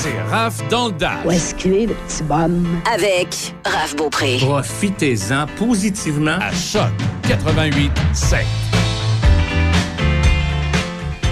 [0.00, 1.24] C'est Raph dans le Dash.
[1.24, 2.80] Où est-ce qu'il est, le petit bonhomme?
[2.88, 4.36] Avec Raph Beaupré.
[4.40, 6.92] Profitez-en positivement à Choc
[7.26, 8.38] 88 7.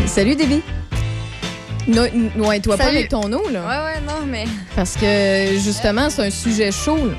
[0.07, 0.63] Salut, Déby.
[2.37, 2.97] Ouais, toi pas Salut.
[2.97, 3.61] avec ton eau, là.
[3.61, 4.46] Ouais, ouais, non, mais.
[4.75, 7.14] Parce que, justement, c'est un sujet chaud, là.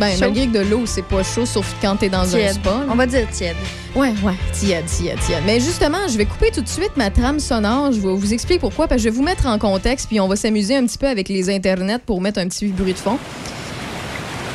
[0.00, 2.70] Ben, malgré que de l'eau, c'est pas chaud, sauf quand t'es dans un spa.
[2.70, 2.86] là.
[2.90, 3.56] On va dire tiède.
[3.94, 5.42] Ouais, ouais, tiède, tiède, tiède.
[5.46, 7.92] Mais justement, je vais couper tout de suite ma trame sonore.
[7.92, 10.28] Je vais vous expliquer pourquoi, parce que je vais vous mettre en contexte, puis on
[10.28, 13.18] va s'amuser un petit peu avec les internets pour mettre un petit bruit de fond.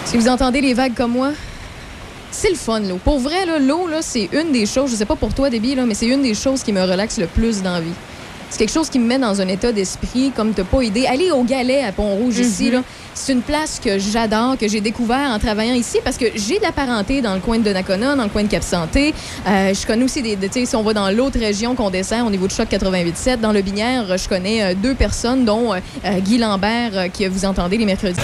[0.05, 1.31] Si vous entendez les vagues comme moi,
[2.31, 2.99] c'est le fun, l'eau.
[3.03, 5.75] Pour vrai, là, l'eau, là, c'est une des choses, je sais pas pour toi, Déby,
[5.75, 7.93] là, mais c'est une des choses qui me relaxe le plus dans la vie.
[8.49, 11.05] C'est quelque chose qui me met dans un état d'esprit comme t'as pas idée.
[11.05, 12.81] Aller au Galet à Pont-Rouge ici, là,
[13.13, 16.63] c'est une place que j'adore, que j'ai découvert en travaillant ici parce que j'ai de
[16.63, 19.13] la parenté dans le coin de Donnacona, dans le coin de Cap-Santé.
[19.47, 20.35] Euh, je connais aussi des.
[20.37, 22.69] des- tu sais, si on va dans l'autre région qu'on dessert au niveau de Choc
[22.69, 25.79] 88.7, dans le Binière, je connais euh, deux personnes, dont euh,
[26.19, 28.21] Guy Lambert, que vous entendez les mercredis.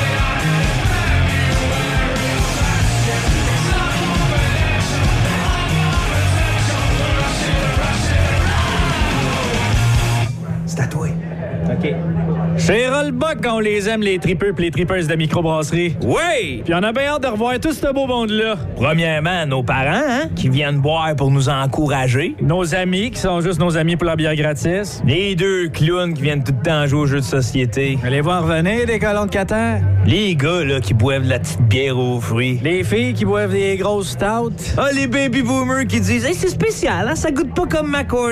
[13.04, 15.96] Chez Rollbuck, on les aime, les tripeux pis les tripeuses de microbrasserie.
[16.04, 16.62] Oui!
[16.64, 18.56] Puis on a bien hâte de revoir tout ce beau monde-là.
[18.78, 22.36] Premièrement, nos parents, hein, qui viennent boire pour nous encourager.
[22.42, 25.02] Nos amis, qui sont juste nos amis pour la bière gratis.
[25.06, 27.98] Les deux clowns qui viennent tout le temps jouer aux jeux de société.
[28.06, 29.80] Allez voir revenir, des colons de Qatar.
[30.06, 32.60] Les gars, là, qui boivent de la petite bière aux fruits.
[32.64, 34.74] Les filles qui boivent des grosses stouts.
[34.78, 37.16] Ah, les baby boomers qui disent Hey, c'est spécial, hein?
[37.16, 38.32] Ça goûte pas comme ma corn.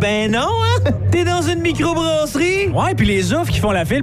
[0.00, 0.90] Ben non, hein?
[1.10, 2.68] T'es dans une microbrasserie?
[2.68, 4.02] Ouais, puis les offres qui font la file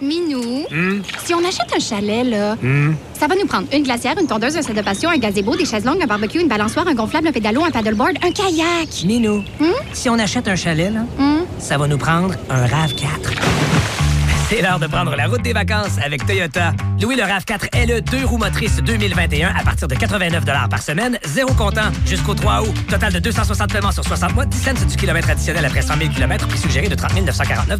[0.00, 0.64] Minou,
[1.24, 2.56] si on achète un chalet, là,
[3.18, 5.64] ça va nous prendre une glacière, une tondeuse, un set de patio, un gazebo, des
[5.64, 9.04] chaises longues, un barbecue, une balançoire, un gonflable, un pédalo, un paddleboard, un kayak.
[9.04, 9.42] Minou,
[9.92, 11.00] si on achète un chalet, là,
[11.58, 13.77] ça va nous prendre un RAV4.
[14.48, 16.72] C'est l'heure de prendre la route des vacances avec Toyota.
[17.02, 21.52] Louis le RAV4 LE 2 roues motrices 2021 à partir de 89 par semaine, zéro
[21.52, 22.74] comptant jusqu'au 3 août.
[22.88, 26.10] Total de 260 paiements sur 60 mois, 10 cents du kilomètre additionnel après 100 000
[26.14, 27.78] km, prix suggéré de 30 949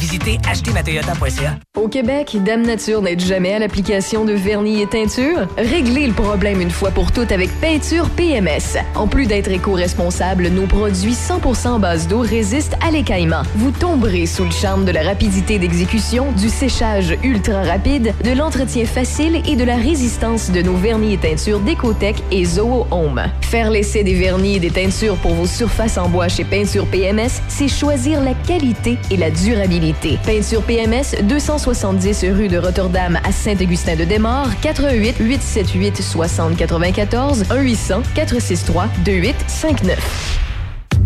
[0.00, 1.56] Visitez achetezmatoyota.ca.
[1.76, 5.46] Au Québec, Dame Nature n'aide jamais à l'application de vernis et teinture.
[5.56, 8.76] Réglez le problème une fois pour toutes avec Peinture PMS.
[8.96, 13.42] En plus d'être éco-responsable, nos produits 100% en base d'eau résistent à l'écaillement.
[13.54, 18.86] Vous tomberez sous le charme de la rapidité d'exécution, du séchage ultra rapide, de l'entretien
[18.86, 23.20] facile et de la résistance de nos vernis et teintures Décotech et Zoho Home.
[23.42, 27.42] Faire l'essai des vernis et des teintures pour vos surfaces en bois chez Peinture PMS,
[27.48, 30.18] c'est choisir la qualité et la durabilité.
[30.24, 40.47] Peinture PMS, 270 rue de Rotterdam à Saint-Augustin-de-Desmaures, 88 878 6094 1 800 463 2859.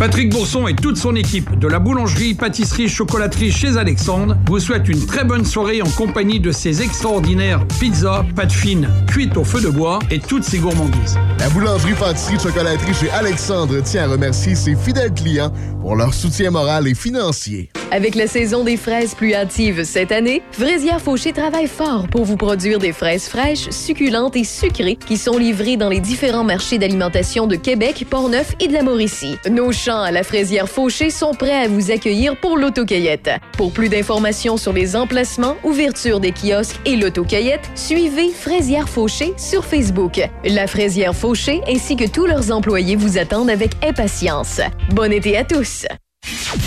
[0.02, 4.88] Patrick Bourson et toute son équipe de la boulangerie, pâtisserie, chocolaterie chez Alexandre vous souhaitent
[4.88, 9.60] une très bonne soirée en compagnie de ces extraordinaires pizzas, pâtes fines, cuites au feu
[9.60, 11.16] de bois et toutes ces gourmandises.
[11.38, 16.50] La boulangerie, pâtisserie, chocolaterie chez Alexandre tient à remercier ses fidèles clients pour leur soutien
[16.50, 17.70] moral et financier.
[17.92, 22.38] Avec la saison des fraises plus hâtive cette année, Fraisière Fauché travaille fort pour vous
[22.38, 27.46] produire des fraises fraîches, succulentes et sucrées qui sont livrées dans les différents marchés d'alimentation
[27.46, 29.36] de Québec, Portneuf et de la Mauricie.
[29.50, 33.30] Nos champs à la Fraisière Fauché sont prêts à vous accueillir pour l'autocueillette.
[33.56, 39.64] Pour plus d'informations sur les emplacements, ouverture des kiosques et l'autocueillette, suivez Fraisière Fauché sur
[39.64, 40.20] Facebook.
[40.44, 44.60] La Fraisière Fauché ainsi que tous leurs employés vous attendent avec impatience.
[44.90, 45.84] Bon été à tous!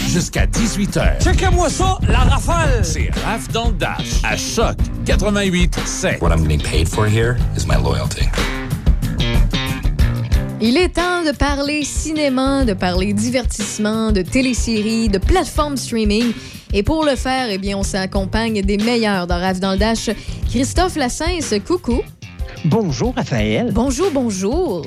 [0.07, 1.23] Jusqu'à 18h.
[1.23, 2.83] Checkez-moi ça, la rafale!
[2.83, 4.75] C'est Raph dans le Dash à Choc
[5.05, 6.21] 88 7.
[6.21, 8.29] What I'm getting paid for here is my loyalty.
[10.61, 16.31] Il est temps de parler cinéma, de parler divertissement, de téléséries, de plateformes streaming.
[16.73, 20.09] Et pour le faire, eh bien, on s'accompagne des meilleurs dans Rave dans le Dash.
[20.49, 22.01] Christophe Lassens, coucou.
[22.63, 23.71] Bonjour, Raphaël.
[23.73, 24.85] Bonjour, bonjour.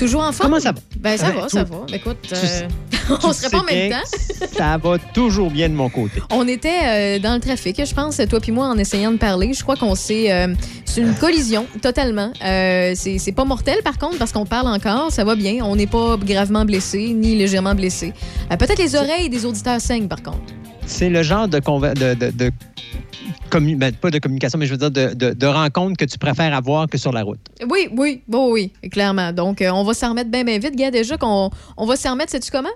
[0.00, 0.48] Toujours en forme?
[0.50, 0.80] Comment ça va?
[0.98, 1.76] Ben, ça va, ça va.
[1.92, 4.46] Écoute, Tu euh, on serait pas en même temps.
[4.56, 6.20] Ça va toujours bien de mon côté.
[6.32, 9.52] On était euh, dans le trafic, je pense, toi puis moi, en essayant de parler.
[9.52, 10.32] Je crois qu'on s'est...
[10.32, 10.54] euh,
[10.86, 12.32] c'est une collision, totalement.
[12.40, 15.12] C'est pas mortel, par contre, parce qu'on parle encore.
[15.12, 15.64] Ça va bien.
[15.64, 18.12] On n'est pas gravement blessé, ni légèrement blessé.
[18.48, 20.38] Peut-être les oreilles des auditeurs saignent, par contre.
[20.86, 22.50] C'est le genre de, de- de
[23.52, 26.54] ben, pas de communication, mais je veux dire de, de, de rencontres que tu préfères
[26.54, 27.40] avoir que sur la route.
[27.68, 29.32] Oui, oui, bon, oui, clairement.
[29.32, 30.76] Donc, euh, on va s'en remettre bien, bien vite.
[30.76, 32.68] Gars, déjà qu'on on va s'en remettre, sais-tu comment?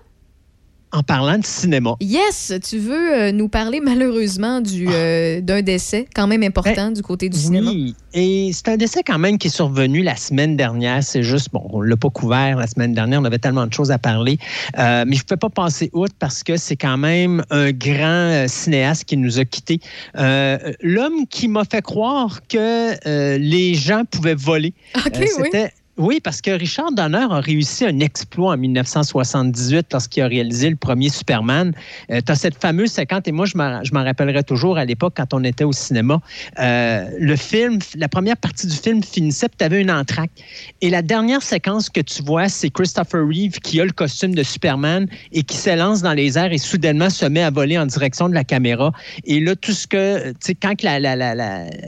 [0.96, 6.06] En parlant de cinéma, Yes, tu veux euh, nous parler malheureusement du, euh, d'un décès
[6.14, 7.68] quand même important du côté du cinéma?
[7.72, 11.02] Ben, oui, et c'est un décès quand même qui est survenu la semaine dernière.
[11.02, 13.72] C'est juste, bon, on ne l'a pas couvert la semaine dernière, on avait tellement de
[13.72, 14.38] choses à parler,
[14.78, 18.44] Euh, mais je ne pouvais pas passer outre parce que c'est quand même un grand
[18.46, 19.80] cinéaste qui nous a quittés.
[20.16, 24.74] Euh, L'homme qui m'a fait croire que les gens pouvaient voler.
[24.96, 25.48] OK, Euh, oui.
[25.96, 30.74] Oui, parce que Richard Donner a réussi un exploit en 1978 lorsqu'il a réalisé le
[30.74, 31.72] premier Superman.
[32.08, 35.44] tu as cette fameuse séquence, et moi, je m'en rappellerai toujours à l'époque quand on
[35.44, 36.20] était au cinéma.
[36.58, 40.32] Euh, le film, la première partie du film finissait, puis tu avais une entraque.
[40.80, 44.42] Et la dernière séquence que tu vois, c'est Christopher Reeve qui a le costume de
[44.42, 48.28] Superman et qui s'élance dans les airs et soudainement se met à voler en direction
[48.28, 48.92] de la caméra.
[49.24, 50.74] Et là, tout ce que, tu sais, quand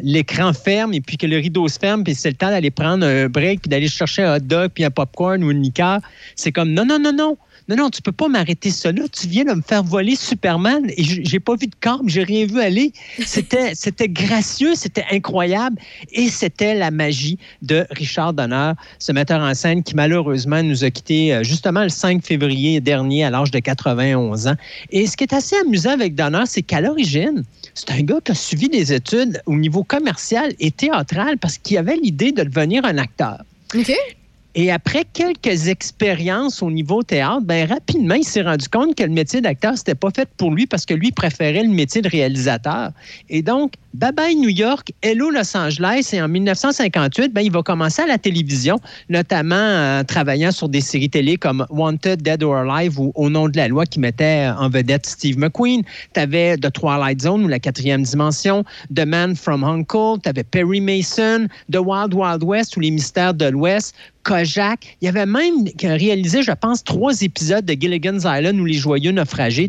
[0.03, 3.05] l'écran ferme et puis que le rideau se ferme, puis c'est le temps d'aller prendre
[3.05, 6.00] un break puis d'aller chercher un hot dog puis un popcorn ou une liqueur,
[6.34, 7.37] c'est comme non, non, non, non.
[7.69, 9.02] Non, non, tu peux pas m'arrêter là.
[9.12, 12.46] Tu viens de me faire voler Superman et j'ai pas vu de corps, j'ai rien
[12.46, 12.93] vu aller.
[13.25, 15.76] C'était, c'était gracieux, c'était incroyable
[16.12, 20.90] et c'était la magie de Richard Donner, ce metteur en scène qui malheureusement nous a
[20.90, 24.56] quittés euh, justement le 5 février dernier à l'âge de 91 ans.
[24.90, 27.43] Et ce qui est assez amusant avec Donner, c'est qu'à l'origine,
[27.75, 31.78] c'est un gars qui a suivi des études au niveau commercial et théâtral parce qu'il
[31.78, 33.38] avait l'idée de devenir un acteur.
[33.76, 34.17] OK.
[34.58, 39.11] Et après quelques expériences au niveau théâtre, ben rapidement, il s'est rendu compte que le
[39.11, 42.93] métier d'acteur, c'était pas fait pour lui parce que lui préférait le métier de réalisateur.
[43.29, 46.08] Et donc, bye bye New York, hello Los Angeles.
[46.14, 48.81] Et en 1958, ben, il va commencer à la télévision,
[49.11, 53.50] notamment en travaillant sur des séries télé comme Wanted, Dead or Alive ou Au nom
[53.50, 55.82] de la loi qui mettait en vedette Steve McQueen.
[56.14, 58.64] Tu avais The Twilight Zone ou La quatrième dimension,
[58.94, 63.35] The Man from Uncle, tu avais Perry Mason, The Wild Wild West ou Les mystères
[63.35, 63.94] de l'Ouest.
[64.26, 64.96] Kojak.
[65.00, 69.12] Il y avait même réalisé, je pense, trois épisodes de Gilligan's Island ou Les Joyeux
[69.12, 69.69] Naufragés.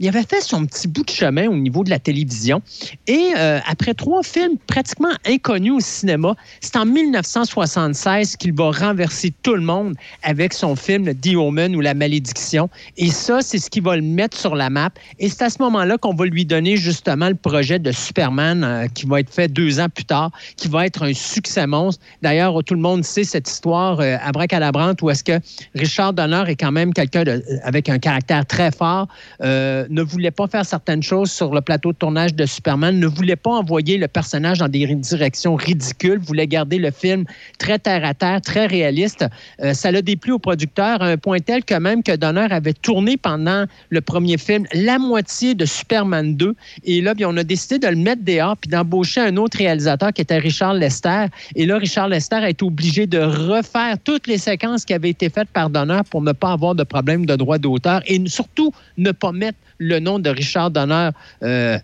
[0.00, 2.62] Il avait fait son petit bout de chemin au niveau de la télévision.
[3.06, 9.32] Et euh, après trois films pratiquement inconnus au cinéma, c'est en 1976 qu'il va renverser
[9.42, 12.68] tout le monde avec son film The Omen ou La Malédiction.
[12.96, 14.90] Et ça, c'est ce qui va le mettre sur la map.
[15.18, 18.86] Et c'est à ce moment-là qu'on va lui donner justement le projet de Superman euh,
[18.88, 22.02] qui va être fait deux ans plus tard, qui va être un succès monstre.
[22.22, 25.40] D'ailleurs, tout le monde sait cette histoire euh, abracadabrante où est-ce que
[25.74, 29.08] Richard Donner est quand même quelqu'un de- avec un caractère très fort,
[29.42, 33.06] euh, ne voulait pas faire certaines choses sur le plateau de tournage de Superman, ne
[33.06, 37.24] voulait pas envoyer le personnage dans des directions ridicules, voulait garder le film
[37.58, 39.24] très terre à terre, très réaliste.
[39.62, 42.72] Euh, ça l'a déplu au producteur à un point tel que même que Donner avait
[42.72, 46.54] tourné pendant le premier film la moitié de Superman 2.
[46.84, 50.12] Et là, bien, on a décidé de le mettre dehors puis d'embaucher un autre réalisateur
[50.12, 51.26] qui était Richard Lester.
[51.54, 55.28] Et là, Richard Lester a été obligé de refaire toutes les séquences qui avaient été
[55.28, 59.12] faites par Donner pour ne pas avoir de problème de droit d'auteur et surtout ne
[59.12, 61.10] pas mettre le nom de Richard Donner
[61.42, 61.78] euh,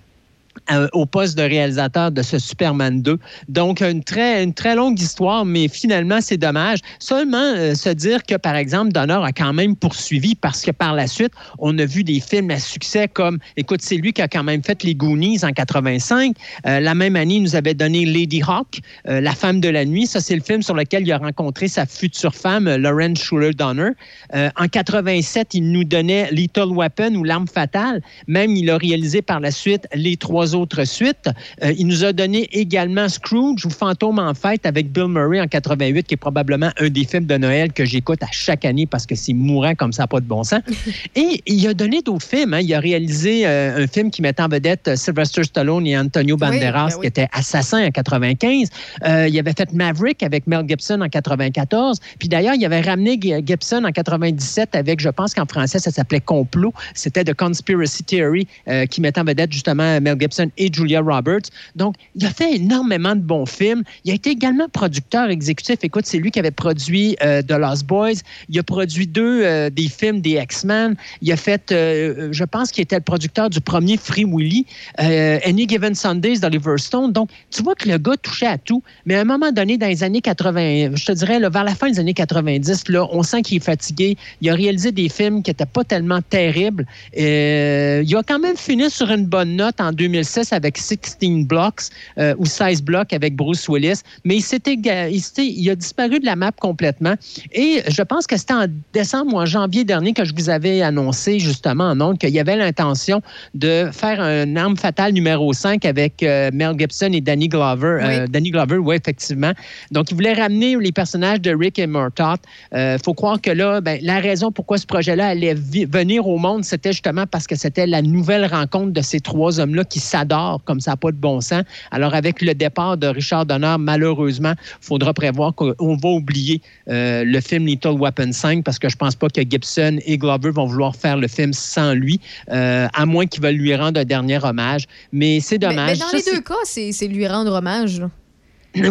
[0.67, 3.19] à- au poste de réalisateur de ce Superman 2.
[3.49, 6.79] Donc, une très, une très longue histoire, mais finalement, c'est dommage.
[6.99, 10.95] Seulement euh, se dire que, par exemple, Donner a quand même poursuivi parce que par
[10.95, 14.29] la suite, on a vu des films à succès comme, écoute, c'est lui qui a
[14.29, 16.37] quand même fait Les Goonies en 85.
[16.67, 19.85] Euh, la même année, il nous avait donné Lady Hawk, euh, La femme de la
[19.85, 20.07] nuit.
[20.07, 23.53] Ça, c'est le film sur lequel il a rencontré sa future femme, euh, Lauren Schuler
[23.53, 23.91] Donner.
[24.35, 28.01] Euh, en 87, il nous donnait Little Weapon ou L'arme fatale.
[28.27, 31.31] Même, il a réalisé par la suite les trois autres suites.
[31.63, 35.47] Euh, il nous a donné également Scrooge ou Fantôme en fête avec Bill Murray en
[35.47, 39.07] 88, qui est probablement un des films de Noël que j'écoute à chaque année parce
[39.07, 40.61] que c'est mourant comme ça, pas de bon sens.
[41.15, 42.55] Et il a donné d'autres films.
[42.55, 42.61] hein.
[42.61, 46.89] Il a réalisé euh, un film qui mettait en vedette Sylvester Stallone et Antonio Banderas,
[46.89, 47.01] ben oui.
[47.03, 48.69] qui était Assassin en 95.
[49.05, 52.01] Euh, il avait fait Maverick avec Mel Gibson en 94.
[52.19, 56.21] Puis d'ailleurs, il avait ramené Gibson en 97 avec, je pense qu'en français, ça s'appelait
[56.21, 56.73] Complot.
[56.95, 61.51] C'était The Conspiracy Theory euh, qui mettait en vedette justement Mel Gibson et Julia Roberts.
[61.77, 63.83] Donc, il a fait énormément de bons films.
[64.05, 65.77] Il a été également producteur exécutif.
[65.83, 68.21] Écoute, c'est lui qui avait produit euh, The Lost Boys.
[68.49, 70.97] Il a produit deux euh, des films des X-Men.
[71.23, 74.67] Il a fait, euh, je pense qu'il était le producteur du premier Free Willy,
[74.99, 77.13] Any Given Sundays d'Oliver Stone.
[77.13, 78.83] Donc, tu vois que le gars touchait à tout.
[79.07, 81.91] Mais à un moment donné, dans les années 80, je te dirais, vers la fin
[81.91, 84.17] des années 90, là, on sent qu'il est fatigué.
[84.41, 86.87] Il a réalisé des films qui n'étaient pas tellement terribles.
[87.17, 91.91] Il a quand même fini sur une bonne note en 2005 2006 avec 16 Blocks
[92.19, 96.27] euh, ou 16 Blocks avec Bruce Willis, mais il, s'était, il, il a disparu de
[96.27, 97.15] la map complètement.
[97.53, 100.83] Et je pense que c'était en décembre ou en janvier dernier que je vous avais
[100.83, 103.21] annoncé justement en ondes qu'il y avait l'intention
[103.55, 107.99] de faire un arme fatale numéro 5 avec euh, Mel Gibson et Danny Glover.
[108.03, 109.53] Euh, Danny Glover, oui, effectivement.
[109.91, 112.39] Donc, il voulait ramener les personnages de Rick et Murtaugh.
[112.73, 116.65] Il faut croire que là, ben, la raison pourquoi ce projet-là allait venir au monde,
[116.65, 120.81] c'était justement parce que c'était la nouvelle rencontre de ces trois hommes-là qui s'adorent comme
[120.81, 121.63] ça n'a pas de bon sens.
[121.91, 127.25] Alors, avec le départ de Richard Donner, malheureusement, il faudra prévoir qu'on va oublier euh,
[127.25, 130.67] le film Little Weapon 5 parce que je pense pas que Gibson et Glover vont
[130.67, 134.39] vouloir faire le film sans lui, euh, à moins qu'ils veulent lui rendre un dernier
[134.43, 134.85] hommage.
[135.13, 135.99] Mais c'est dommage.
[135.99, 138.01] mais dans Ça, les deux cas, c'est lui rendre hommage.
[138.01, 138.11] là.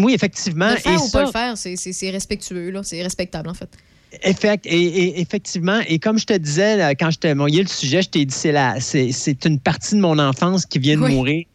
[0.02, 0.70] Oui, effectivement.
[0.72, 2.74] Le faire et ou ça, pas le faire, c'est- respectueux.
[2.84, 3.70] C'est respectable, en fait.
[4.22, 7.68] Effect, et, et- effectivement, et comme je te disais là, quand je t'ai mouillé le
[7.68, 8.54] sujet, je t'ai dit c'est
[9.12, 11.16] c'est, une partie de mon enfance qui vient de Oui.
[11.16, 11.46] mourir.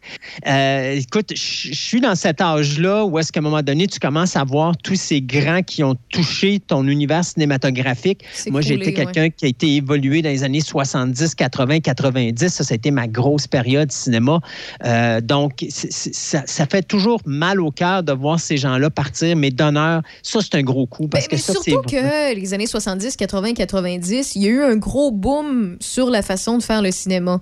[0.47, 4.35] Euh, écoute, je suis dans cet âge-là où est-ce qu'à un moment donné, tu commences
[4.35, 8.23] à voir tous ces grands qui ont touché ton univers cinématographique.
[8.49, 12.47] Moi, j'ai été quelqu'un qui a été évolué dans les années 70, 80, 90.
[12.49, 14.39] Ça, ça a été ma grosse période cinéma.
[14.85, 19.51] Euh, donc, ça, ça fait toujours mal au cœur de voir ces gens-là partir, mais
[19.51, 22.65] d'honneur, ça, c'est un gros coup parce Mais que ça, c'est surtout que les années
[22.65, 26.81] 70, 80, 90, il y a eu un gros boom sur la façon de faire
[26.81, 27.41] le cinéma.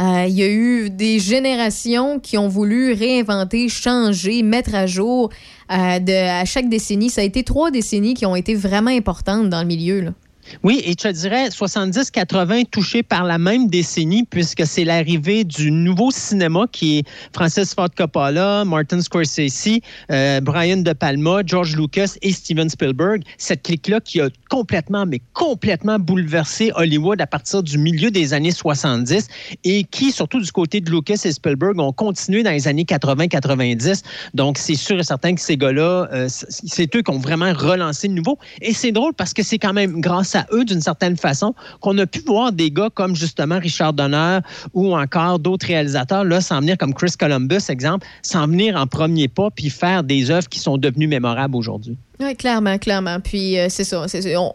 [0.00, 5.30] Euh, il y a eu des générations qui ont voulu réinventer, changer, mettre à jour.
[5.70, 9.50] euh, de, à chaque décennie, ça a été trois décennies qui ont été vraiment importantes
[9.50, 10.12] dans le milieu.
[10.62, 16.10] Oui, et je dirais 70-80 touchés par la même décennie, puisque c'est l'arrivée du nouveau
[16.10, 22.32] cinéma qui est Francis Ford Coppola, Martin Scorsese, euh, Brian De Palma, George Lucas et
[22.32, 23.22] Steven Spielberg.
[23.38, 28.50] Cette clique-là qui a complètement, mais complètement bouleversé Hollywood à partir du milieu des années
[28.50, 29.28] 70
[29.64, 34.02] et qui, surtout du côté de Lucas et Spielberg, ont continué dans les années 80-90.
[34.34, 38.08] Donc, c'est sûr et certain que ces gars-là, euh, c'est eux qui ont vraiment relancé
[38.08, 38.38] le nouveau.
[38.60, 41.96] Et c'est drôle parce que c'est quand même grâce à eux, d'une certaine façon, qu'on
[41.98, 44.40] a pu voir des gars comme justement Richard Donner
[44.74, 49.28] ou encore d'autres réalisateurs, là, s'en venir comme Chris Columbus, exemple, s'en venir en premier
[49.28, 51.96] pas puis faire des œuvres qui sont devenues mémorables aujourd'hui.
[52.18, 53.20] Oui, clairement, clairement.
[53.20, 54.06] Puis euh, c'est ça.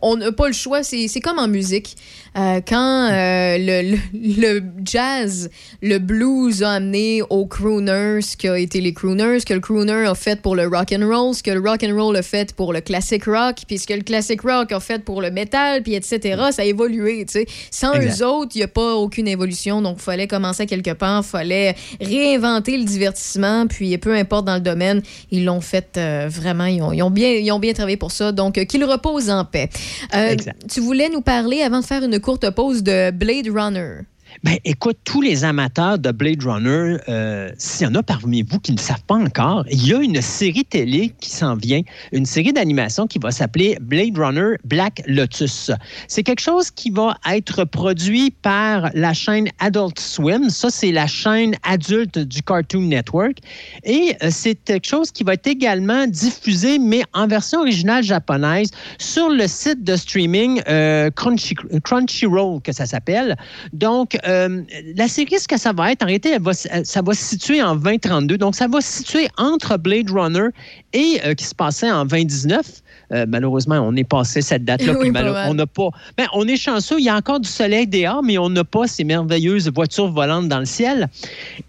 [0.02, 0.82] On- n'a pas le choix.
[0.84, 1.96] C'est comme en musique.
[2.38, 5.50] Euh, quand euh, le, le- le jazz,
[5.82, 9.60] le blues a amené aux crooners ce qui a été les crooners, ce que le
[9.60, 12.22] crooner a fait pour le rock and roll, ce que le rock and roll a
[12.24, 15.30] fait pour le classic rock, puis ce que le classic rock a fait pour le
[15.30, 16.20] metal, puis etc.
[16.52, 17.26] Ça a évolué.
[17.26, 17.46] tu sais.
[17.70, 18.22] Sans Exact.
[18.22, 19.82] eux autres, il n'y a pas aucune évolution.
[19.82, 21.22] Donc, il fallait commencer quelque part.
[21.26, 23.68] Il fallait réinventer le divertissement.
[23.68, 25.02] Puis, peu importe dans le domaine,
[25.32, 26.00] ils l'ont fait
[26.30, 26.66] vraiment.
[26.66, 28.32] Ils ont, ils ont bien, ils ont bien travaillé pour ça.
[28.32, 29.70] Donc, euh, qu'il repose en paix.
[30.16, 30.36] Euh,
[30.70, 34.02] tu voulais nous parler, avant de faire une courte pause, de Blade Runner.
[34.44, 38.60] Ben, écoute, tous les amateurs de Blade Runner, euh, s'il y en a parmi vous
[38.60, 42.26] qui ne savent pas encore, il y a une série télé qui s'en vient, une
[42.26, 45.72] série d'animation qui va s'appeler Blade Runner Black Lotus.
[46.08, 50.50] C'est quelque chose qui va être produit par la chaîne Adult Swim.
[50.50, 53.38] Ça, c'est la chaîne adulte du Cartoon Network.
[53.84, 58.72] Et euh, c'est quelque chose qui va être également diffusé, mais en version originale japonaise,
[58.98, 63.36] sur le site de streaming euh, Crunchy, Crunchyroll, que ça s'appelle.
[63.74, 64.62] Donc, euh,
[64.96, 67.62] la série, ce que ça va être, en réalité, elle va, ça va se situer
[67.62, 68.38] en 2032.
[68.38, 70.48] Donc, ça va se situer entre Blade Runner
[70.94, 72.66] et euh, qui se passait en 2019.
[73.14, 74.94] Euh, malheureusement, on est passé cette date-là.
[75.02, 75.12] Oui,
[75.48, 75.90] on n'a pas.
[76.18, 78.88] Ben, on est chanceux, il y a encore du soleil dehors, mais on n'a pas
[78.88, 81.08] ces merveilleuses voitures volantes dans le ciel.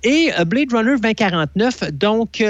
[0.02, 2.42] Et euh, Blade Runner 2049, donc.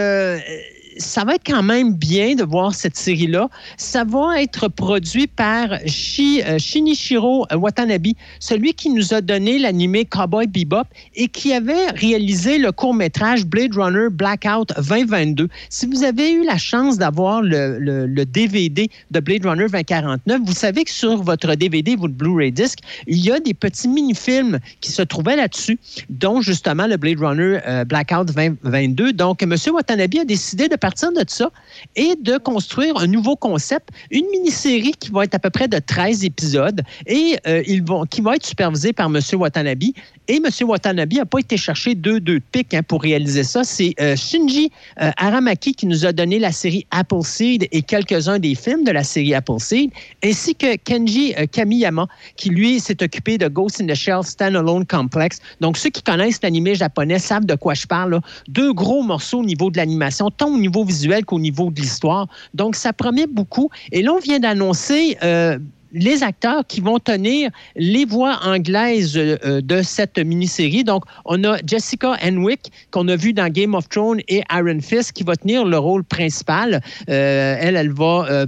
[0.99, 3.49] Ça va être quand même bien de voir cette série-là.
[3.77, 8.09] Ça va être produit par Shi- euh, Shinichiro Watanabe,
[8.41, 10.85] celui qui nous a donné l'animé Cowboy Bebop
[11.15, 15.49] et qui avait réalisé le court-métrage Blade Runner Blackout 2022.
[15.71, 20.85] Si vous avez eu la chance d'avoir le DVD de Blade Runner 2049, vous savez
[20.85, 25.03] que sur votre DVD, votre Blu-ray disc, il y a des petits mini-films qui se
[25.03, 25.79] trouvaient là-dessus,
[26.11, 29.13] dont justement le Blade Runner euh, Blackout 2022.
[29.13, 29.55] Donc, M.
[29.73, 31.49] Watanabe a décidé de partir de ça
[31.95, 35.79] et de construire un nouveau concept, une mini-série qui va être à peu près de
[35.79, 39.21] 13 épisodes et euh, ils vont, qui va être supervisée par M.
[39.35, 39.85] Watanabe.
[40.29, 40.49] Et M.
[40.69, 43.63] Watanabe n'a pas été chercher deux, deux pics hein, pour réaliser ça.
[43.63, 48.57] C'est euh, Shinji euh, Aramaki qui nous a donné la série Appleseed et quelques-uns des
[48.57, 49.91] films de la série Appleseed,
[50.25, 55.39] ainsi que Kenji Kamiyama qui, lui, s'est occupé de Ghost in the Shell Standalone Complex.
[55.61, 58.21] Donc, ceux qui connaissent l'animé japonais savent de quoi je parle.
[58.49, 62.27] Deux gros morceaux au niveau de l'animation, tant au niveau visuel qu'au niveau de l'histoire.
[62.55, 63.69] Donc, ça promet beaucoup.
[63.93, 65.17] Et là, on vient d'annoncer...
[65.23, 65.59] euh,
[65.95, 70.85] les acteurs qui vont tenir les voix anglaises euh, de cette mini-série.
[70.85, 75.13] Donc, on a Jessica Henwick, qu'on a vu dans Game of Thrones, et Iron Fist,
[75.13, 76.81] qui va tenir le rôle principal.
[77.11, 78.47] Euh, elle, elle va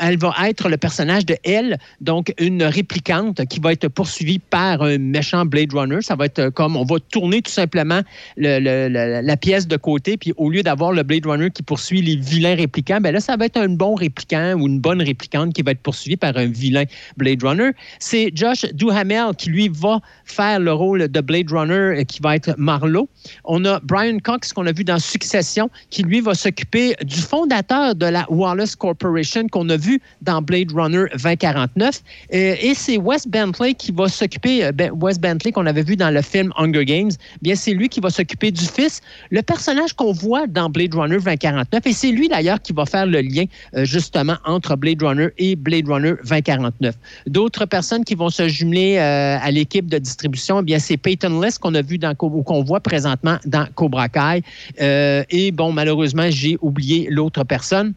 [0.00, 4.82] elle va être le personnage de Elle, donc une réplicante qui va être poursuivie par
[4.82, 5.98] un méchant Blade Runner.
[6.00, 8.00] Ça va être comme on va tourner tout simplement
[8.36, 11.62] le- le- le- la pièce de côté, puis au lieu d'avoir le Blade Runner qui
[11.62, 15.02] poursuit les vilains réplicants, ben là, ça va être un bon réplicant ou une bonne
[15.02, 16.84] réplicante qui va être poursuivie par un vilain
[17.16, 17.70] Blade Runner.
[17.98, 22.36] C'est Josh Duhamel qui, lui, va faire le rôle de Blade Runner, euh, qui va
[22.36, 23.08] être Marlowe.
[23.44, 27.94] On a Brian Cox, qu'on a vu dans Succession, qui, lui, va s'occuper du fondateur
[27.94, 32.00] de la Wallace Corporation qu'on a vu dans Blade Runner 2049.
[32.32, 35.96] Euh, et c'est Wes Bentley qui va s'occuper, euh, ben, Wes Bentley qu'on avait vu
[35.96, 37.10] dans le film Hunger Games,
[37.42, 41.18] bien c'est lui qui va s'occuper du fils, le personnage qu'on voit dans Blade Runner
[41.18, 41.86] 2049.
[41.86, 43.44] Et c'est lui d'ailleurs qui va faire le lien
[43.74, 46.94] euh, justement entre Blade Runner et Blade Runner 2049.
[47.26, 51.58] D'autres personnes qui vont se jumeler à l'équipe de distribution, eh bien c'est Peyton List
[51.58, 54.42] qu'on a vu dans ou qu'on voit présentement dans Cobra Kai.
[54.78, 57.94] Et bon, malheureusement, j'ai oublié l'autre personne.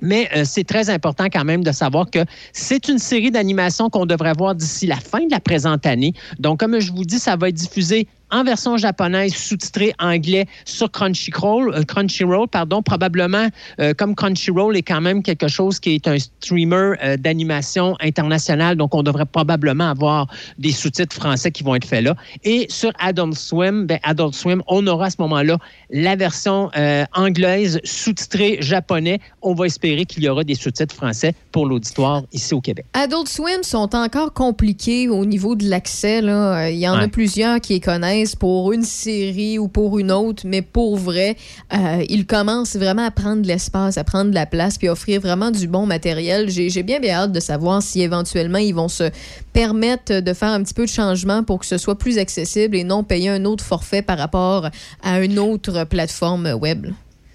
[0.00, 2.20] Mais euh, c'est très important quand même de savoir que
[2.52, 6.12] c'est une série d'animation qu'on devrait voir d'ici la fin de la présente année.
[6.38, 10.90] Donc, comme je vous dis, ça va être diffusé en version japonaise, sous-titré anglais sur
[10.90, 13.48] Crunchyroll, euh, Crunchyroll pardon, probablement
[13.80, 18.76] euh, comme Crunchyroll est quand même quelque chose qui est un streamer euh, d'animation international,
[18.76, 20.26] donc on devrait probablement avoir
[20.58, 22.14] des sous-titres français qui vont être faits là.
[22.44, 25.58] Et sur Adult Swim, ben Adult Swim, on aura à ce moment-là
[25.90, 26.70] la version
[27.14, 29.20] anglaise sous-titrée japonais.
[29.42, 32.84] On va espérer qu'il y aura des sous-titres français pour l'auditoire ici au Québec.
[32.92, 36.18] Adult Swim sont encore compliqués au niveau de l'accès.
[36.18, 40.42] Il y en a plusieurs qui les connaissent pour une série ou pour une autre,
[40.46, 41.36] mais pour vrai,
[41.72, 45.66] euh, ils commencent vraiment à prendre l'espace, à prendre la place, puis offrir vraiment du
[45.66, 46.48] bon matériel.
[46.48, 49.10] J'ai bien hâte de savoir si éventuellement ils vont se
[49.52, 52.84] permettre de faire un petit peu de changement pour que ce soit plus accessible et
[52.84, 54.68] non payer un autre forfait par rapport
[55.02, 56.86] à une autre plateforme web.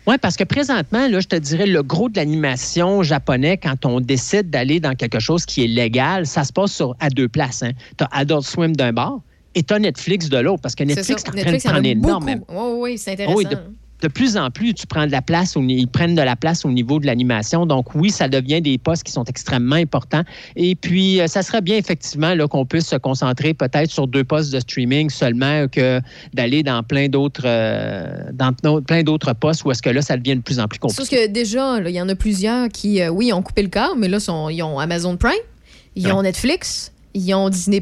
[0.06, 4.02] Oui, parce que présentement, là, je te dirais, le gros de l'animation japonais, quand on
[4.02, 7.64] décide d'aller dans quelque chose qui est légal, ça se passe sur, à deux places.
[7.64, 7.72] Hein.
[7.98, 9.22] Tu as Adult Swim d'un bord
[9.56, 11.72] et tu as Netflix de l'autre, parce que Netflix en train de Netflix, en a
[11.74, 12.46] prendre énormément.
[12.48, 12.82] beaucoup.
[12.82, 13.38] Oui, oui, c'est intéressant.
[13.38, 13.58] Oui, de,
[14.04, 16.72] de plus en plus, tu prends de la place, ils prennent de la place au
[16.72, 17.66] niveau de l'animation.
[17.66, 20.24] Donc oui, ça devient des postes qui sont extrêmement importants.
[20.58, 24.52] Et puis, euh, ça serait bien effectivement qu'on puisse se concentrer peut-être sur deux postes
[24.52, 26.02] de streaming seulement que
[26.34, 28.52] d'aller dans plein d'autres euh, dans
[28.82, 31.02] plein d'autres postes où est-ce que là, ça devient de plus en plus compliqué.
[31.02, 33.96] Sauf que déjà, il y en a plusieurs qui, euh, oui, ont coupé le câble,
[33.98, 35.32] mais là, sont, ils ont Amazon Prime,
[35.96, 37.82] ils ont Netflix, ils ont Disney+,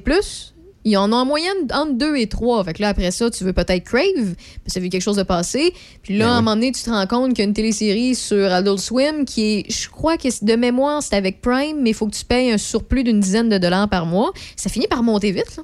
[0.83, 2.63] ils en ont en moyenne entre deux et trois.
[2.63, 5.01] Fait que là, après ça, tu veux peut-être Crave, parce que tu as vu quelque
[5.01, 5.73] chose de passer.
[6.01, 8.15] Puis là, à un moment donné, tu te rends compte qu'il y a une télésérie
[8.15, 11.93] sur Adult Swim qui est, je crois que de mémoire, c'est avec Prime, mais il
[11.93, 14.31] faut que tu payes un surplus d'une dizaine de dollars par mois.
[14.55, 15.63] Ça finit par monter vite, là.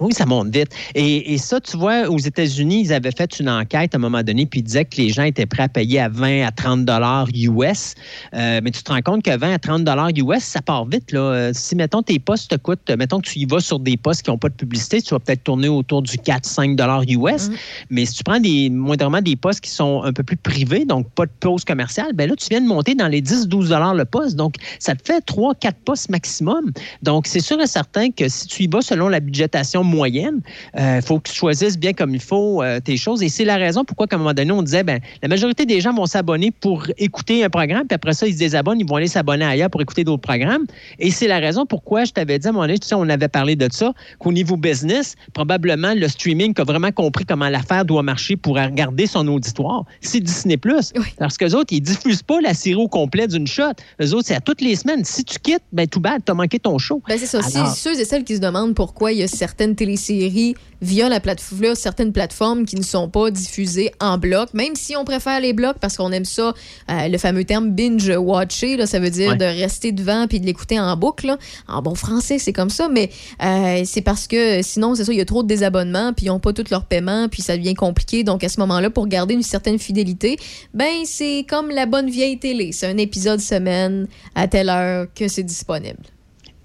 [0.00, 0.70] Oui, ça monte vite.
[0.94, 4.22] Et, et ça, tu vois, aux États-Unis, ils avaient fait une enquête à un moment
[4.22, 6.84] donné, puis ils disaient que les gens étaient prêts à payer à 20 à 30
[6.84, 7.94] dollars US.
[8.34, 11.12] Euh, mais tu te rends compte que 20 à 30 dollars US, ça part vite.
[11.12, 11.52] Là.
[11.52, 14.30] Si, mettons, tes postes te coûtent, mettons que tu y vas sur des postes qui
[14.30, 17.50] n'ont pas de publicité, tu vas peut-être tourner autour du 4-5 dollars US.
[17.90, 21.08] Mais si tu prends des, moindrement des postes qui sont un peu plus privés, donc
[21.10, 24.04] pas de pause commerciale, ben là, tu viens de monter dans les 10-12 dollars le
[24.04, 24.36] poste.
[24.36, 26.72] Donc, ça te fait 3-4 postes maximum.
[27.02, 30.40] Donc, c'est sûr et certain que si tu y vas selon la budgétation moyenne,
[30.76, 33.22] il faut que tu choisisses bien comme il faut euh, tes choses.
[33.22, 35.80] Et c'est la raison pourquoi, qu'à un moment donné, on disait, ben, la majorité des
[35.80, 38.96] gens vont s'abonner pour écouter un programme, puis après ça, ils se désabonnent, ils vont
[38.96, 40.66] aller s'abonner ailleurs pour écouter d'autres programmes.
[40.98, 43.08] Et c'est la raison pourquoi je t'avais dit à un moment donné, tu sais, on
[43.08, 47.48] avait parlé de ça, qu'au niveau business, probablement le streaming qui a vraiment compris comment
[47.48, 50.58] l'affaire doit marcher pour regarder son auditoire, c'est Disney+.
[51.18, 53.72] Parce que autres, ils diffusent pas la série au complet d'une shot.
[54.00, 55.04] Eux autres, c'est à toutes les semaines.
[55.04, 57.02] Si tu quittes, ben tout bad, t'as manqué ton show.
[57.08, 57.40] Ben, c'est ça.
[57.54, 61.18] Alors- ceux et celles qui se demandent pourquoi il y a certaines téléséries via la
[61.20, 65.52] plateforme, certaines plateformes qui ne sont pas diffusées en bloc, même si on préfère les
[65.54, 66.52] blocs parce qu'on aime ça,
[66.90, 69.36] euh, le fameux terme binge-watcher, là, ça veut dire Ouais.
[69.36, 71.26] de rester devant puis de l'écouter en boucle.
[71.26, 71.38] là.
[71.68, 73.10] En bon français, c'est comme ça, mais
[73.42, 76.28] euh, c'est parce que sinon, c'est ça, il y a trop de désabonnements puis ils
[76.28, 78.24] n'ont pas tout leur paiement puis ça devient compliqué.
[78.24, 80.36] Donc, à ce moment-là, pour garder une certaine fidélité,
[80.74, 82.72] ben, c'est comme la bonne vieille télé.
[82.72, 85.98] C'est un épisode semaine à telle heure que c'est disponible.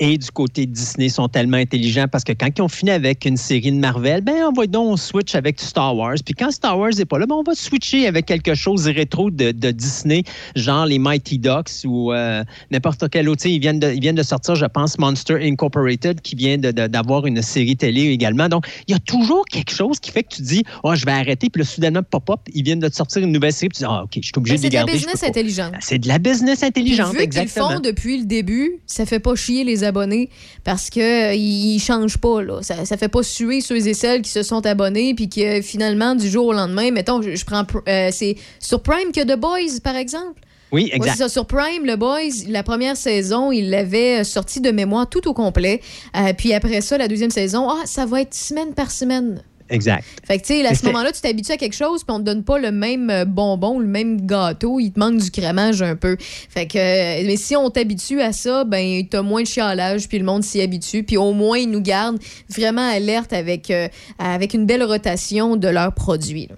[0.01, 3.25] Et du côté de Disney, sont tellement intelligents parce que quand ils ont fini avec
[3.25, 6.15] une série de Marvel, ben on va donc switch avec Star Wars.
[6.23, 9.29] Puis quand Star Wars n'est pas là, ben on va switcher avec quelque chose rétro
[9.29, 10.23] de, de Disney,
[10.55, 13.45] genre les Mighty Ducks ou euh, n'importe quel autre.
[13.45, 16.87] Ils viennent, de, ils viennent de sortir, je pense, Monster Incorporated, qui vient de- de-
[16.87, 18.47] d'avoir une série télé également.
[18.47, 21.11] Donc, il y a toujours quelque chose qui fait que tu dis, oh, je vais
[21.11, 21.49] arrêter.
[21.49, 23.69] Puis là, soudainement, pop-up, ils viennent de te sortir une nouvelle série.
[23.69, 24.93] Puis tu dis, ah, OK, je suis obligé Ben, de c'est les de la garder.
[24.93, 25.73] business intelligente.
[25.81, 27.71] C'est de la business intelligente, Puis vu qu'ils le exactement.
[27.75, 30.29] font depuis le début, ça fait pas chier les abonnés
[30.63, 32.41] parce que euh, ils changent pas.
[32.41, 32.61] Là.
[32.61, 36.15] Ça, ça fait pas suer ceux et celles qui se sont abonnés puis que finalement,
[36.15, 37.65] du jour au lendemain, mettons, je, je prends.
[37.87, 40.39] euh, c'est sur Prime que The Boys, par exemple?
[40.71, 41.15] Oui, exact.
[41.17, 41.29] ça.
[41.29, 45.81] Sur Prime, le Boys, la première saison, il l'avait sorti de mémoire tout au complet.
[46.15, 49.43] Euh, puis après ça, la deuxième saison, ah, ça va être semaine par semaine.
[49.69, 50.03] Exact.
[50.25, 52.23] Fait que, tu sais, à ce moment-là, tu t'habitues à quelque chose, puis on te
[52.23, 54.79] donne pas le même euh, bonbon, le même gâteau.
[54.79, 56.17] Il te manque du crémage un peu.
[56.19, 60.19] Fait que, euh, mais si on t'habitue à ça, ben, t'as moins de chialage, puis
[60.19, 61.03] le monde s'y habitue.
[61.03, 65.67] Puis au moins, ils nous gardent vraiment alerte avec, euh, avec une belle rotation de
[65.67, 66.47] leurs produits.
[66.47, 66.55] là.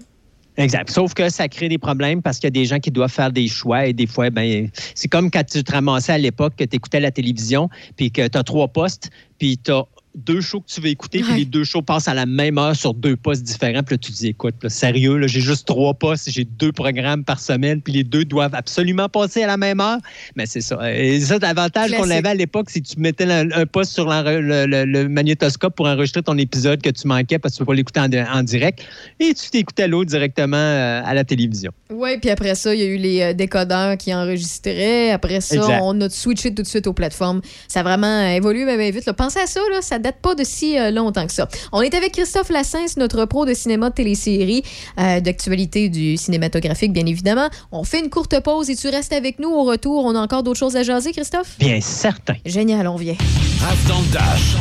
[0.58, 0.90] Exact.
[0.90, 3.32] Sauf que ça crée des problèmes parce qu'il y a des gens qui doivent faire
[3.32, 6.64] des choix et des fois, ben, c'est comme quand tu te ramassais à l'époque que
[6.64, 10.60] tu écoutais la télévision puis que tu as trois postes puis tu as deux shows
[10.60, 13.16] que tu veux écouter puis les deux shows passent à la même heure sur deux
[13.16, 13.82] postes différents.
[13.82, 16.72] Puis là, tu te dis, écoute, là, sérieux, là, j'ai juste trois postes, j'ai deux
[16.72, 19.98] programmes par semaine puis les deux doivent absolument passer à la même heure.
[20.36, 20.78] Mais c'est ça.
[20.94, 24.06] Et ça, l'avantage qu'on avait à l'époque, c'est que tu mettais un, un poste sur
[24.08, 27.66] le, le- le magnétoscope pour enregistrer ton épisode que tu manquais parce que tu ne
[27.66, 28.84] peux pas l'écouter en, en direct
[29.20, 31.72] et tu t'écoutais l'autre directement euh, à la télévision.
[31.90, 35.10] Ouais, puis après ça, il y a eu les euh, décodeurs qui enregistraient.
[35.10, 35.80] Après ça, Exact.
[35.82, 37.40] on a switché tout de suite aux plateformes.
[37.68, 39.06] Ça a vraiment évolué bien, bien vite.
[39.06, 39.12] là.
[39.14, 41.48] Pensez à ça, là, ça date pas de si euh, longtemps que ça.
[41.72, 44.62] On est avec Christophe Lassens, notre pro de cinéma, de télésérie,
[44.98, 47.48] euh, d'actualité du cinématographique, bien évidemment.
[47.70, 49.50] On fait une courte pause et tu restes avec nous.
[49.50, 51.56] Au retour, on a encore d'autres choses à jaser, Christophe?
[51.58, 52.34] Bien certain.
[52.44, 53.16] Génial, on vient.
[53.60, 54.56] Raph dans le Dash.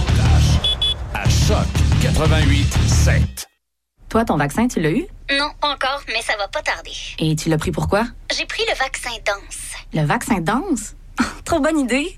[1.13, 1.67] À Choc
[2.01, 3.47] 88 7.
[4.09, 5.05] Toi, ton vaccin, tu l'as eu?
[5.31, 6.91] Non, pas encore, mais ça va pas tarder.
[7.19, 8.05] Et tu l'as pris pourquoi?
[8.37, 9.73] J'ai pris le vaccin danse.
[9.93, 10.95] Le vaccin danse?
[11.45, 12.17] Trop bonne idée!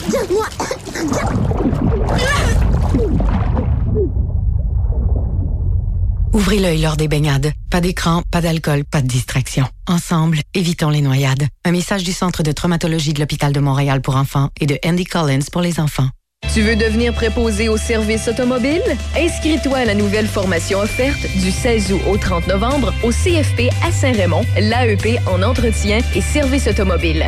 [6.33, 7.51] Ouvrez l'œil lors des baignades.
[7.69, 9.65] Pas d'écran, pas d'alcool, pas de distraction.
[9.87, 11.47] Ensemble, évitons les noyades.
[11.65, 15.05] Un message du Centre de traumatologie de l'Hôpital de Montréal pour enfants et de Andy
[15.05, 16.07] Collins pour les enfants.
[16.53, 18.81] Tu veux devenir préposé au service automobile?
[19.15, 23.91] Inscris-toi à la nouvelle formation offerte du 16 août au 30 novembre au CFP à
[23.91, 27.25] Saint-Raymond, l'AEP en entretien et service automobile.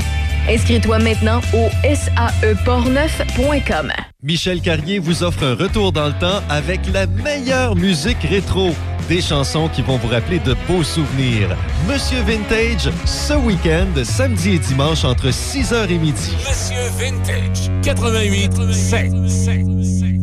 [0.50, 3.92] Inscris-toi maintenant au saeportneuf.com.
[4.22, 8.72] Michel Carrier vous offre un retour dans le temps avec la meilleure musique rétro.
[9.10, 11.58] Des chansons qui vont vous rappeler de beaux souvenirs.
[11.88, 16.32] Monsieur Vintage, ce week-end, samedi et dimanche entre 6h et midi.
[16.38, 20.23] Monsieur Vintage 88 7.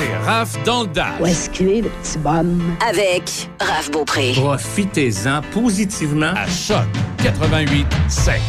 [0.00, 1.20] C'est Raph dans le Dash.
[1.20, 2.74] Où est-ce qu'il est, le petit bonhomme?
[2.88, 4.32] Avec Raph Beaupré.
[4.34, 6.86] Profitez-en positivement à Choc
[7.22, 8.40] 88 7.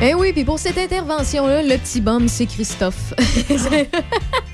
[0.00, 3.12] Eh oui, puis pour cette intervention-là, le petit bum, c'est Christophe.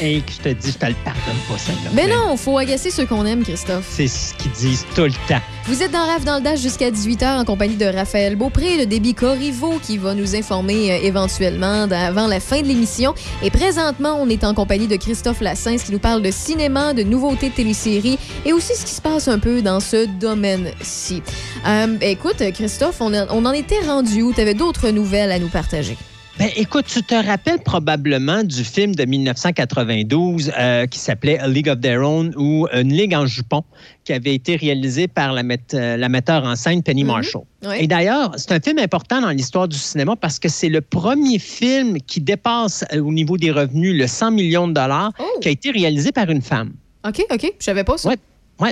[0.00, 1.72] Et que je te dis, je te le pardonne pas, ça.
[1.94, 3.86] Mais non, faut agacer ceux qu'on aime, Christophe.
[3.90, 5.40] C'est ce qu'ils disent tout le temps.
[5.66, 8.84] Vous êtes dans Raf dans le Dash jusqu'à 18h en compagnie de Raphaël Beaupré, de
[8.84, 13.14] Déby Corriveau qui va nous informer euh, éventuellement avant la fin de l'émission.
[13.44, 17.02] Et présentement, on est en compagnie de Christophe Lassens qui nous parle de cinéma, de
[17.04, 21.22] nouveautés de téléséries et aussi ce qui se passe un peu dans ce domaine-ci.
[21.66, 24.32] Euh, écoute, Christophe, on, a- on en était rendu où?
[24.32, 25.96] Tu avais d'autres nouvelles à nous partager?
[26.38, 31.68] Ben, écoute, tu te rappelles probablement du film de 1992 euh, qui s'appelait A League
[31.68, 33.62] of Their Own ou Une Ligue en jupon,
[34.04, 37.42] qui avait été réalisé par la, euh, la metteur en scène Penny Marshall.
[37.64, 37.76] Oui.
[37.80, 41.38] Et d'ailleurs, c'est un film important dans l'histoire du cinéma parce que c'est le premier
[41.38, 45.50] film qui dépasse euh, au niveau des revenus le 100 millions de dollars qui a
[45.50, 46.72] été réalisé par une femme.
[47.06, 48.08] OK, OK, je savais pas ça.
[48.08, 48.16] Ouais.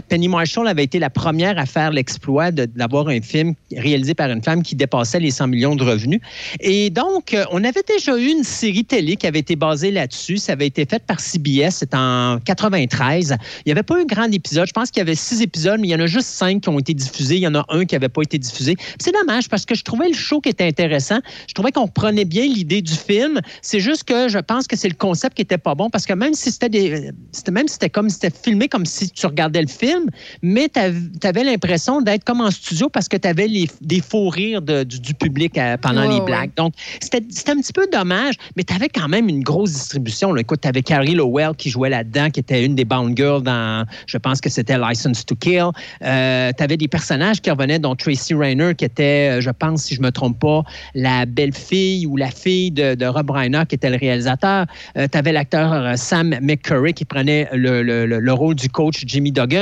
[0.08, 4.42] Penny Marshall avait été la première à faire l'exploit d'avoir un film réalisé par une
[4.42, 6.20] femme qui dépassait les 100 millions de revenus.
[6.60, 10.38] Et donc, euh, on avait déjà eu une série télé qui avait été basée là-dessus.
[10.38, 13.36] Ça avait été fait par CBS, c'était en 93.
[13.58, 14.66] Il n'y avait pas un grand épisode.
[14.66, 16.68] Je pense qu'il y avait six épisodes, mais il y en a juste cinq qui
[16.68, 17.36] ont été diffusés.
[17.36, 18.76] Il y en a un qui n'avait pas été diffusé.
[18.98, 21.18] C'est dommage parce que je trouvais le show qui était intéressant.
[21.48, 23.40] Je trouvais qu'on prenait bien l'idée du film.
[23.62, 26.12] C'est juste que je pense que c'est le concept qui était pas bon parce que
[26.12, 29.62] même si c'était des, c'était même si c'était comme c'était filmé comme si tu regardais
[29.62, 30.06] le film film,
[30.42, 33.48] mais tu avais l'impression d'être comme en studio parce que tu avais
[33.80, 36.24] des faux rires de- du, du public euh, pendant les ouais.
[36.24, 36.50] blagues.
[36.56, 40.32] Donc, c'était un petit peu dommage, mais tu avais quand même une grosse distribution.
[40.32, 40.40] là.
[40.42, 43.86] Écoute, tu avais Carrie Lowell qui jouait là-dedans, qui était une des Bound Girls dans,
[44.06, 45.68] je pense que c'était License to Kill.
[46.00, 49.94] tu avais des personnages qui revenaient, dont Tracy Rayner, qui était, euh, je pense, si
[49.94, 50.62] je me trompe pas,
[50.94, 54.66] la belle-fille ou la fille de, de Rob Reiner, qui était le réalisateur.
[54.94, 59.02] tu avais l'acteur euh, Sam McCurry qui prenait le, le- le- le rôle du coach
[59.06, 59.59] Jimmy Duggan,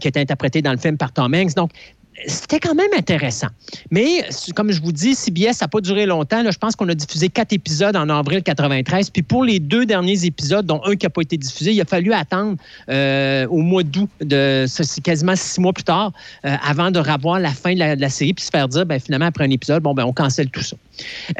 [0.00, 1.54] qui était interprété dans le film par Tom Hanks.
[1.54, 1.70] Donc,
[2.26, 3.48] c'était quand même intéressant.
[3.90, 4.24] Mais
[4.54, 6.42] comme je vous dis, CBS n'a pas duré longtemps.
[6.42, 9.10] Là, je pense qu'on a diffusé quatre épisodes en avril 93.
[9.10, 11.84] Puis pour les deux derniers épisodes, dont un qui n'a pas été diffusé, il a
[11.84, 12.56] fallu attendre
[12.90, 16.12] euh, au mois d'août, ça, c'est quasiment six mois plus tard,
[16.44, 18.86] euh, avant de revoir la fin de la, de la série, puis se faire dire,
[18.86, 20.76] ben, finalement, après un épisode, bon, ben, on cancelle tout ça.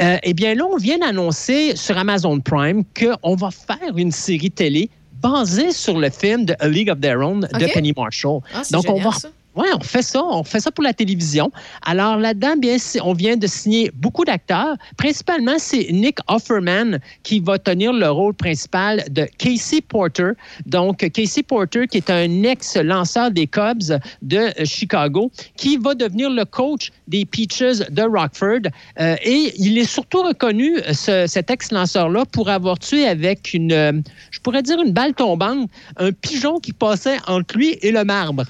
[0.01, 4.51] Euh, eh bien, là, on vient d'annoncer sur Amazon Prime qu'on va faire une série
[4.51, 7.73] télé basée sur le film de A League of Their Own de.
[7.73, 8.41] Penny Marshall.
[8.55, 9.29] Ah, Donc, on va ça.
[9.59, 10.23] Oui, on fait ça.
[10.25, 11.51] On fait ça pour la télévision.
[11.85, 14.77] Alors là-dedans, bien, on vient de signer beaucoup d'acteurs.
[14.97, 20.31] Principalement, c'est Nick Offerman qui va tenir le rôle principal de Casey Porter.
[20.67, 26.45] Donc, Casey Porter, qui est un ex-lanceur des Cubs de Chicago, qui va devenir le
[26.45, 28.71] coach des Peaches de Rockford.
[29.01, 34.41] Euh, et il est surtout reconnu, ce- cet ex-lanceur-là, pour avoir tué avec une, je
[34.41, 38.45] pourrais dire une balle tombante, un pigeon qui passait entre lui et le marbre.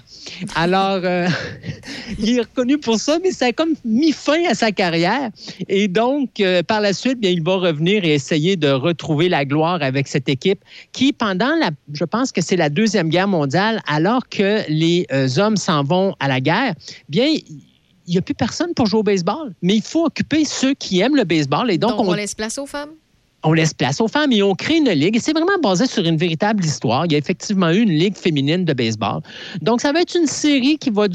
[0.55, 1.29] Alors, euh,
[2.19, 5.31] il est reconnu pour ça, mais ça a comme mis fin à sa carrière.
[5.69, 9.45] Et donc, euh, par la suite, bien, il va revenir et essayer de retrouver la
[9.45, 10.61] gloire avec cette équipe
[10.93, 15.29] qui, pendant la, je pense que c'est la Deuxième Guerre mondiale, alors que les euh,
[15.39, 16.75] hommes s'en vont à la guerre,
[17.09, 19.55] bien, il n'y a plus personne pour jouer au baseball.
[19.63, 21.71] Mais il faut occuper ceux qui aiment le baseball.
[21.71, 22.93] Et donc, Donc, on on, laisse place aux femmes?
[23.45, 25.17] On laisse place aux femmes et on crée une ligue.
[25.17, 27.07] Et c'est vraiment basé sur une véritable histoire.
[27.07, 29.21] Il y a effectivement eu une ligue féminine de baseball.
[29.63, 31.07] Donc, ça va être une série qui va,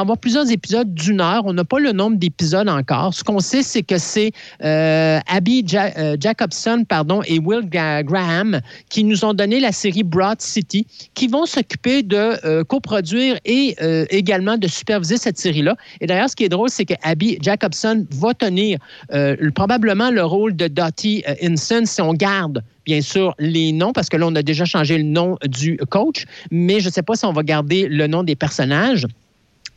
[0.00, 1.42] avoir plusieurs épisodes d'une heure.
[1.46, 3.14] On n'a pas le nombre d'épisodes encore.
[3.14, 4.32] Ce qu'on sait, c'est que c'est
[4.64, 8.60] euh, Abby euh, Jacobson pardon, et Will Gra- Graham
[8.90, 13.76] qui nous ont donné la série Broad City, qui vont s'occuper de euh, coproduire et
[14.10, 15.76] également de superviser cette série-là.
[16.00, 18.78] Et d'ailleurs, ce qui est drôle, c'est que Abby Jacobson va tenir
[19.54, 21.34] probablement le rôle de Dottie euh,
[21.84, 25.04] Si on garde bien sûr les noms, parce que là, on a déjà changé le
[25.04, 28.36] nom du coach, mais je ne sais pas si on va garder le nom des
[28.36, 29.06] personnages.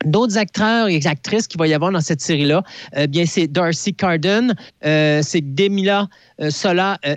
[0.04, 2.62] D'autres acteurs et actrices qu'il va y avoir dans cette série-là,
[2.96, 6.08] euh, bien c'est Darcy Carden, euh, c'est Demila
[6.40, 7.14] euh, Sola euh,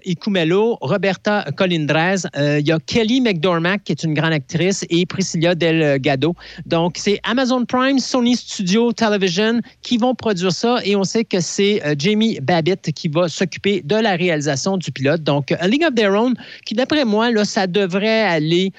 [0.81, 6.35] Roberta Colindrez, il y a Kelly McDormack qui est une grande actrice et Priscilla Delgado.
[6.65, 11.39] Donc c'est Amazon Prime, Sony Studio Television qui vont produire ça et on sait que
[11.39, 15.23] c'est Jamie Babbitt qui va s'occuper de la réalisation du pilote.
[15.23, 16.33] Donc A League of Their Own
[16.65, 18.71] qui d'après moi là ça devrait aller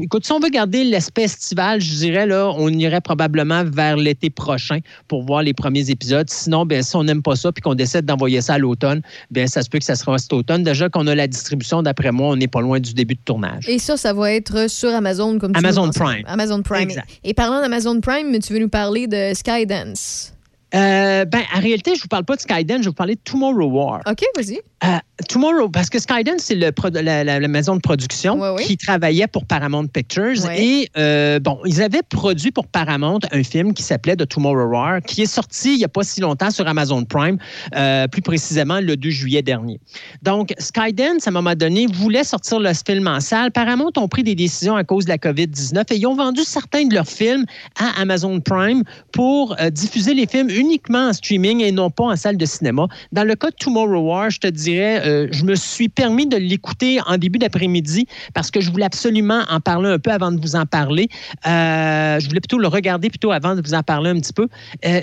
[0.00, 4.30] Écoute, si on veut garder l'aspect estival, je dirais, là, on irait probablement vers l'été
[4.30, 6.28] prochain pour voir les premiers épisodes.
[6.30, 9.46] Sinon, ben, si on n'aime pas ça puis qu'on décide d'envoyer ça à l'automne, ben,
[9.46, 10.62] ça se peut que ça sera cet automne.
[10.62, 13.68] Déjà qu'on a la distribution, d'après moi, on n'est pas loin du début de tournage.
[13.68, 15.90] Et ça, ça va être sur Amazon, comme tu Amazon.
[15.90, 16.24] Prime.
[16.26, 16.82] Amazon Prime.
[16.82, 17.08] Exact.
[17.24, 20.32] Et parlant d'Amazon Prime, tu veux nous parler de Skydance?
[20.74, 23.14] Euh, ben, en réalité, je ne vous parle pas de Skydance, je vais vous parler
[23.14, 24.00] de Tomorrow War.
[24.06, 24.60] OK, vas-y.
[24.84, 26.70] Euh, Tomorrow, parce que Skydance, c'est le
[27.02, 30.44] la, maison de production Ouais, qui travaillait pour Paramount Pictures.
[30.44, 30.64] Ouais.
[30.64, 35.02] Et euh, bon, ils avaient produit pour Paramount un film qui s'appelait The Tomorrow War,
[35.02, 37.38] qui est sorti il n'y a pas si longtemps sur Amazon Prime,
[38.10, 39.80] plus précisément le 2 juillet dernier.
[40.22, 43.50] Donc, Skydance, à un moment donné, voulait sortir le film en salle.
[43.50, 46.86] Paramount ont pris des décisions à cause de la COVID-19 et ils ont vendu certains
[46.86, 47.44] de leurs films
[47.78, 52.36] à Amazon Prime pour diffuser les films uniquement en streaming et non pas en salle
[52.36, 52.86] de cinéma.
[53.12, 56.36] Dans le cas de Tomorrow War, je te dirais, euh, je me suis permis de
[56.36, 60.40] l'écouter en début d'après-midi parce que je voulais absolument en parler un peu avant de
[60.40, 61.08] vous en parler.
[61.46, 64.48] Euh, je voulais plutôt le regarder plutôt avant de vous en parler un petit peu.
[64.84, 65.00] Euh,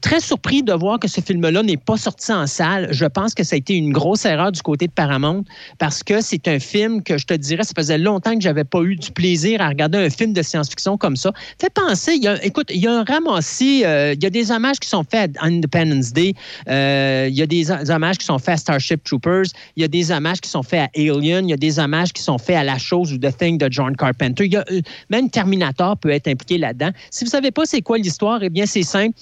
[0.00, 2.88] très surpris de voir que ce film-là n'est pas sorti en salle.
[2.90, 5.44] Je pense que ça a été une grosse erreur du côté de Paramount
[5.78, 8.82] parce que c'est un film que je te dirais, ça faisait longtemps que j'avais pas
[8.82, 11.32] eu du plaisir à regarder un film de science-fiction comme ça.
[11.60, 14.50] Fait penser, y a, écoute, il y a un ramassis, euh, il y a des
[14.50, 16.34] hommages qui sont faits à Independence Day,
[16.68, 19.44] euh, il y a des hommages qui sont faits à Starship Troopers,
[19.76, 22.12] il y a des hommages qui sont faits à Alien, il y a des hommages
[22.12, 24.46] qui sont faits à La Chose ou The Thing de John Carpenter.
[24.46, 26.90] Y a, euh, même Terminator peut être impliqué là-dedans.
[27.10, 29.14] Si vous savez pas c'est quoi l'histoire, eh bien c'est simple.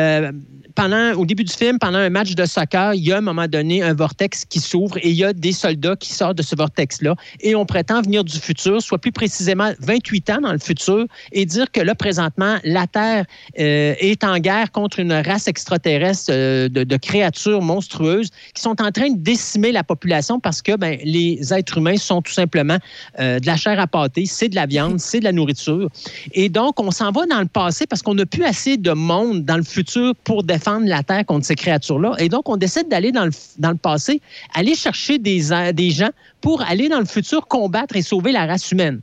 [0.00, 0.32] Euh,
[0.74, 3.22] pendant, au début du film, pendant un match de soccer, il y a à un
[3.22, 6.42] moment donné un vortex qui s'ouvre et il y a des soldats qui sortent de
[6.42, 7.16] ce vortex-là.
[7.40, 11.44] Et on prétend venir du futur, soit plus précisément 28 ans dans le futur, et
[11.44, 13.24] dire que là, présentement, la Terre
[13.58, 18.90] euh, est en guerre contre une race extraterrestre euh, de, créatures monstrueuses qui sont en
[18.90, 22.78] train de décimer la population parce que ben, les êtres humains sont tout simplement
[23.18, 25.88] de la chair à pâté, c'est de la viande, c'est de la nourriture.
[26.32, 29.44] Et donc, on s'en va dans le passé parce qu'on n'a plus assez de monde
[29.44, 29.89] dans le futur
[30.24, 32.14] pour défendre la Terre contre ces créatures-là.
[32.18, 34.20] Et donc, on décide d'aller dans le, dans le passé,
[34.54, 38.70] aller chercher des, des gens pour aller dans le futur combattre et sauver la race
[38.70, 39.00] humaine.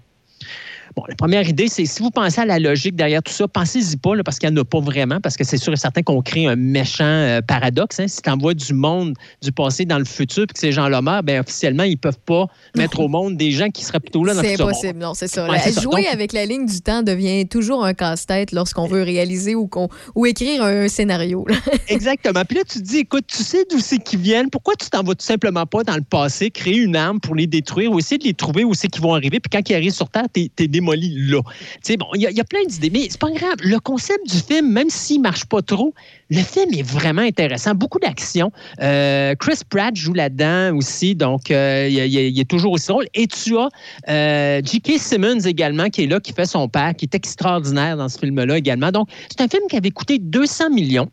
[0.97, 3.97] Bon, la première idée, c'est si vous pensez à la logique derrière tout ça, pensez-y
[3.97, 6.01] pas, là, parce qu'il n'y en a pas vraiment, parce que c'est sûr et certain
[6.01, 7.99] qu'on crée un méchant euh, paradoxe.
[7.99, 8.07] Hein.
[8.07, 11.21] Si tu envoies du monde du passé dans le futur, puis que ces gens-là meurent,
[11.21, 14.33] bien, officiellement, ils ne peuvent pas mettre au monde des gens qui seraient plutôt là
[14.33, 14.69] dans le C'est futur.
[14.69, 15.45] impossible, non, c'est ça.
[15.45, 15.81] Ouais, La- c'est ça.
[15.81, 19.67] Jouer Donc- avec la ligne du temps devient toujours un casse-tête lorsqu'on veut réaliser ou,
[19.67, 21.45] qu'on- ou écrire un scénario.
[21.47, 21.57] là.
[21.89, 22.41] Exactement.
[22.43, 24.49] Puis là, tu te dis, écoute, tu sais d'où c'est qu'ils viennent.
[24.49, 27.45] Pourquoi tu t'en vas tout simplement pas dans le passé, créer une arme pour les
[27.45, 29.39] détruire ou essayer de les trouver où c'est qu'ils vont arriver.
[29.39, 31.41] Puis quand ils arrivent sur Terre, t'es es démoli là.
[31.43, 31.51] Tu
[31.83, 32.89] sais, bon, il y, a- il y a plein d'idées.
[32.91, 33.55] Mais c'est pas grave.
[33.63, 35.93] Le concept du film, même s'il marche pas trop,
[36.29, 37.73] le film est vraiment intéressant.
[37.73, 38.51] Beaucoup d'action.
[38.81, 41.15] Euh, Chris Pratt joue là-dedans aussi.
[41.15, 43.07] Donc, euh, il, il- il est toujours aussi drôle.
[43.13, 43.69] Et tu as
[44.09, 44.93] euh, J.K.
[44.99, 48.57] Simmons également, qui est là, qui fait son père, qui est extraordinaire dans ce film-là
[48.57, 48.91] également.
[48.91, 51.09] Donc, c'est un film qui avait coûté 200 millions.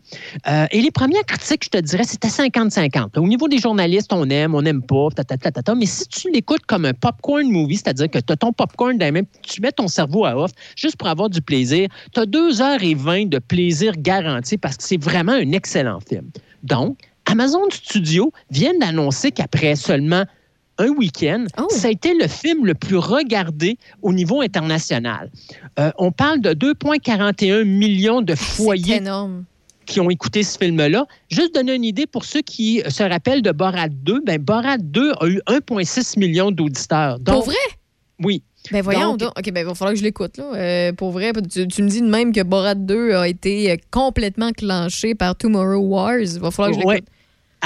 [0.49, 3.19] Euh, et les premières critiques, je te dirais, c'était 50-50.
[3.19, 5.75] Au niveau des journalistes, on aime, on n'aime pas, ta.
[5.75, 9.05] mais si tu l'écoutes comme un popcorn movie, c'est-à-dire que tu as ton popcorn dans
[9.07, 12.27] les mains, tu mets ton cerveau à off juste pour avoir du plaisir, tu as
[12.27, 16.31] 2h20 de plaisir garanti parce que c'est vraiment un excellent film.
[16.63, 20.25] Donc, Amazon Studios vient d'annoncer qu'après seulement
[20.79, 25.31] un week-end, ça a été le film le plus regardé au niveau international.
[25.79, 29.01] Euh, on parle de 2,41 millions de foyers
[29.87, 31.07] qui ont écouté ce film-là.
[31.29, 35.13] Juste donner une idée pour ceux qui se rappellent de Borat 2, ben Borat 2
[35.21, 37.19] a eu 1,6 million d'auditeurs.
[37.25, 37.55] Pour vrai?
[38.23, 38.43] Oui.
[38.73, 39.31] Ben voyons Donc.
[39.39, 40.37] OK, ben il va falloir que je l'écoute.
[40.39, 40.45] là.
[40.55, 43.77] Euh, pour vrai, tu, tu me dis de même que Borat 2 a été euh,
[43.91, 46.21] complètement clenché par Tomorrow Wars.
[46.21, 46.95] Il va falloir que je Ouais.
[46.97, 47.09] l'écoute.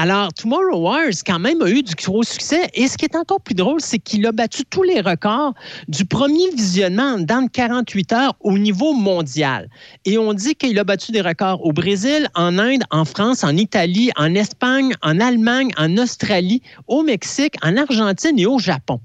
[0.01, 2.69] Alors, Tomorrow Wars, quand même, a eu du gros succès.
[2.75, 5.55] Et ce qui est encore plus drôle, c'est qu'il a battu tous les records
[5.89, 9.69] du premier visionnement dans 48 heures au niveau mondial.
[10.05, 13.57] Et on dit qu'il a battu des records au Brésil, en Inde, en France, en
[13.57, 19.01] Italie, en Espagne, en Allemagne, en Australie, au Mexique, en Argentine et au Japon.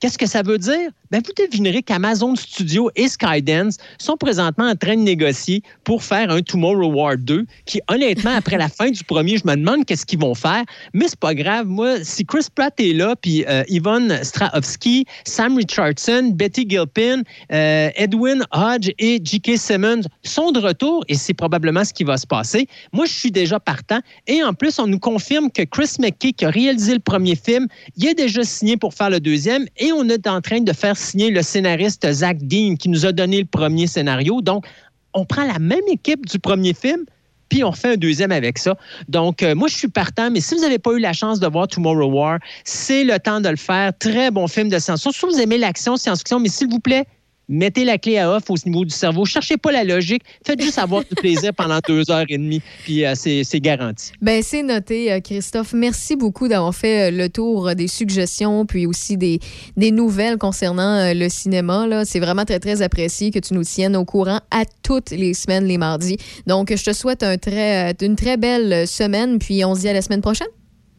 [0.00, 0.90] Qu'est-ce que ça veut dire?
[1.10, 6.30] Ben, vous devinerez qu'Amazon Studio et Skydance sont présentement en train de négocier pour faire
[6.30, 10.04] un Tomorrow War 2 qui, honnêtement, après la fin du premier, je me demande qu'est-ce
[10.04, 10.64] qu'ils vont faire.
[10.92, 11.66] Mais c'est pas grave.
[11.66, 17.90] Moi, si Chris Pratt est là, puis euh, Yvonne Strahovski, Sam Richardson, Betty Gilpin, euh,
[17.94, 19.56] Edwin Hodge et J.K.
[19.56, 22.66] Simmons sont de retour et c'est probablement ce qui va se passer.
[22.92, 24.00] Moi, je suis déjà partant.
[24.26, 27.66] Et en plus, on nous confirme que Chris McKay, qui a réalisé le premier film,
[27.96, 30.97] il est déjà signé pour faire le deuxième et on est en train de faire
[30.98, 34.40] signer le scénariste Zach Dean qui nous a donné le premier scénario.
[34.40, 34.66] Donc,
[35.14, 37.04] on prend la même équipe du premier film,
[37.48, 38.76] puis on fait un deuxième avec ça.
[39.08, 41.46] Donc, euh, moi, je suis partant, mais si vous n'avez pas eu la chance de
[41.46, 43.92] voir Tomorrow War, c'est le temps de le faire.
[43.98, 45.30] Très bon film de science-fiction.
[45.30, 47.06] Si vous aimez l'action, science-fiction, mais s'il vous plaît,
[47.48, 49.24] mettez la clé à off au niveau du cerveau.
[49.24, 50.22] Cherchez pas la logique.
[50.46, 54.12] Faites juste avoir du plaisir pendant deux heures et demie, puis euh, c'est c'est garanti.
[54.20, 55.72] Ben, c'est noté, euh, Christophe.
[55.72, 59.40] Merci beaucoup d'avoir fait euh, le tour des suggestions, puis aussi des,
[59.76, 61.86] des nouvelles concernant le cinéma.
[61.86, 62.04] là.
[62.04, 65.64] C'est vraiment très, très apprécié que tu nous tiennes au courant à toutes les semaines,
[65.64, 66.16] les mardis.
[66.46, 69.92] Donc, je te souhaite un très, une très belle semaine, puis on se dit à
[69.92, 70.48] la semaine prochaine.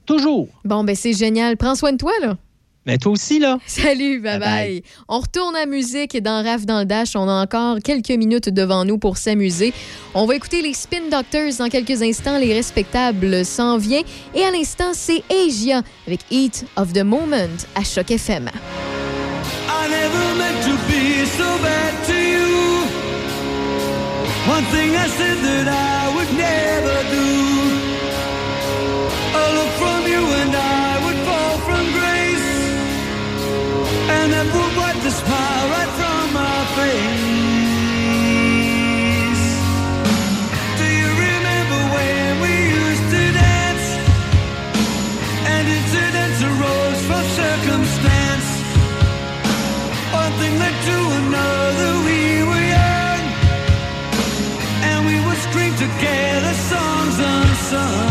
[0.06, 0.48] Toujours.
[0.66, 1.56] Bon, ben, c'est génial.
[1.58, 2.36] Prends soin de toi, là.
[2.86, 3.58] Mais toi aussi, là.
[3.68, 4.82] Salut, bye bye.
[5.08, 7.15] On retourne à musique dans Raf dans le Dash.
[7.15, 9.74] On a encore quelques minutes devant nous pour s'amuser.
[10.13, 12.38] On va écouter les Spin Doctors dans quelques instants.
[12.38, 14.02] Les respectables s'en vient.
[14.34, 17.36] Et à l'instant, c'est Asia avec Eat of the Moment
[17.76, 18.50] à Choc FM.
[19.68, 22.39] I never meant to be so bad to you.
[24.48, 27.28] One thing I said that I would never do.
[29.36, 30.59] A look from you and I
[34.30, 37.26] And that would wipe the smile right from my face.
[40.78, 43.86] Do you remember when we used to dance?
[45.50, 48.50] And incidents arose from circumstance.
[50.13, 53.24] One thing led to another, we were young.
[54.89, 58.09] And we would scream together songs unsung.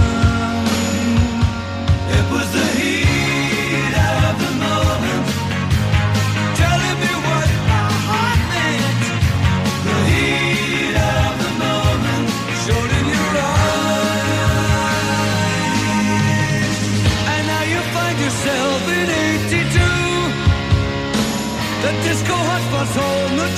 [22.88, 23.50] was holding a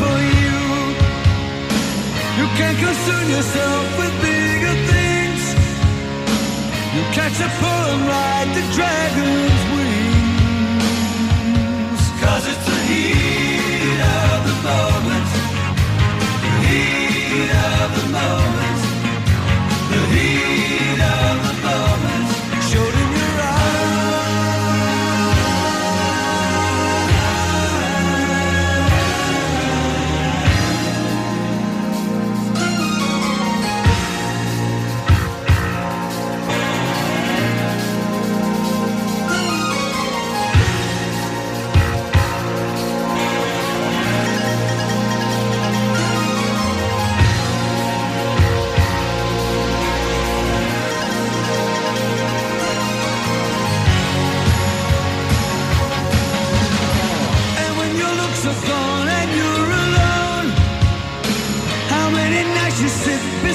[0.00, 0.60] for you.
[2.38, 5.42] You can concern yourself with bigger things.
[6.94, 9.53] You catch a full and ride the dragon.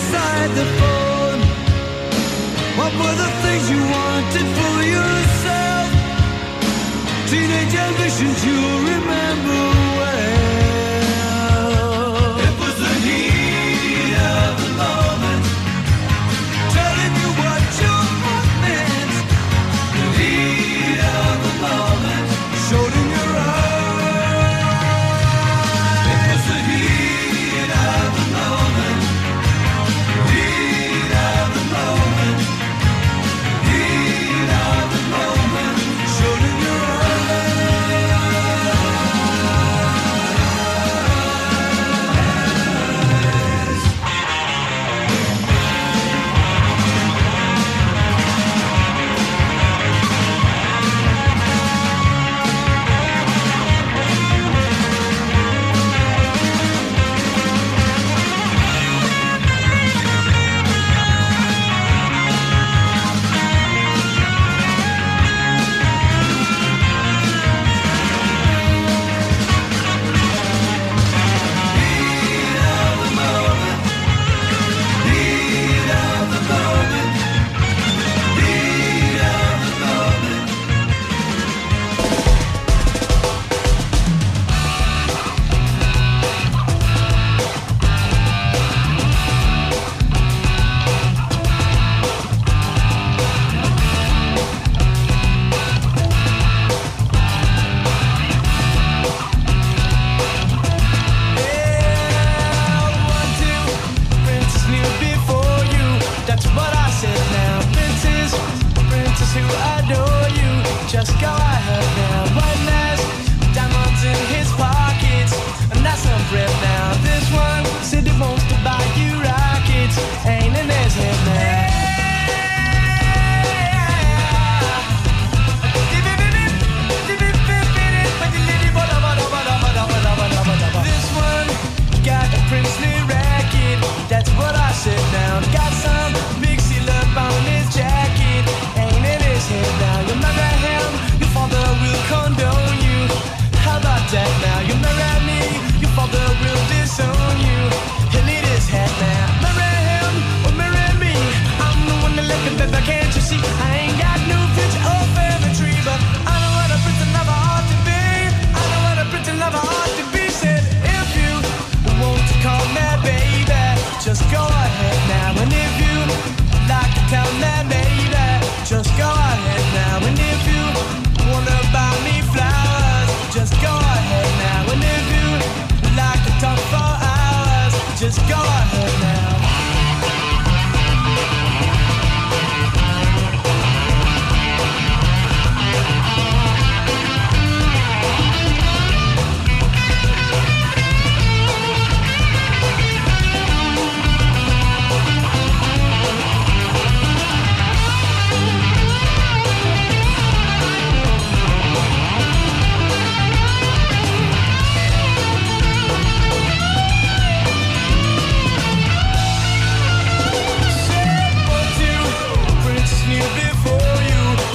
[0.09, 1.41] beside the phone?
[2.79, 5.89] What were the things you wanted for yourself?
[7.29, 9.88] Teenage ambitions you'll remember.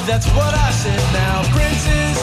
[0.07, 1.43] that's what I said now.
[1.57, 2.17] Princess,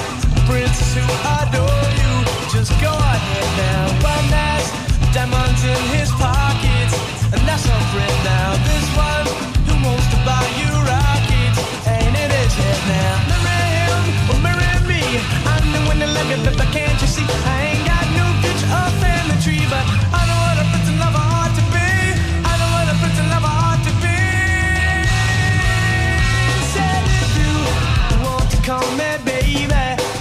[0.46, 1.06] princess who
[1.42, 2.14] adore you,
[2.54, 4.06] just go ahead now.
[4.06, 4.70] One that's
[5.14, 6.94] diamonds in his pockets,
[7.34, 8.50] and that's our friend now.
[8.70, 9.26] This one
[9.66, 11.58] who wants to buy you rockets,
[11.90, 13.16] ain't it is it now?
[13.42, 15.02] Marry him or marry me.
[15.50, 17.26] I'm the one to love you, but can't you see?
[17.26, 20.11] I ain't got no future or family tree, but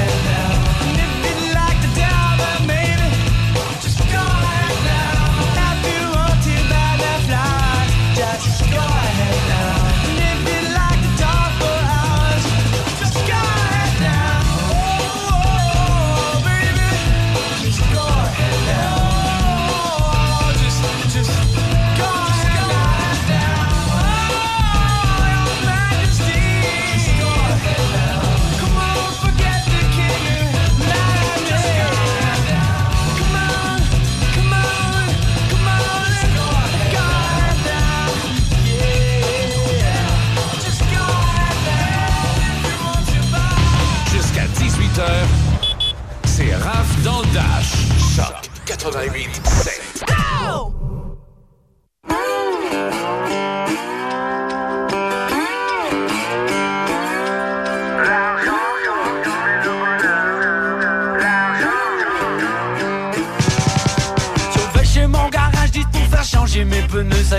[0.00, 0.57] And if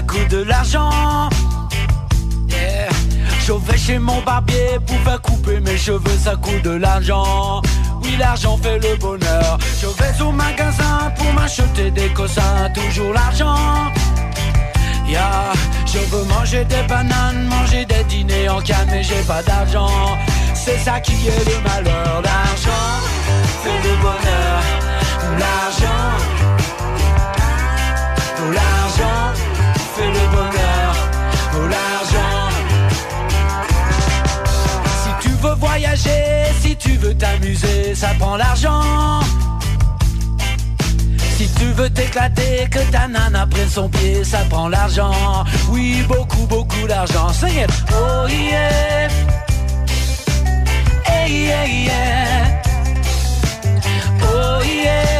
[0.09, 1.29] coûte de l'argent.
[3.45, 7.61] Je vais chez mon barbier pour faire couper mes cheveux, ça coûte de l'argent.
[8.03, 9.57] Oui, l'argent fait le bonheur.
[9.81, 13.91] Je vais au magasin pour m'acheter des cossins, toujours l'argent.
[15.07, 15.53] Yeah.
[15.85, 19.89] Je veux manger des bananes, manger des dîners en canne, mais j'ai pas d'argent.
[20.53, 22.21] C'est ça qui est le malheur.
[22.23, 22.87] L'argent
[23.63, 24.61] fait le bonheur.
[25.39, 26.28] L'argent
[29.99, 30.91] fait le bonheur.
[31.55, 32.49] Oh l'argent.
[35.01, 36.23] Si tu veux voyager,
[36.61, 39.19] si tu veux t'amuser, ça prend l'argent.
[41.37, 45.45] Si tu veux t'éclater, que ta nana prenne son pied, ça prend l'argent.
[45.69, 47.29] Oui, beaucoup, beaucoup d'argent.
[47.29, 47.71] Sing it.
[47.91, 49.09] Oh yeah.
[51.05, 52.61] Hey, yeah, yeah.
[54.23, 55.18] Oh yeah.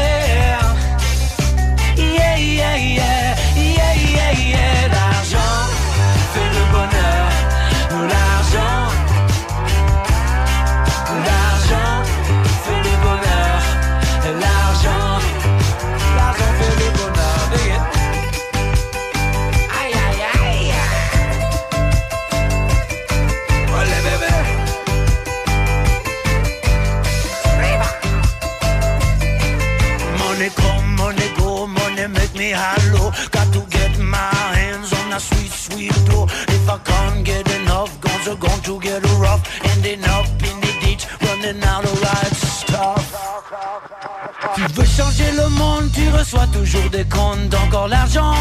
[46.99, 48.33] Des comptes, encore l'argent.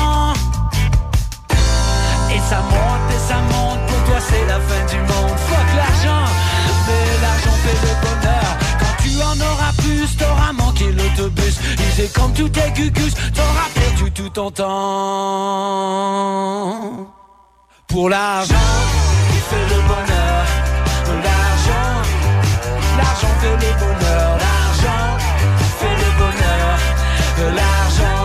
[2.35, 5.39] Et ça monte et ça monte, pour toi c'est la fin du monde.
[5.49, 6.27] Fuck l'argent,
[6.87, 8.51] mais l'argent fait le bonheur.
[8.81, 11.57] Quand tu en auras plus, t'auras manqué l'autobus.
[11.97, 14.67] C'est comme tout est gugus, t'auras perdu tout ton temps.
[17.87, 18.55] Pour l'argent,
[19.37, 20.45] il fait le bonheur.
[21.27, 21.93] L'argent,
[22.99, 24.29] l'argent fait le bonheur.
[24.47, 25.07] L'argent
[25.81, 26.71] fait le bonheur.
[27.59, 28.18] L'argent,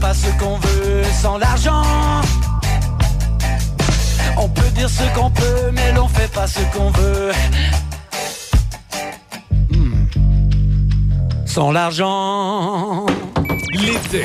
[0.00, 1.82] pas ce qu'on veut sans l'argent.
[4.36, 7.32] On peut dire ce qu'on peut, mais l'on fait pas ce qu'on veut.
[9.70, 10.06] Hmm.
[11.44, 13.06] Sans l'argent.
[13.74, 14.24] L'été.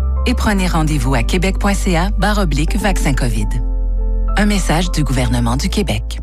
[0.25, 3.47] et prenez rendez-vous à québec.ca oblique vaccin COVID.
[4.37, 6.19] Un message du gouvernement du Québec.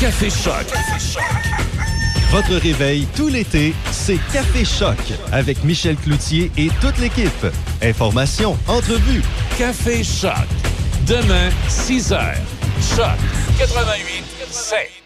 [0.00, 0.66] Café Choc.
[2.30, 4.98] Votre réveil tout l'été, c'est Café Choc
[5.32, 7.46] avec Michel Cloutier et toute l'équipe.
[7.82, 9.22] Informations, entrevues.
[9.58, 10.46] Café Choc.
[11.06, 12.34] Demain, 6 h.
[12.96, 13.16] Choc
[13.58, 15.05] 88 7.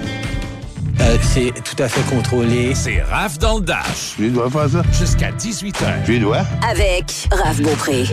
[1.01, 2.75] Euh, c'est tout à fait contrôlé.
[2.75, 4.13] C'est Raph dans le Dash.
[4.17, 4.83] Je lui dois faire ça.
[4.91, 6.05] Jusqu'à 18 h.
[6.05, 6.43] Je lui dois.
[6.69, 8.05] Avec Raph Beaupré.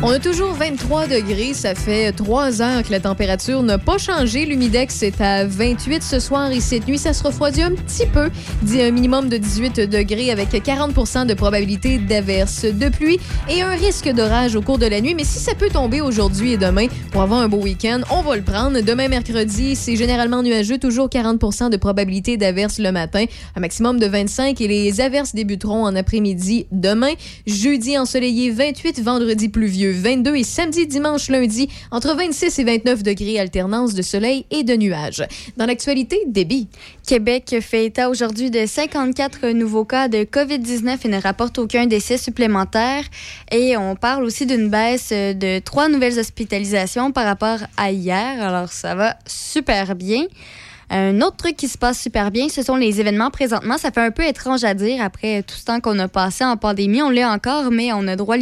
[0.00, 1.54] On a toujours 23 degrés.
[1.54, 4.46] Ça fait trois heures que la température n'a pas changé.
[4.46, 8.30] L'humidex est à 28 ce soir et cette nuit, ça se refroidit un petit peu.
[8.62, 13.18] Dit un minimum de 18 degrés avec 40% de probabilité d'averse de pluie
[13.50, 15.16] et un risque d'orage au cours de la nuit.
[15.16, 18.36] Mais si ça peut tomber aujourd'hui et demain pour avoir un beau week-end, on va
[18.36, 18.80] le prendre.
[18.80, 20.78] Demain, mercredi, c'est généralement nuageux.
[20.78, 23.24] Toujours 40% de probabilité d'averse le matin.
[23.56, 27.14] Un maximum de 25 et les averses débuteront en après-midi demain.
[27.48, 29.02] Jeudi, ensoleillé 28.
[29.02, 34.46] Vendredi, pluvieux 22 et samedi, dimanche, lundi, entre 26 et 29 degrés, alternance de soleil
[34.50, 35.24] et de nuages.
[35.56, 36.68] Dans l'actualité, débit.
[37.06, 42.18] Québec fait état aujourd'hui de 54 nouveaux cas de COVID-19 et ne rapporte aucun décès
[42.18, 43.04] supplémentaire.
[43.50, 48.42] Et on parle aussi d'une baisse de trois nouvelles hospitalisations par rapport à hier.
[48.42, 50.24] Alors, ça va super bien.
[50.90, 53.76] Un autre truc qui se passe super bien, ce sont les événements présentement.
[53.78, 56.56] Ça fait un peu étrange à dire après tout ce temps qu'on a passé en
[56.56, 57.02] pandémie.
[57.02, 58.36] On l'est encore, mais on a droit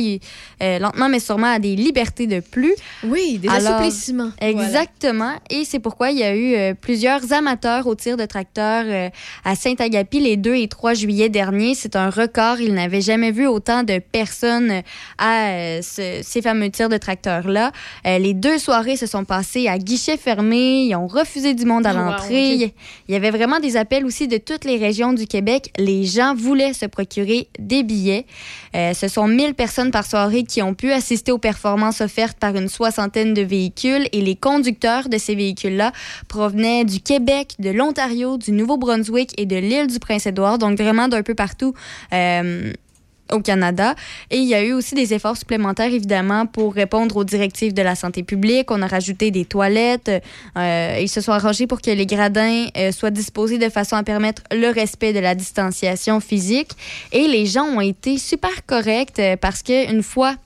[0.62, 2.74] euh, lentement mais sûrement à des libertés de plus.
[3.04, 4.30] Oui, des assouplissements.
[4.40, 5.32] Exactement.
[5.50, 9.08] Et c'est pourquoi il y a eu euh, plusieurs amateurs au tir de tracteur euh,
[9.44, 11.74] à Saint-Agapi les 2 et 3 juillet dernier.
[11.74, 12.60] C'est un record.
[12.60, 14.82] Ils n'avaient jamais vu autant de personnes
[15.18, 17.72] à ce- ces fameux tirs de tracteur-là.
[18.04, 20.84] Les deux soirées se sont passées à guichet fermé.
[20.84, 22.72] Ils ont refusé du monde à Oh, wow, Il
[23.08, 25.70] y avait vraiment des appels aussi de toutes les régions du Québec.
[25.78, 28.26] Les gens voulaient se procurer des billets.
[28.74, 32.54] Euh, ce sont 1000 personnes par soirée qui ont pu assister aux performances offertes par
[32.56, 35.92] une soixantaine de véhicules et les conducteurs de ces véhicules-là
[36.28, 41.22] provenaient du Québec, de l'Ontario, du Nouveau-Brunswick et de l'île du Prince-Édouard, donc vraiment d'un
[41.22, 41.74] peu partout.
[42.12, 42.72] euh,
[43.32, 43.94] au Canada.
[44.30, 47.82] Et il y a eu aussi des efforts supplémentaires, évidemment, pour répondre aux directives de
[47.82, 48.70] la santé publique.
[48.70, 50.10] On a rajouté des toilettes.
[50.56, 54.02] Euh, ils se sont arrangés pour que les gradins euh, soient disposés de façon à
[54.02, 56.70] permettre le respect de la distanciation physique.
[57.12, 60.36] Et les gens ont été super corrects euh, parce qu'une fois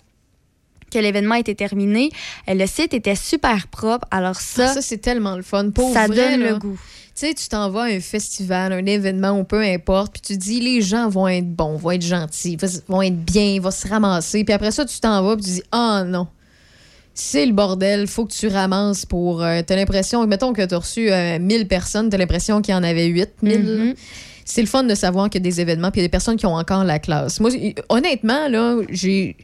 [0.90, 2.10] que l'événement était terminé,
[2.48, 4.06] euh, le site était super propre.
[4.10, 5.70] Alors ça, ça c'est tellement le fun.
[5.70, 6.50] Pour ça vrai, donne là.
[6.50, 6.78] le goût.
[7.20, 10.38] Tu sais, tu t'en vas à un festival, un événement, ou peu importe, puis tu
[10.38, 12.56] dis, les gens vont être bons, vont être gentils,
[12.88, 14.42] vont être bien, vont se ramasser.
[14.42, 16.28] Puis après ça, tu t'en vas, puis tu dis, ah non,
[17.12, 19.42] c'est le bordel, faut que tu ramasses pour.
[19.42, 22.82] euh, t'as l'impression, mettons que t'as reçu euh, 1000 personnes, t'as l'impression qu'il y en
[22.82, 23.58] avait 8000.
[23.58, 23.94] Mhm.
[24.46, 26.10] C'est le fun de savoir qu'il y a des événements, puis il y a des
[26.10, 27.38] personnes qui ont encore la classe.
[27.38, 27.50] Moi,
[27.90, 29.36] honnêtement, là, j'ai.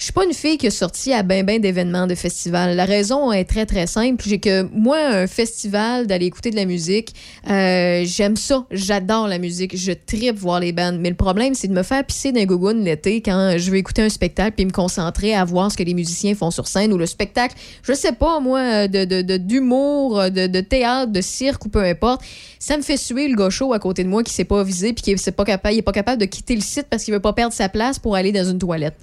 [0.00, 2.74] Je suis pas une fille qui est sortie à ben ben d'événements, de festivals.
[2.74, 6.64] La raison est très très simple, j'ai que moi un festival d'aller écouter de la
[6.64, 7.14] musique,
[7.50, 10.96] euh, j'aime ça, j'adore la musique, je tripe voir les bandes.
[11.00, 14.00] Mais le problème c'est de me faire pisser d'un gogoon l'été quand je veux écouter
[14.00, 16.96] un spectacle puis me concentrer à voir ce que les musiciens font sur scène ou
[16.96, 21.84] le spectacle, je sais pas moi de d'humour, de, de théâtre, de cirque ou peu
[21.84, 22.22] importe.
[22.58, 25.02] Ça me fait suer le chaud à côté de moi qui s'est pas visé puis
[25.02, 27.20] qui est pas capable, il est pas capable de quitter le site parce qu'il veut
[27.20, 28.94] pas perdre sa place pour aller dans une toilette.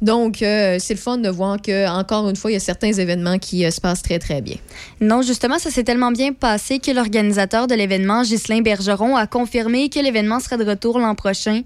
[0.00, 2.92] Donc euh, c'est le fun de voir que encore une fois il y a certains
[2.92, 4.56] événements qui euh, se passent très très bien.
[5.00, 9.88] Non, justement, ça s'est tellement bien passé que l'organisateur de l'événement, Ghislain Bergeron, a confirmé
[9.88, 11.62] que l'événement sera de retour l'an prochain.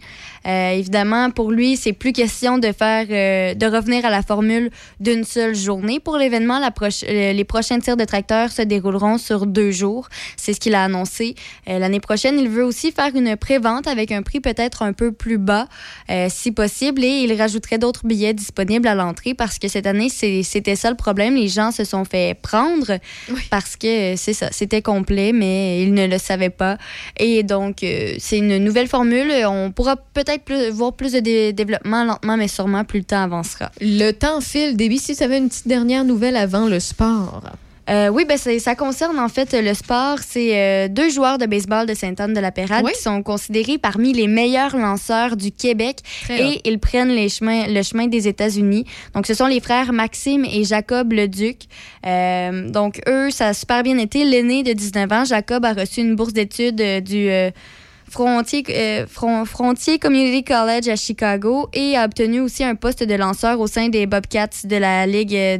[0.47, 4.71] Euh, évidemment, pour lui, c'est plus question de faire, euh, de revenir à la formule
[4.99, 6.01] d'une seule journée.
[6.01, 10.09] Pour l'événement, proche- euh, les prochains tirs de tracteurs se dérouleront sur deux jours.
[10.37, 11.35] C'est ce qu'il a annoncé.
[11.67, 15.39] L'année prochaine, il veut aussi faire une pré-vente avec un prix peut-être un peu plus
[15.39, 15.67] bas,
[16.29, 20.77] si possible, et il rajouterait d'autres billets disponibles à l'entrée parce que cette année, c'était
[20.77, 21.35] ça le problème.
[21.37, 22.99] Les gens se sont fait prendre
[23.51, 26.79] parce que c'est ça, c'était complet, mais ils ne le savaient pas.
[27.19, 29.31] Et donc, c'est une nouvelle formule.
[29.47, 33.23] On pourra peut-être plus- voir plus de dé- développement lentement, mais sûrement plus le temps
[33.23, 33.71] avancera.
[33.81, 34.77] Le temps file.
[34.77, 37.43] Déby, si tu avais une petite dernière nouvelle avant le sport.
[37.89, 40.19] Euh, oui, ben ça concerne en fait le sport.
[40.25, 42.93] C'est euh, deux joueurs de baseball de Sainte-Anne-de-la-Pérade Oui.
[42.95, 47.67] qui sont considérés parmi les meilleurs lanceurs du Québec Très et ils prennent les chemins,
[47.67, 48.85] le chemin des États-Unis.
[49.15, 51.63] Donc, ce sont les frères Maxime et Jacob Leduc.
[52.07, 54.25] Euh, donc, eux, ça a super bien été.
[54.25, 57.29] L'aîné de 19 ans, Jacob, a reçu une bourse d'études du...
[58.11, 63.15] Frontier, euh, Fron- Frontier Community College à Chicago et a obtenu aussi un poste de
[63.15, 65.59] lanceur au sein des Bobcats de la Ligue euh,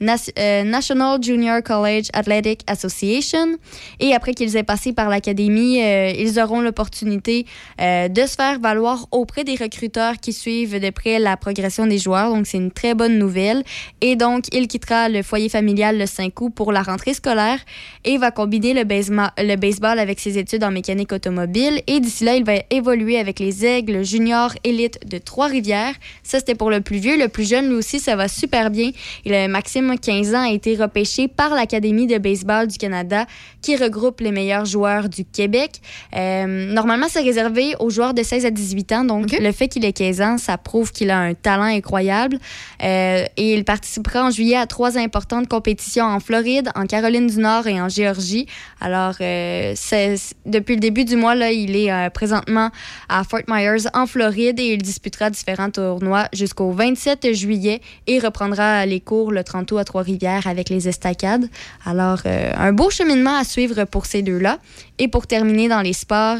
[0.00, 3.58] National Junior College Athletic Association.
[3.98, 7.46] Et après qu'ils aient passé par l'académie, euh, ils auront l'opportunité
[7.80, 11.98] euh, de se faire valoir auprès des recruteurs qui suivent de près la progression des
[11.98, 12.34] joueurs.
[12.34, 13.62] Donc, c'est une très bonne nouvelle.
[14.00, 17.58] Et donc, il quittera le foyer familial le 5 août pour la rentrée scolaire
[18.04, 21.82] et va combiner le, le baseball avec ses études en mécanique automobile.
[21.86, 25.94] Et d'ici là, il va évoluer avec les Aigles juniors élites de Trois-Rivières.
[26.22, 27.18] Ça, c'était pour le plus vieux.
[27.18, 28.90] Le plus jeune, lui aussi, ça va super bien.
[29.24, 33.26] Il a Maxime, 15 ans, a été repêché par l'Académie de baseball du Canada
[33.62, 35.80] qui regroupe les meilleurs joueurs du Québec.
[36.16, 39.04] Euh, normalement, c'est réservé aux joueurs de 16 à 18 ans.
[39.04, 42.38] Donc, le fait qu'il ait 15 ans, ça prouve qu'il a un talent incroyable.
[42.82, 47.38] Euh, et il participera en juillet à trois importantes compétitions en Floride, en Caroline du
[47.38, 48.46] Nord et en Géorgie.
[48.80, 52.70] Alors, euh, c'est- depuis le début du mois, là, il est présentement
[53.08, 58.86] à Fort Myers, en Floride, et il disputera différents tournois jusqu'au 27 juillet et reprendra
[58.86, 61.48] les cours le 30 août Trois-Rivières avec les estacades.
[61.84, 64.58] Alors, euh, un beau cheminement à suivre pour ces deux-là.
[65.02, 66.36] Et pour terminer dans les sports,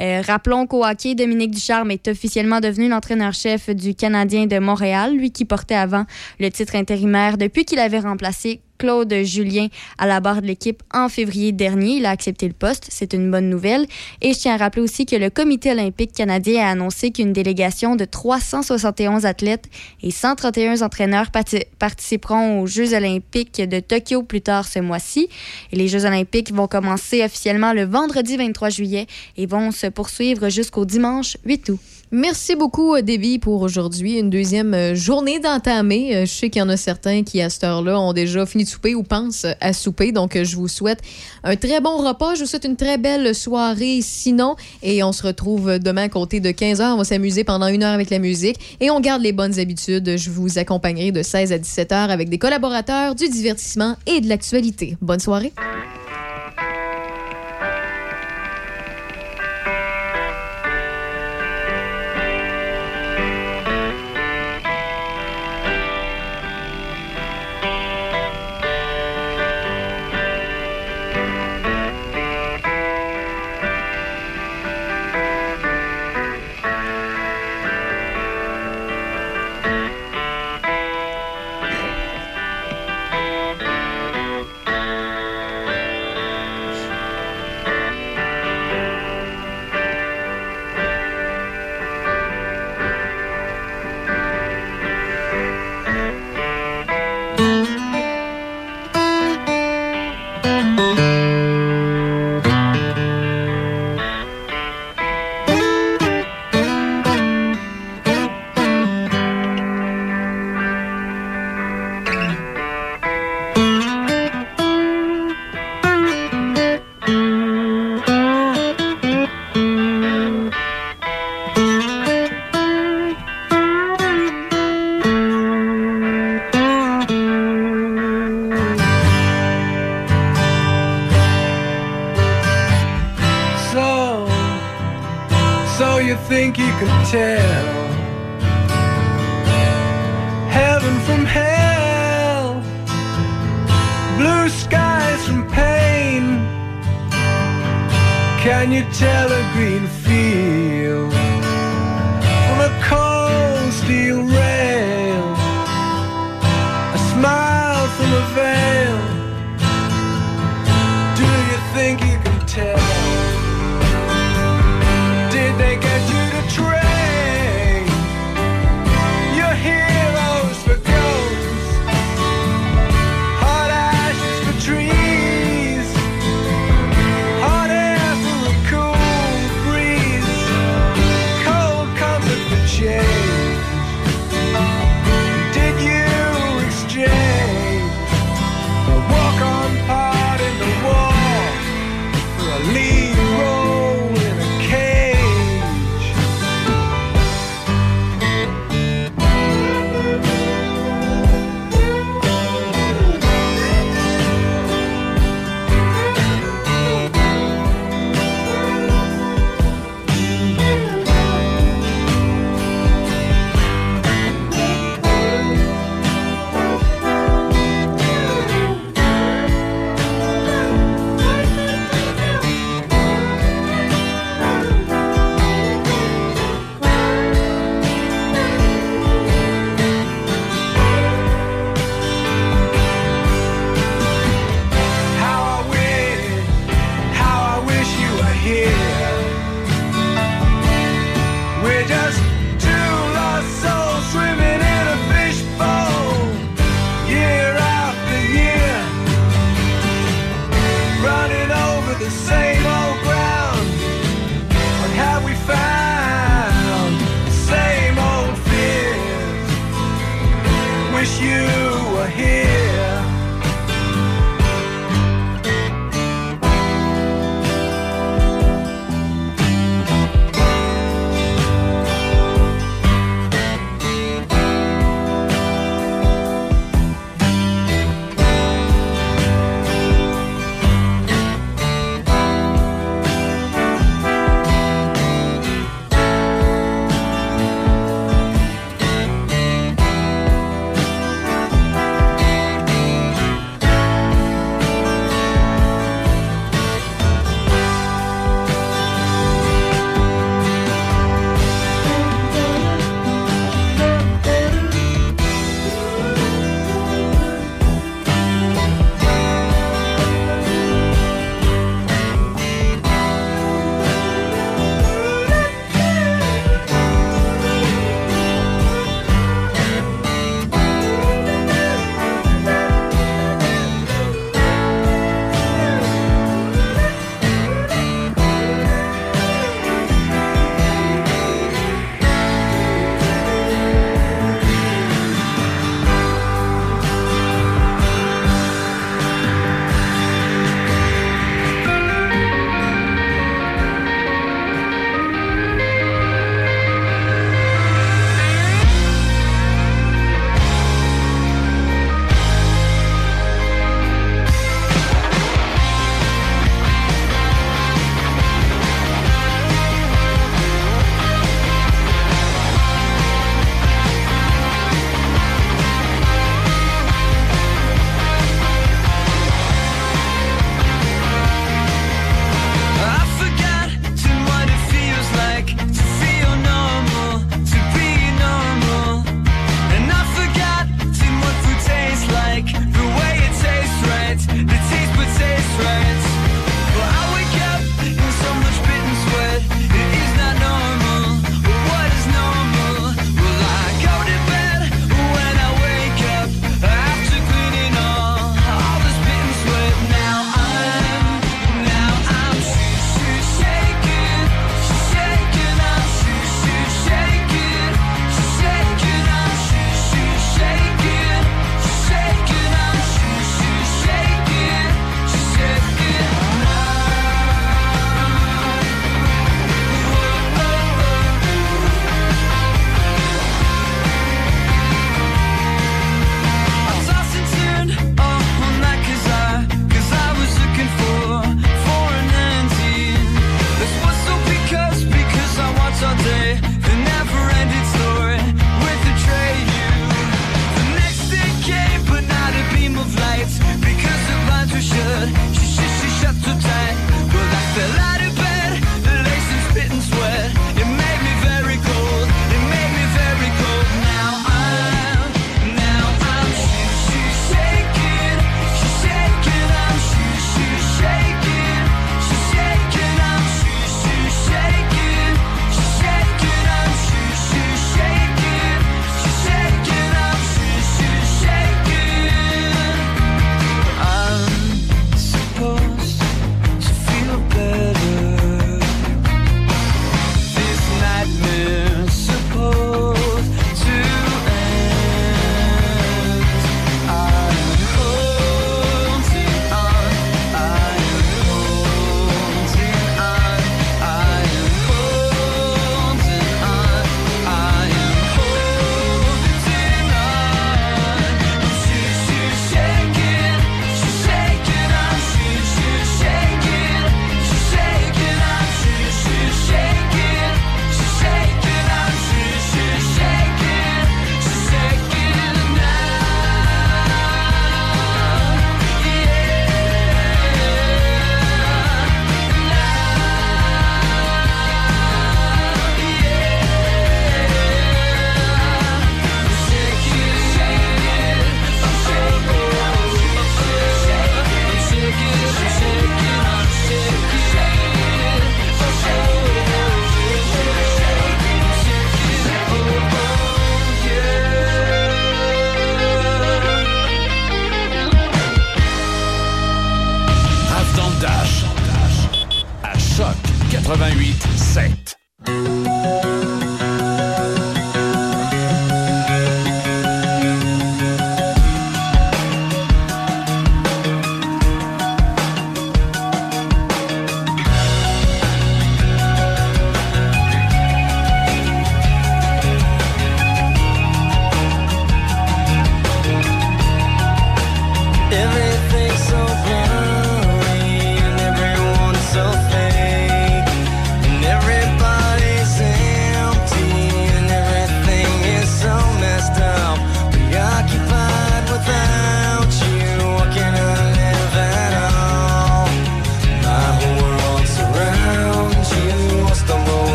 [0.00, 5.32] euh, rappelons qu'au hockey, Dominique Ducharme est officiellement devenu l'entraîneur-chef du Canadien de Montréal, lui
[5.32, 6.04] qui portait avant
[6.38, 11.08] le titre intérimaire depuis qu'il avait remplacé Claude Julien à la barre de l'équipe en
[11.08, 11.98] février dernier.
[11.98, 12.86] Il a accepté le poste.
[12.90, 13.86] C'est une bonne nouvelle.
[14.20, 17.94] Et je tiens à rappeler aussi que le Comité olympique canadien a annoncé qu'une délégation
[17.94, 19.66] de 371 athlètes
[20.02, 25.28] et 131 entraîneurs parti- participeront aux Jeux olympiques de Tokyo plus tard ce mois-ci.
[25.70, 30.48] Et les Jeux olympiques vont commencer officiellement le vendredi 23 juillet et vont se poursuivre
[30.48, 31.78] jusqu'au dimanche 8 août.
[32.16, 34.20] Merci beaucoup, euh, Déby, pour aujourd'hui.
[34.20, 36.14] Une deuxième euh, journée d'entamer.
[36.14, 38.62] Euh, Je sais qu'il y en a certains qui, à cette heure-là, ont déjà fini
[38.62, 40.12] de souper ou pensent à souper.
[40.12, 41.00] Donc, je vous souhaite
[41.42, 42.36] un très bon repas.
[42.36, 44.54] Je vous souhaite une très belle soirée sinon.
[44.84, 46.92] Et on se retrouve demain à compter de 15 h.
[46.92, 48.58] On va s'amuser pendant une heure avec la musique.
[48.80, 50.16] Et on garde les bonnes habitudes.
[50.16, 54.28] Je vous accompagnerai de 16 à 17 h avec des collaborateurs, du divertissement et de
[54.28, 54.96] l'actualité.
[55.00, 55.52] Bonne soirée.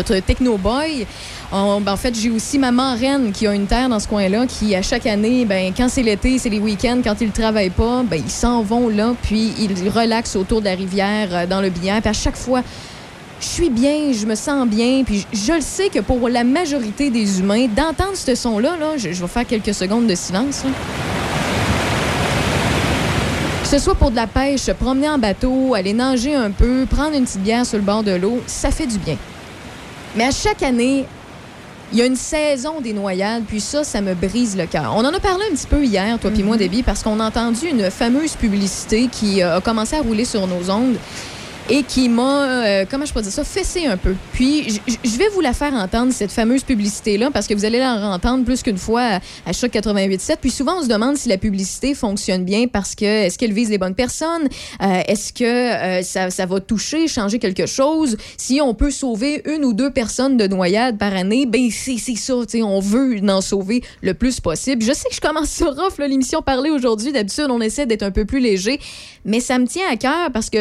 [0.00, 1.06] Notre techno boy.
[1.52, 4.74] Ben, en fait, j'ai aussi ma marraine qui a une terre dans ce coin-là, qui
[4.74, 8.02] à chaque année, ben, quand c'est l'été, c'est les week-ends, quand ils ne travaillent pas,
[8.02, 11.70] ben, ils s'en vont là, puis ils relaxent autour de la rivière euh, dans le
[11.70, 12.00] billard.
[12.00, 12.62] Puis à chaque fois,
[13.40, 17.10] je suis bien, je me sens bien, puis je, le sais que pour la majorité
[17.10, 20.62] des humains, d'entendre ce son-là, là, je, vais faire quelques secondes de silence.
[23.62, 27.16] Que ce soit pour de la pêche, promener en bateau, aller nager un peu, prendre
[27.16, 29.16] une petite bière sur le bord de l'eau, ça fait du bien.
[30.16, 31.06] Mais à chaque année,
[31.92, 34.92] il y a une saison des noyades, puis ça, ça me brise le cœur.
[34.96, 37.24] On en a parlé un petit peu hier, toi puis moi, Debbie, parce qu'on a
[37.26, 40.96] entendu une fameuse publicité qui euh, a commencé à rouler sur nos ondes
[41.68, 44.14] et qui m'a, euh, comment je peux dire ça, fessé un peu.
[44.32, 47.94] Puis, je vais vous la faire entendre, cette fameuse publicité-là, parce que vous allez la
[48.08, 50.36] entendre plus qu'une fois à, à Choc 88.7.
[50.40, 53.70] Puis souvent, on se demande si la publicité fonctionne bien parce que est-ce qu'elle vise
[53.70, 54.48] les bonnes personnes?
[54.82, 58.16] Euh, est-ce que euh, ça, ça va toucher, changer quelque chose?
[58.36, 62.34] Si on peut sauver une ou deux personnes de noyade par année, ben c'est ça,
[62.62, 64.82] on veut en sauver le plus possible.
[64.82, 67.12] Je sais que je commence rough, là, l'émission parler aujourd'hui.
[67.12, 68.80] D'habitude, on essaie d'être un peu plus léger,
[69.24, 70.58] mais ça me tient à cœur parce que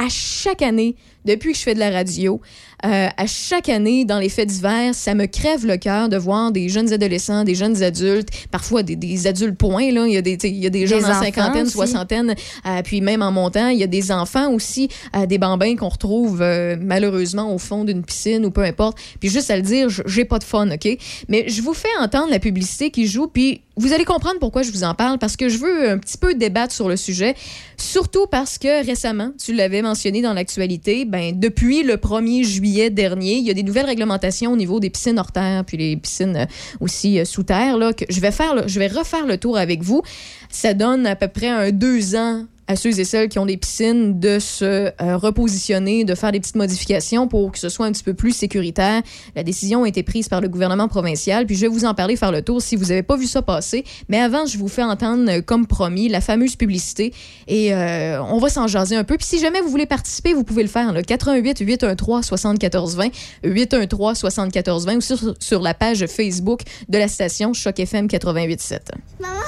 [0.00, 0.96] à chaque année,
[1.26, 2.40] depuis que je fais de la radio,
[2.86, 6.50] euh, à chaque année, dans les faits divers, ça me crève le cœur de voir
[6.50, 9.92] des jeunes adolescents, des jeunes adultes, parfois des, des adultes points.
[9.92, 10.06] Là.
[10.06, 11.72] Il, y a des, il y a des Des en cinquantaine, aussi.
[11.72, 12.34] soixantaine,
[12.66, 15.90] euh, puis même en montant, il y a des enfants aussi, euh, des bambins qu'on
[15.90, 18.96] retrouve euh, malheureusement au fond d'une piscine ou peu importe.
[19.20, 20.88] Puis juste à le dire, j'ai pas de fun, OK?
[21.28, 24.70] Mais je vous fais entendre la publicité qui joue, puis vous allez comprendre pourquoi je
[24.70, 27.34] vous en parle, parce que je veux un petit peu débattre sur le sujet,
[27.78, 33.36] surtout parce que récemment, tu l'avais mentionné dans l'actualité, ben, depuis le 1er juillet dernier,
[33.36, 36.36] il y a des nouvelles réglementations au niveau des piscines hors terre, puis les piscines
[36.36, 36.46] euh,
[36.80, 39.82] aussi euh, sous terre, là, que je vais, faire, je vais refaire le tour avec
[39.82, 40.02] vous.
[40.50, 43.56] Ça donne à peu près un deux ans à ceux et celles qui ont des
[43.56, 47.90] piscines de se euh, repositionner, de faire des petites modifications pour que ce soit un
[47.90, 49.02] petit peu plus sécuritaire.
[49.34, 52.14] La décision a été prise par le gouvernement provincial, puis je vais vous en parler,
[52.14, 53.84] faire le tour si vous n'avez pas vu ça passer.
[54.08, 57.12] Mais avant, je vous fais entendre, euh, comme promis, la fameuse publicité
[57.48, 59.16] et euh, on va s'en jaser un peu.
[59.16, 60.92] Puis si jamais vous voulez participer, vous pouvez le faire.
[60.92, 63.08] Là, 88 813 74 20
[63.42, 68.78] 813 74 20 ou sur, sur la page Facebook de la station Choc FM 88.7.
[69.18, 69.40] Maman,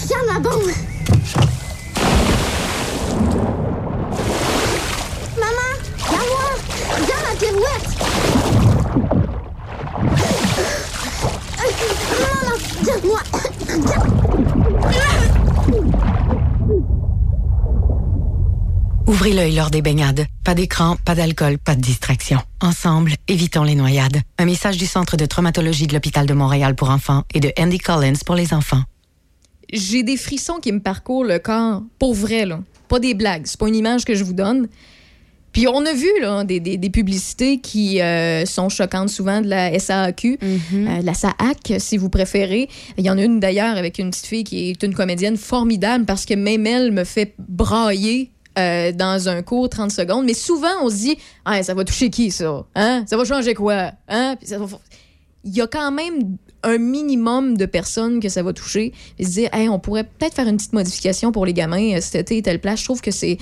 [0.00, 0.70] regarde ma bombe.
[5.36, 5.72] Maman,
[6.06, 6.48] regarde-moi.
[6.94, 7.88] Regarde ma pirouette.
[12.20, 12.83] Maman, regarde-moi.
[19.06, 20.26] Ouvrez l'œil lors des baignades.
[20.44, 22.38] Pas d'écran, pas d'alcool, pas de distraction.
[22.60, 24.20] Ensemble, évitons les noyades.
[24.38, 27.78] Un message du Centre de traumatologie de l'Hôpital de Montréal pour enfants et de Andy
[27.78, 28.82] Collins pour les enfants.
[29.72, 32.60] j'ai des frissons qui me parcourent le corps, pour vrai, là.
[32.88, 34.68] Pas des blagues, c'est pas une image que je vous donne.
[35.54, 39.48] Puis on a vu là, des, des- des publicités qui euh, sont choquantes souvent de
[39.48, 42.68] la SAAQ, euh, de la SAAC, si vous préférez.
[42.98, 46.04] Il y en a une d'ailleurs avec une petite fille qui est une comédienne formidable
[46.04, 50.26] parce que même elle me fait brailler euh, dans un court 30 secondes.
[50.26, 52.64] Mais souvent, on se dit, ah, ça va toucher qui, ça?
[52.74, 53.04] Hein?
[53.06, 53.92] Ça va changer quoi?
[54.08, 54.36] Hein?
[54.38, 54.66] Puis ça va-
[55.44, 58.92] il y a quand même un minimum de personnes que ça va toucher.
[59.18, 62.00] Et se dire, hey, on pourrait peut-être faire une petite modification pour les gamins euh,
[62.00, 62.80] cet été, telle place.
[62.80, 63.38] Je trouve que c'est.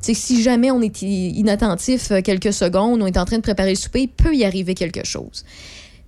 [0.00, 3.42] Tu sais, si jamais on est inattentif euh, quelques secondes, on est en train de
[3.42, 5.44] préparer le souper, il peut y arriver quelque chose.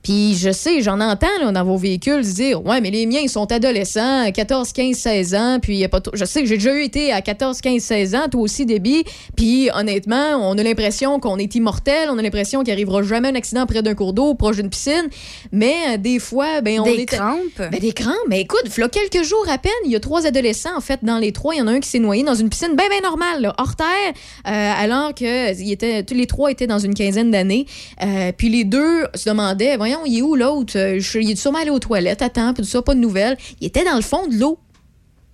[0.03, 3.21] Puis je sais, j'en entends là, dans vos véhicules se dire Ouais, mais les miens,
[3.23, 5.59] ils sont adolescents, 14, 15, 16 ans.
[5.61, 8.29] Puis y a pas je sais que j'ai déjà été à 14, 15, 16 ans,
[8.31, 9.05] toi aussi, Déby.
[9.37, 13.35] Puis honnêtement, on a l'impression qu'on est immortel, on a l'impression qu'il arrivera jamais un
[13.35, 15.09] accident près d'un cours d'eau, proche d'une piscine.
[15.53, 17.07] Mais euh, des fois, ben, on Des est.
[17.07, 17.39] crampes?
[17.59, 18.15] Ben, des crampes.
[18.29, 21.19] Mais écoute, il quelques jours à peine, il y a trois adolescents, en fait, dans
[21.19, 23.01] les trois, il y en a un qui s'est noyé dans une piscine bien, bien
[23.01, 23.87] normale, là, hors terre,
[24.49, 27.67] euh, alors que il était, tous les trois étaient dans une quinzaine d'années.
[28.03, 30.79] Euh, puis les deux se demandaient, voyons, il est où l'autre?
[30.79, 33.37] Euh, Il est sûrement allé aux toilettes, attends, puis tout ça, pas de nouvelles.
[33.61, 34.59] Il était dans le fond de l'eau.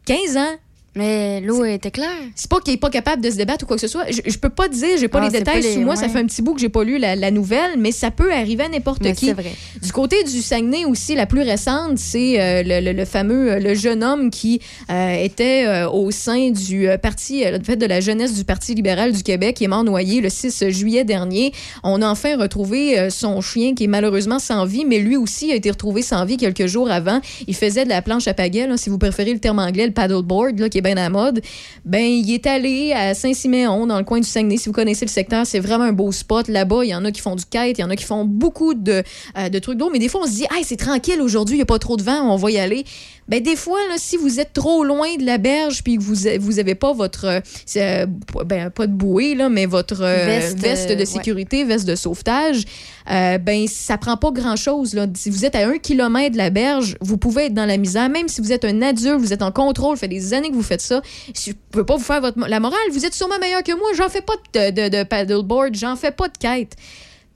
[0.06, 0.56] 15 ans.
[0.98, 2.08] Mais l'eau était claire.
[2.34, 4.10] C'est pas qu'il est pas capable de se débattre ou quoi que ce soit.
[4.10, 5.96] Je, je peux pas dire, j'ai pas Ah, les détails pas les- sous moi.
[5.96, 8.32] Ça fait un petit bout que j'ai pas lu la, la nouvelle, mais ça peut
[8.32, 9.26] arriver à n'importe qui.
[9.26, 9.52] c'est vrai.
[9.82, 13.58] Du côté du Saguenay aussi, la plus récente, c'est euh, le, le- le fameux euh,
[13.60, 18.00] le jeune homme qui euh, était euh, au sein du parti, en fait, de la
[18.00, 21.52] jeunesse du Parti libéral du Québec, qui est mort noyé le 6 juillet dernier.
[21.84, 25.54] On a enfin retrouvé son chien qui est malheureusement sans vie, mais lui aussi a
[25.54, 27.20] été retrouvé sans vie quelques jours avant.
[27.46, 29.92] Il faisait de la planche à pagaie, là, si vous préférez le terme anglais, le
[29.92, 31.40] paddleboard, là, qui est à la mode.
[31.84, 34.56] Ben, il est allé à Saint-Siméon, dans le coin du Saguenay.
[34.56, 36.48] Si vous connaissez le secteur, c'est vraiment un beau spot.
[36.48, 38.24] Là-bas, il y en a qui font du kite, il y en a qui font
[38.24, 39.02] beaucoup de,
[39.36, 39.90] euh, trucs d'eau.
[39.90, 41.96] Mais des fois, on se dit, hey, c'est tranquille aujourd'hui, il n'y a pas trop
[41.96, 42.84] de vent, on va y aller.
[43.28, 46.14] Ben, des fois, là, si vous êtes trop loin de la berge puis que vous
[46.40, 47.40] vous avez pas votre euh,
[47.76, 48.06] euh,
[48.46, 51.04] ben, pas de bouée là, mais votre euh, Veste, veste, de ouais.
[51.04, 52.64] sécurité, veste de sauvetage,
[53.10, 55.06] euh, ben ça prend pas grand chose là.
[55.14, 58.08] Si vous êtes à un kilomètre de la berge, vous pouvez être dans la misère.
[58.08, 60.54] Même si vous êtes un adulte, vous êtes en contrôle, ça fait des années que
[60.54, 61.02] vous faites ça.
[61.34, 63.90] Si je peux pas vous faire votre la morale, vous êtes sûrement meilleur que moi.
[63.94, 66.76] J'en fais pas de, de, de paddleboard, j'en fais pas de kite.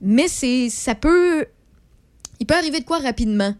[0.01, 1.45] Mais c'est ça peut
[2.39, 3.53] il peut arriver de quoi rapidement?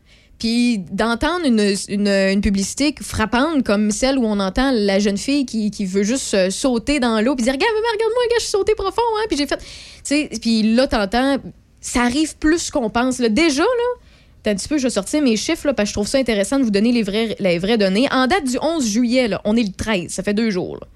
[0.43, 5.71] Puis d'entendre une, une, publicité frappante comme celle où on entend la jeune fille qui,
[5.71, 8.75] qui veut juste euh, sauter dans l'eau puis dire regarde regarde-moi gars je suis sauté
[8.75, 9.63] profond hein puis j'ai fait tu
[10.03, 11.37] sais puis là t'entends
[11.79, 13.29] ça arrive plus qu'on pense là.
[13.29, 14.01] déjà là
[14.45, 16.59] un petit peu, je vais sortir mes chiffres là, parce que je trouve ça intéressant
[16.59, 18.09] de vous donner les vraies, les vraies données.
[18.11, 20.75] En date du 11 juillet, là, on est le 13, ça fait deux jours.
[20.81, 20.87] là.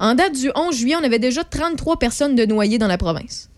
[0.00, 3.48] En date du 11 juillet, on avait déjà 33 personnes de noyées dans la province.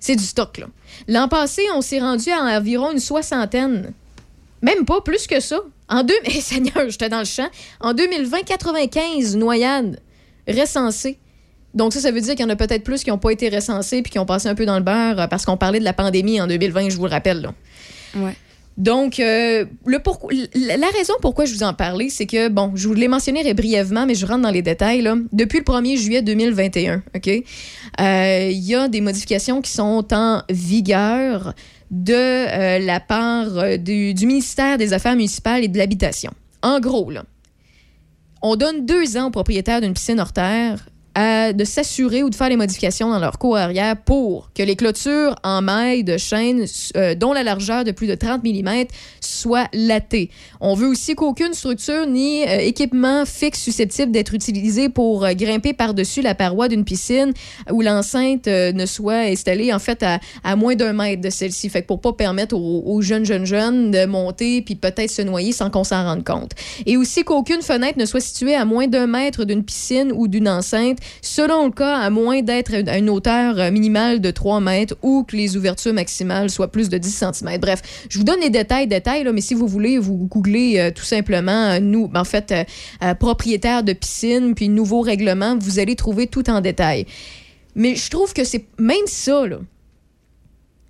[0.00, 0.68] C'est du stock, là.
[1.08, 3.92] L'an passé, on s'est rendu à environ une soixantaine.
[4.62, 5.60] Même pas, plus que ça.
[5.88, 6.14] En deux...
[6.24, 7.48] Eh, Seigneur, j'étais dans le champ.
[7.80, 10.00] En 2020, 95 noyades
[10.48, 11.18] recensées.
[11.74, 13.48] Donc ça, ça veut dire qu'il y en a peut-être plus qui n'ont pas été
[13.48, 15.84] recensés puis qui ont passé un peu dans le beurre euh, parce qu'on parlait de
[15.84, 17.40] la pandémie en 2020, je vous le rappelle.
[17.40, 17.54] Là.
[18.16, 18.36] Ouais.
[18.78, 22.88] Donc, euh, le pourquoi- la raison pourquoi je vous en parlais, c'est que, bon, je
[22.88, 25.02] vous l'ai mentionné brièvement, mais je rentre dans les détails.
[25.02, 25.16] Là.
[25.32, 30.42] Depuis le 1er juillet 2021, OK, euh, il y a des modifications qui sont en
[30.48, 31.54] vigueur
[31.92, 36.32] de euh, la part euh, du, ministère des Affaires municipales et de l'Habitation.
[36.62, 37.12] En gros,
[38.40, 42.48] on donne deux ans aux propriétaires d'une piscine hors terre de s'assurer ou de faire
[42.48, 46.64] les modifications dans leur cour arrière pour que les clôtures en mailles de chaîne
[46.96, 48.84] euh, dont la largeur de plus de 30 mm
[49.20, 50.30] soit latée.
[50.60, 55.72] On veut aussi qu'aucune structure ni euh, équipement fixe susceptible d'être utilisé pour euh, grimper
[55.72, 57.32] par-dessus la paroi d'une piscine
[57.70, 61.68] où l'enceinte euh, ne soit installée en fait à, à moins d'un mètre de celle-ci.
[61.68, 65.22] Fait que pour pas permettre aux, aux jeunes, jeunes, jeunes de monter puis peut-être se
[65.22, 66.52] noyer sans qu'on s'en rende compte.
[66.86, 70.48] Et aussi qu'aucune fenêtre ne soit située à moins d'un mètre d'une piscine ou d'une
[70.48, 74.96] enceinte, selon le cas, à moins d'être à une hauteur euh, minimale de 3 mètres
[75.02, 77.58] ou que les ouvertures maximales soient plus de 10 cm.
[77.60, 80.90] Bref, je vous donne les détails, détails, là, mais si vous voulez, vous googlez euh,
[80.90, 82.52] tout simplement, euh, nous, en fait,
[83.02, 87.06] euh, propriétaire de piscine, puis nouveau règlement, vous allez trouver tout en détail.
[87.74, 89.58] Mais je trouve que c'est même ça, là,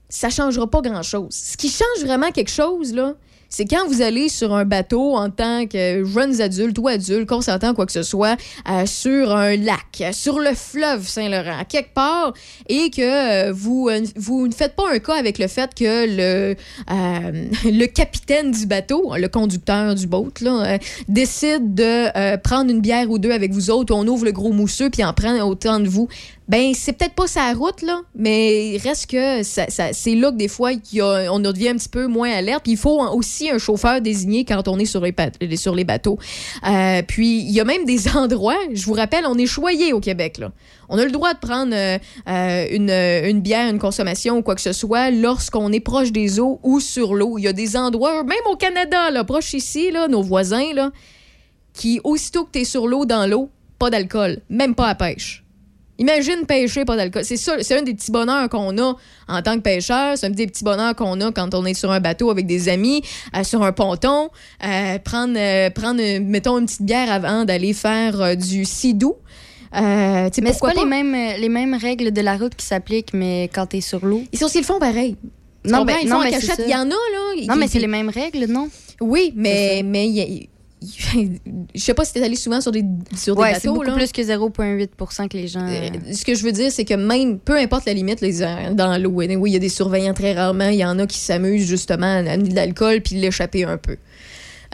[0.09, 1.35] ça changera pas grand-chose.
[1.35, 3.15] Ce qui change vraiment quelque chose, là,
[3.53, 7.75] c'est quand vous allez sur un bateau en tant que jeunes adultes ou adultes, consentant
[7.75, 12.33] quoi que ce soit, euh, sur un lac, sur le fleuve Saint-Laurent, quelque part,
[12.71, 13.03] et que
[13.49, 16.57] euh, vous, euh, vous ne faites pas un cas avec le fait que le,
[17.71, 20.31] le capitaine du bateau, le conducteur du boat,
[21.09, 24.89] décide de prendre une bière ou deux avec vous autres, on ouvre le gros mousseux
[24.89, 26.09] puis en prend autant de vous.
[26.49, 30.37] Ben, c'est peut-être pas sa route, là, mais il reste que ça, c'est là que
[30.37, 30.73] des fois,
[31.31, 32.65] on devient un petit peu moins alerte.
[32.65, 36.19] Puis il faut aussi un chauffeur désigné quand on est sur les, sur les bateaux.
[36.69, 40.01] Euh, puis il y a même des endroits, je vous rappelle, on est choyé au
[40.01, 40.53] Québec, là.
[40.89, 41.97] On a le droit de prendre euh,
[42.29, 46.39] euh, une, une bière, une consommation ou quoi que ce soit lorsqu'on est proche des
[46.39, 47.39] eaux ou sur l'eau.
[47.39, 50.91] Il y a des endroits, même au Canada, là, proche ici, là, nos voisins, là,
[51.73, 53.49] qui, aussitôt que tu es sur l'eau, dans l'eau,
[53.79, 55.42] pas d'alcool, même pas à pêche.
[55.99, 57.25] Imagine pêcher pas d'alcool.
[57.25, 58.97] C'est ça, c'est un des petits bonheurs qu'on a
[59.29, 60.17] en tant que pêcheur.
[60.17, 62.69] C'est un des petits bonheurs qu'on a quand on est sur un bateau avec des
[62.69, 63.03] amis,
[63.37, 64.31] euh, sur un ponton.
[64.65, 69.15] Euh, prendre, euh, prendre, mettons, une petite bière avant d'aller faire du sidou.
[69.75, 73.15] Euh, Mais c'est pourquoi pas, les mêmes, les mêmes règles de la route qui s'appliquent,
[73.15, 74.23] mais quand t'es sur l'eau.
[74.33, 75.17] Ils sont aussi le font pareil.
[75.65, 76.63] Non, ben, Ils non, font en cachette.
[76.67, 77.47] Il y en a, là.
[77.47, 78.69] Non, qui- mais c'est les mêmes règles, non?
[79.01, 80.47] Oui, mais, mais il y a-
[81.75, 82.85] je sais pas si t'es allé souvent sur des,
[83.17, 83.73] sur des Ouais, bateaux.
[83.75, 83.95] beaucoup là.
[83.95, 85.67] plus que 0,8 que les gens.
[85.67, 88.73] euh, Ce que je veux dire, c'est que même, peu importe la limite, les, euh,
[88.73, 90.69] dans l'eau, oui, il y a des surveillants très rarement.
[90.69, 93.97] Il y en a qui s'amusent justement à amener de l'alcool puis l'échapper un peu.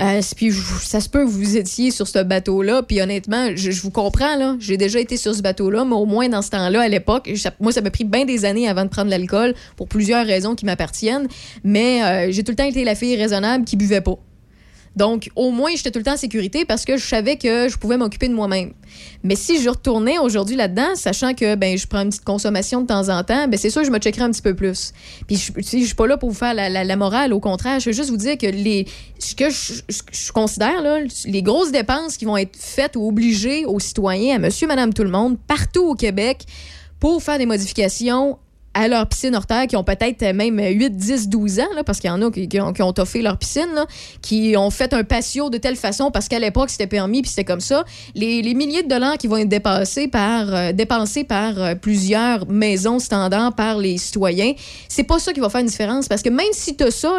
[0.01, 3.83] Euh, puis ça se peut que vous étiez sur ce bateau-là, puis honnêtement, je, je
[3.83, 4.55] vous comprends, là.
[4.61, 7.29] J'ai déjà été sur ce bateau-là, mais au moins dans ce temps-là, à l'époque,
[7.59, 10.67] moi, ça m'a pris bien des années avant de prendre l'alcool pour plusieurs raisons qui
[10.67, 11.27] m'appartiennent,
[11.65, 14.17] mais euh, j'ai tout le temps été la fille raisonnable qui buvait pas.
[14.99, 17.79] Donc, au moins, j'étais tout le temps en sécurité parce que je savais que je
[17.79, 18.73] pouvais m'occuper de moi-même.
[19.23, 22.89] Mais si je retournais aujourd'hui là-dedans, sachant que ben, je prends une petite consommation de
[22.89, 24.93] temps en temps, ben, c'est sûr je me checkerais un petit peu plus.
[25.29, 27.33] Puis, je, je suis pas là pour vous faire la, la- morale.
[27.33, 28.87] Au contraire, je veux juste vous dire que les,
[29.21, 29.75] ce que je,
[30.11, 34.39] je considère, là, les grosses dépenses qui vont être faites ou obligées aux citoyens, à
[34.41, 36.45] monsieur, madame, tout le monde, partout au Québec,
[36.99, 38.37] pour faire des modifications
[38.75, 41.99] à leur piscine hors terre, qui ont peut-être même 8, 10, 12 ans, là, parce
[41.99, 43.85] qu'il y en a qui, ont, qui ont toffé leur piscine,
[44.23, 47.45] qui ont fait un patio de telle façon parce qu'à l'époque, c'était permis, puis c'était
[47.45, 47.85] comme ça.
[48.15, 52.47] Les, les milliers de dollars qui vont être dépassés par, euh, dépensés par euh, plusieurs
[52.49, 54.53] maisons standards par les citoyens,
[54.89, 57.17] c'est pas ça qui va faire une différence, parce que même si tu as ça,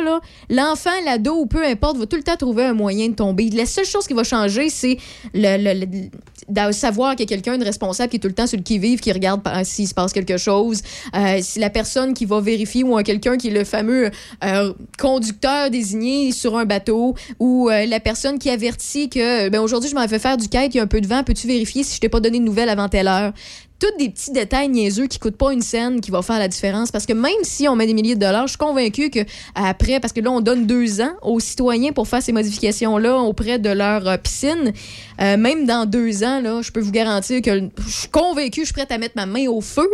[0.49, 3.49] l'enfant, l'ado ou peu importe, va tout le temps trouver un moyen de tomber.
[3.49, 4.97] La seule chose qui va changer, c'est
[5.33, 6.09] le, le-
[6.47, 8.63] de savoir qu'il y a quelqu'un de responsable qui est tout le temps sur le
[8.63, 10.81] qui-vive, qui regarde s'il se passe quelque chose.
[11.15, 14.09] Euh, si la personne qui va vérifier ou un quelqu'un qui est le fameux
[14.43, 19.89] euh, conducteur désigné sur un bateau ou euh, la personne qui avertit que ben, aujourd'hui,
[19.89, 21.83] je m'en fais faire du kite, il y a un peu de vent, peux-tu vérifier
[21.83, 23.33] si je t'ai pas donné de nouvelles avant telle heure?
[23.79, 26.91] Tous des petits détails niaiseux qui coûtent pas une scène qui va faire la différence.
[26.91, 29.21] Parce que même si on met des milliers de dollars, je suis convaincue que
[29.55, 33.57] après, parce que là, on donne deux ans aux citoyens pour faire ces modifications-là auprès
[33.57, 34.73] de leur euh, piscine,
[35.17, 38.73] même dans deux ans, là, je peux vous garantir que je suis convaincue, je suis
[38.73, 39.89] prête à mettre ma main au feu,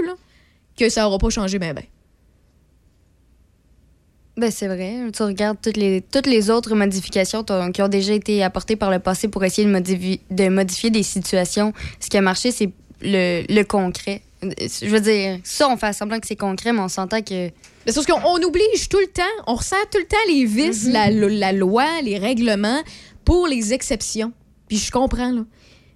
[0.78, 1.84] que ça n'aura pas changé ben ben.
[4.38, 4.96] Ben, c'est vrai.
[5.16, 9.00] Tu regardes toutes les, toutes les autres modifications qui ont déjà été apportées par le
[9.00, 11.72] passé pour essayer de, modifi- de modifier des situations.
[12.02, 12.70] Ce qui a marché, c'est
[13.02, 14.22] le, le concret.
[14.42, 17.46] Je veux dire, ça, on fait semblant que c'est concret, mais on s'entend que.
[17.46, 20.44] Mais c'est parce qu'on on oblige tout le temps, on ressent tout le temps les
[20.46, 22.82] vices, la, la loi, les règlements
[23.24, 24.34] pour les exceptions.
[24.68, 25.46] Puis je comprends, là.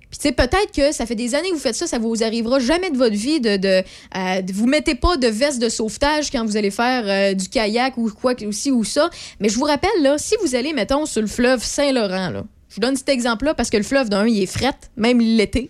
[0.10, 2.23] Puis, tu sais, peut-être que ça fait des années que vous faites ça, ça vous
[2.23, 3.57] arrivera jamais de votre vie de.
[3.57, 3.84] de,
[4.18, 7.98] euh, vous mettez pas de veste de sauvetage quand vous allez faire euh, du kayak
[7.98, 9.10] ou quoi que aussi ou ça.
[9.40, 12.76] Mais je vous rappelle, là, si vous allez, mettons, sur le fleuve Saint-Laurent, là, je
[12.76, 15.69] vous donne cet exemple-là parce que le fleuve, d'un, il est fret, même l'été.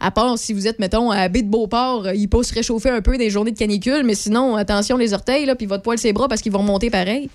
[0.00, 2.90] À part si vous êtes, mettons, à baie de Beauport, euh, il peut se réchauffer
[2.90, 5.98] un peu des journées de canicule, mais sinon, attention les orteils, là, puis votre poil
[5.98, 7.30] ses bras parce qu'ils vont remonter pareil.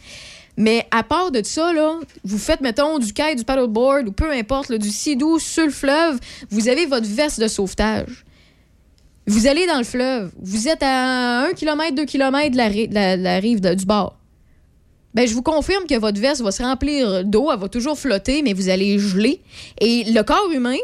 [0.55, 4.31] Mais à part de ça, là, vous faites, mettons, du kite, du paddleboard ou peu
[4.31, 6.19] importe, là, du sidou sur le fleuve,
[6.51, 8.23] vous avez votre veste de sauvetage.
[9.25, 12.69] Vous allez dans le fleuve, vous êtes à 1 km, 2 km de la,
[13.17, 14.17] de la- rive de- du bord.
[15.13, 18.41] Ben, je vous confirme que votre veste va se remplir d'eau, elle va toujours flotter,
[18.41, 19.41] mais vous allez geler.
[19.79, 20.75] Et le corps humain,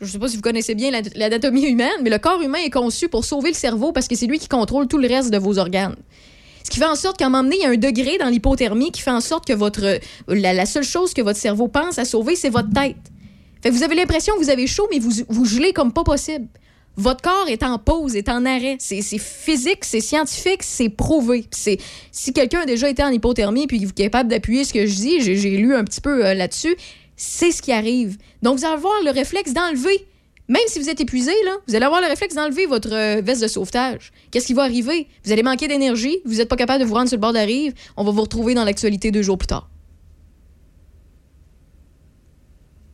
[0.00, 3.08] je sais pas si vous connaissez bien l'anatomie humaine, mais le corps humain est conçu
[3.08, 5.58] pour sauver le cerveau parce que c'est lui qui contrôle tout le reste de vos
[5.58, 5.96] organes.
[6.64, 8.28] Ce qui fait en sorte qu'à un moment donné, il y a un degré dans
[8.28, 9.98] l'hypothermie qui fait en sorte que votre
[10.28, 12.96] la, seule chose que votre cerveau pense à sauver, c'est votre tête.
[13.62, 16.04] Fait que vous avez l'impression que vous avez chaud, mais vous, vous gelez comme pas
[16.04, 16.46] possible.
[16.96, 18.76] Votre corps est en pause, est en arrêt.
[18.78, 21.46] C'est physique, c'est scientifique, c'est prouvé.
[21.50, 25.20] Si quelqu'un a déjà été en hypothermie puis est capable d'appuyer ce que je dis,
[25.20, 26.76] j'ai j'ai lu un petit peu euh, là-dessus,
[27.16, 28.18] c'est ce qui arrive.
[28.42, 30.06] Donc, vous allez avoir le réflexe d'enlever.
[30.48, 33.42] Même si vous êtes épuisé, là, vous allez avoir le réflexe d'enlever votre euh, veste
[33.42, 34.12] de sauvetage.
[34.30, 35.06] Qu'est-ce qui va arriver?
[35.24, 37.38] Vous allez manquer d'énergie, vous n'êtes pas capable de vous rendre sur le bord de
[37.38, 39.68] la rive, on va vous retrouver dans l'actualité deux jours plus tard.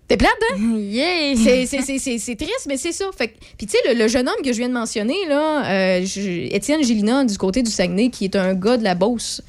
[0.09, 0.77] T'es plate, hein?
[0.79, 1.35] Yeah!
[1.37, 3.07] C'est- c'est- c'est- C'est c'est triste, mais c'est ça.
[3.17, 5.67] Fait que- Puis, tu sais, le, le jeune homme que je viens de mentionner, là,
[5.71, 9.43] euh, je- Étienne Gélina, du côté du Saguenay, qui est un gars de la Beauce.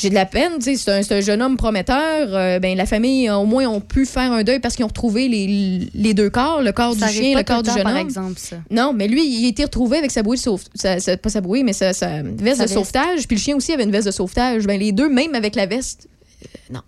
[0.00, 2.34] J'ai de la peine, tu sais, c'est un, jeune homme prometteur.
[2.34, 5.28] Euh, ben, la famille, au moins, ont pu faire un deuil parce qu'ils ont retrouvé
[5.28, 7.92] les, les deux corps, le corps Ça du chien, pas le corps du jeune par
[7.92, 7.98] homme.
[8.06, 8.56] exemple, ça.
[8.70, 10.70] Non, mais lui, il a été retrouvé avec sa bouée de sauvetage.
[10.74, 12.68] Sa, sa- pas sa bouée, mais sa, sa veste de veste.
[12.68, 13.26] sauvetage.
[13.28, 14.66] Puis le chien aussi avait une veste de sauvetage.
[14.66, 16.08] Ben, les deux, même avec la veste,
[16.44, 16.80] euh, non.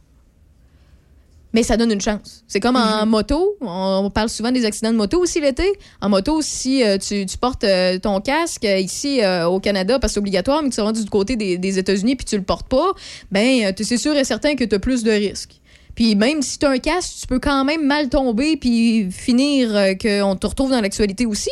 [1.53, 2.45] Mais ça donne une chance.
[2.49, 3.57] C'est comme en moto.
[3.61, 5.71] On parle souvent des accidents de moto aussi l'été.
[6.01, 9.99] En moto, si euh, tu, tu portes euh, ton casque euh, ici euh, au Canada,
[9.99, 12.25] parce que c'est obligatoire, mais que tu es rendu du côté des, des États-Unis puis
[12.25, 12.93] tu le portes pas,
[13.31, 15.61] ben c'est sûr et certain que tu as plus de risques.
[15.95, 19.73] Puis même si tu as un casque, tu peux quand même mal tomber puis finir
[20.01, 21.51] qu'on te retrouve dans l'actualité aussi.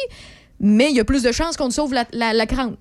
[0.60, 2.76] Mais il y a plus de chances qu'on te sauve la, la, la crâne.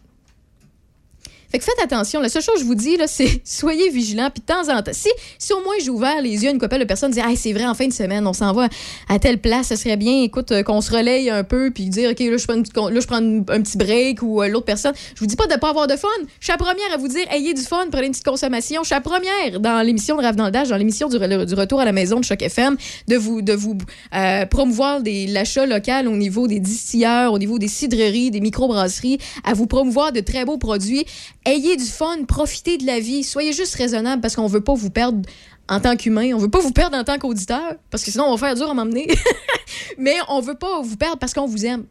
[1.52, 2.20] Fait que faites attention.
[2.20, 4.30] La seule chose que je vous dis, c'est soyez vigilants.
[4.30, 6.60] Puis de temps en temps, si, si au moins j'ai ouvert les yeux à une
[6.60, 8.68] couple de personnes, dire, hey, c'est vrai, en fin de semaine, on s'en va
[9.08, 12.12] à telle place, ce serait bien, écoute, euh, qu'on se relaye un peu, puis dire,
[12.12, 14.94] OK, là, je prends, une là, je prends un petit break ou euh, l'autre personne.
[15.16, 16.08] Je vous dis pas de pas avoir de fun.
[16.40, 18.84] Je suis la première à vous dire, ayez du fun, prenez une petite consommation.
[18.84, 21.80] Je suis la première dans l'émission de Rave dans dans l'émission du, re- du retour
[21.80, 22.78] à la maison de Choc FM,
[23.08, 23.78] de vous, de vous
[24.16, 29.54] euh, promouvoir l'achat local au niveau des distilleurs, au niveau des cidreries, des microbrasseries, à
[29.54, 31.06] vous promouvoir de très beaux produits.
[31.46, 34.90] Ayez du fun, profitez de la vie, soyez juste raisonnable parce qu'on veut pas vous
[34.90, 35.22] perdre
[35.70, 38.36] en tant qu'humain, on veut pas vous perdre en tant qu'auditeur parce que sinon on
[38.36, 39.08] va faire dur à m'emmener.
[39.98, 41.86] Mais on veut pas vous perdre parce qu'on vous aime.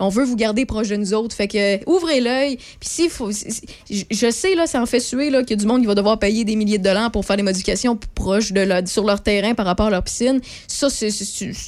[0.00, 1.34] On veut vous garder proche de nous autres.
[1.34, 2.58] Fait que ouvrez l'œil.
[2.80, 3.32] Puis faut.
[3.32, 5.80] si- si- je- sais, là, ça en fait suer, là, qu'il y a du monde
[5.80, 8.84] qui va devoir payer des milliers de dollars pour faire des modifications proches de la-
[8.86, 10.40] sur leur terrain par rapport à leur piscine.
[10.66, 11.08] Ça, c'est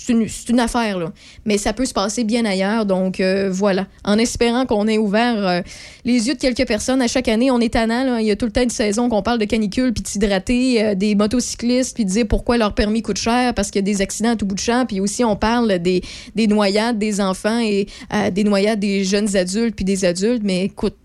[0.08, 1.12] une, affaire, là.
[1.44, 2.86] Mais ça peut se passer bien ailleurs.
[2.86, 3.86] Donc, euh, voilà.
[4.04, 5.60] En espérant qu'on ait ouvert euh,
[6.04, 8.20] les yeux de quelques personnes à chaque année, on est tannant, là.
[8.20, 10.84] Il y a tout le temps une saison qu'on parle de canicule, puis de s'hydrater,
[10.84, 13.92] euh, des motocyclistes, puis de dire pourquoi leur permis coûte cher parce qu'il y a
[13.92, 14.84] des accidents à tout bout de champ.
[14.86, 16.02] Puis aussi, on parle des,
[16.34, 17.86] des noyades des enfants et
[18.30, 20.42] des noyades des jeunes adultes, puis des adultes.
[20.44, 20.96] Mais écoute,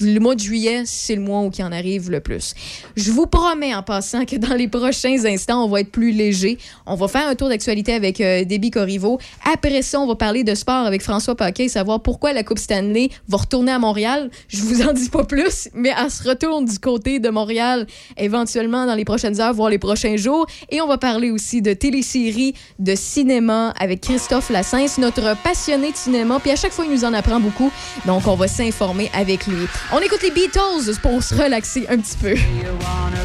[0.00, 2.54] le mois de juillet, c'est le mois où il en arrive le plus.
[2.96, 6.56] Je vous promets en passant que dans les prochains instants, on va être plus léger.
[6.86, 9.18] On va faire un tour d'actualité avec euh, Déby Corriveau.
[9.44, 13.10] Après ça, on va parler de sport avec François Paquet, savoir pourquoi la Coupe Stanley
[13.28, 14.30] va retourner à Montréal.
[14.48, 17.86] Je vous en dis pas plus, mais elle se retourne du côté de Montréal
[18.16, 20.46] éventuellement dans les prochaines heures, voire les prochains jours.
[20.70, 25.96] Et on va parler aussi de téléséries, de cinéma avec Christophe Lassens, notre passionné de
[25.96, 26.40] cinéma.
[26.40, 27.70] Puis à chaque fois, il nous en apprend beaucoup.
[28.06, 29.57] Donc, on va s'informer avec lui.
[29.92, 32.34] On écoute les Beatles pour se relaxer un petit peu.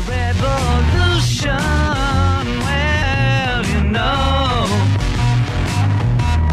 [0.08, 1.58] revolution?
[2.66, 4.68] Well, you know,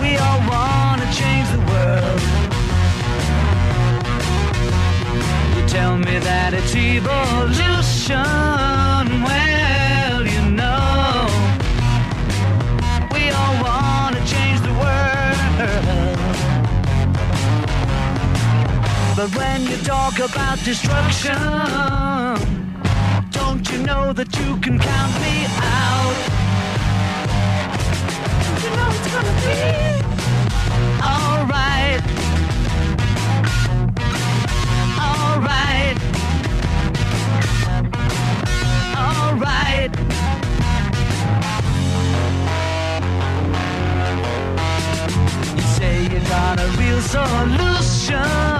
[0.00, 2.20] we all want to change the world.
[5.56, 8.69] You tell me that it's evolution.
[19.20, 21.36] But when you talk about destruction,
[23.30, 26.16] don't you know that you can count me out?
[28.62, 29.60] You know it's gonna be
[31.04, 32.02] alright.
[35.04, 35.98] Alright.
[38.96, 39.92] Alright.
[45.56, 48.59] You say you got a real solution.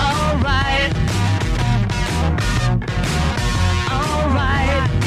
[0.00, 0.94] Alright.
[3.92, 4.99] Alright.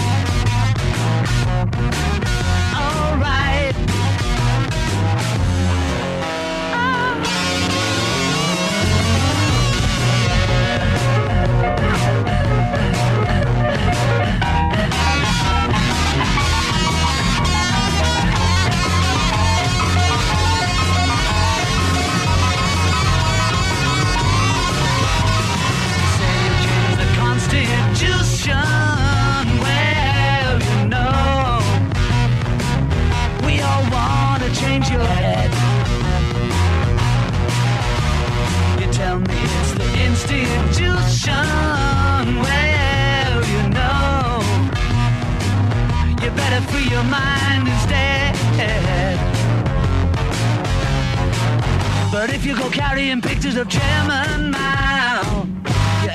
[52.24, 54.83] But if you go carrying pictures of Mao, you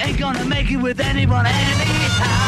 [0.09, 2.48] ain't gonna make it with anyone anyhow.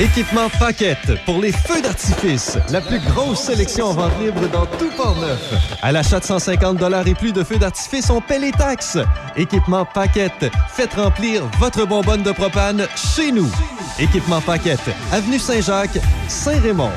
[0.00, 2.56] Équipement Paquette pour les feux d'artifice.
[2.70, 5.52] La plus grosse sélection en vente libre dans tout Port-Neuf.
[5.82, 8.96] À l'achat de 150 et plus de feux d'artifice, on paie les taxes.
[9.36, 10.50] Équipement Paquette.
[10.70, 13.50] Faites remplir votre bonbonne de propane chez nous.
[13.98, 14.80] Équipement Paquette.
[15.12, 15.98] Avenue Saint-Jacques,
[16.28, 16.92] Saint-Raymond.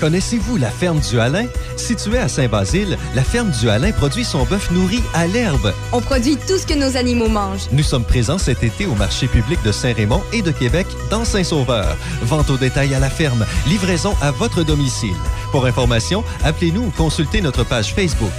[0.00, 1.46] Connaissez-vous la ferme du Alain?
[1.76, 5.72] Située à Saint-Basile, la ferme du Alain produit son bœuf nourri à l'herbe.
[5.92, 7.68] On produit tout ce que nos animaux mangent.
[7.72, 11.96] Nous sommes présents cet été au marché public de Saint-Raymond et de Québec dans Saint-Sauveur.
[12.22, 15.16] Vente au détail à la ferme, livraison à votre domicile.
[15.50, 18.30] Pour information, appelez-nous ou consultez notre page Facebook.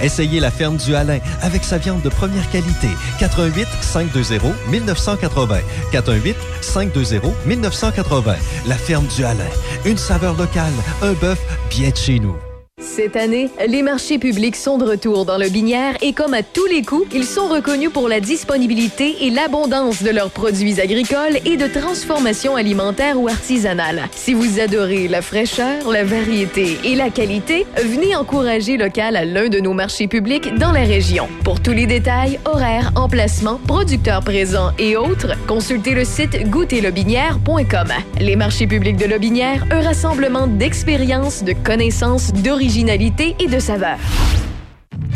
[0.00, 2.88] Essayez la ferme du Alain avec sa viande de première qualité.
[3.18, 5.58] 88 520 1980.
[5.90, 8.36] 88 520 1980.
[8.66, 9.44] La ferme du Alain.
[9.84, 10.72] Une saveur locale,
[11.02, 11.40] un bœuf
[11.70, 12.36] bien de chez nous.
[12.82, 16.66] Cette année, les marchés publics sont de retour dans le Binière et comme à tous
[16.66, 21.56] les coups, ils sont reconnus pour la disponibilité et l'abondance de leurs produits agricoles et
[21.56, 24.02] de transformation alimentaire ou artisanale.
[24.10, 29.48] Si vous adorez la fraîcheur, la variété et la qualité, venez encourager local à l'un
[29.48, 31.28] de nos marchés publics dans la région.
[31.44, 37.88] Pour tous les détails, horaires, emplacements, producteurs présents et autres, consultez le site goûterlebinière.com.
[38.20, 42.32] Les marchés publics de Lobinière, un rassemblement d'expériences, de connaissances,
[42.78, 43.98] et de saveur.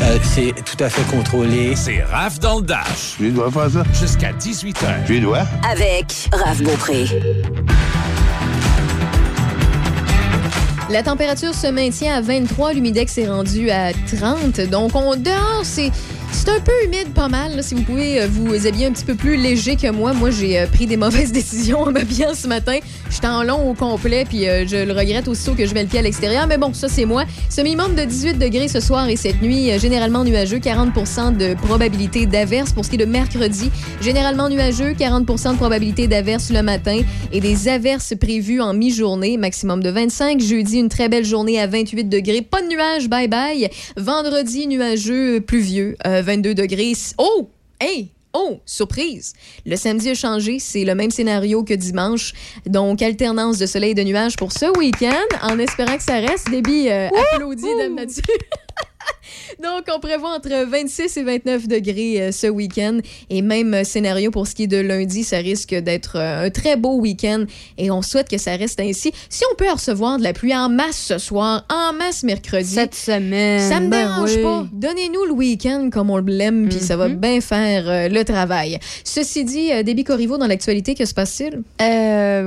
[0.01, 1.75] Euh, c'est tout à fait contrôlé.
[1.75, 3.15] C'est Raph dans le Dash.
[3.17, 3.83] Tu dois faire ça?
[3.99, 5.05] Jusqu'à 18h.
[5.07, 5.43] Tu dois?
[5.69, 7.05] Avec Raph Beaupré.
[10.89, 14.61] La température se maintient à 23, l'humidex est rendu à 30.
[14.69, 15.91] Donc, on dehors, c'est
[16.31, 17.63] c'est un peu humide, pas mal.
[17.63, 20.13] Si vous pouvez euh, vous habiller un petit peu plus léger que moi.
[20.13, 22.77] Moi, j'ai euh, pris des mauvaises décisions en m'habillant ce matin.
[23.09, 25.89] J'étais en long au complet, puis euh, je le regrette aussitôt que je mets le
[25.89, 26.47] pied à l'extérieur.
[26.47, 27.23] Mais bon, ça, c'est moi.
[27.49, 32.25] Ce minimum de 18 degrés ce soir et cette nuit, généralement nuageux, 40 de probabilité
[32.25, 32.73] d'averse.
[32.73, 33.71] Pour ce qui est de mercredi,
[34.01, 37.01] généralement nuageux, 40% de probabilité d'averse le matin
[37.31, 40.41] et des averses prévues en mi-journée, maximum de 25.
[40.41, 42.41] Jeudi, une très belle journée à 28 degrés.
[42.41, 43.69] Pas de nuages, bye bye.
[43.95, 46.93] Vendredi, nuageux, pluvieux, 22 degrés.
[47.17, 47.49] Oh!
[47.79, 48.11] Hey!
[48.33, 49.33] Oh, surprise!
[49.65, 52.33] Le samedi a changé, c'est le même scénario que dimanche.
[52.65, 56.49] Donc, alternance de soleil et de nuages pour ce week-end, en espérant que ça reste.
[56.49, 58.23] Débit euh, applaudit Dame Nature.
[59.61, 62.99] Donc, on prévoit entre 26 et 29 degrés euh, ce week-end.
[63.29, 66.49] Et même euh, scénario pour ce qui est de lundi, ça risque d'être euh, un
[66.49, 67.45] très beau week-end.
[67.77, 69.11] Et on souhaite que ça reste ainsi.
[69.29, 72.73] Si on peut recevoir de la pluie en masse ce soir, en masse mercredi.
[72.73, 73.59] Cette semaine.
[73.59, 74.43] Ça me ben dérange oui.
[74.43, 74.67] pas.
[74.71, 78.79] Donnez-nous le week-end comme on l'aime, puis ça va bien faire euh, le travail.
[79.03, 81.63] Ceci dit, Déby Corriveau, dans l'actualité, que se passe-t-il?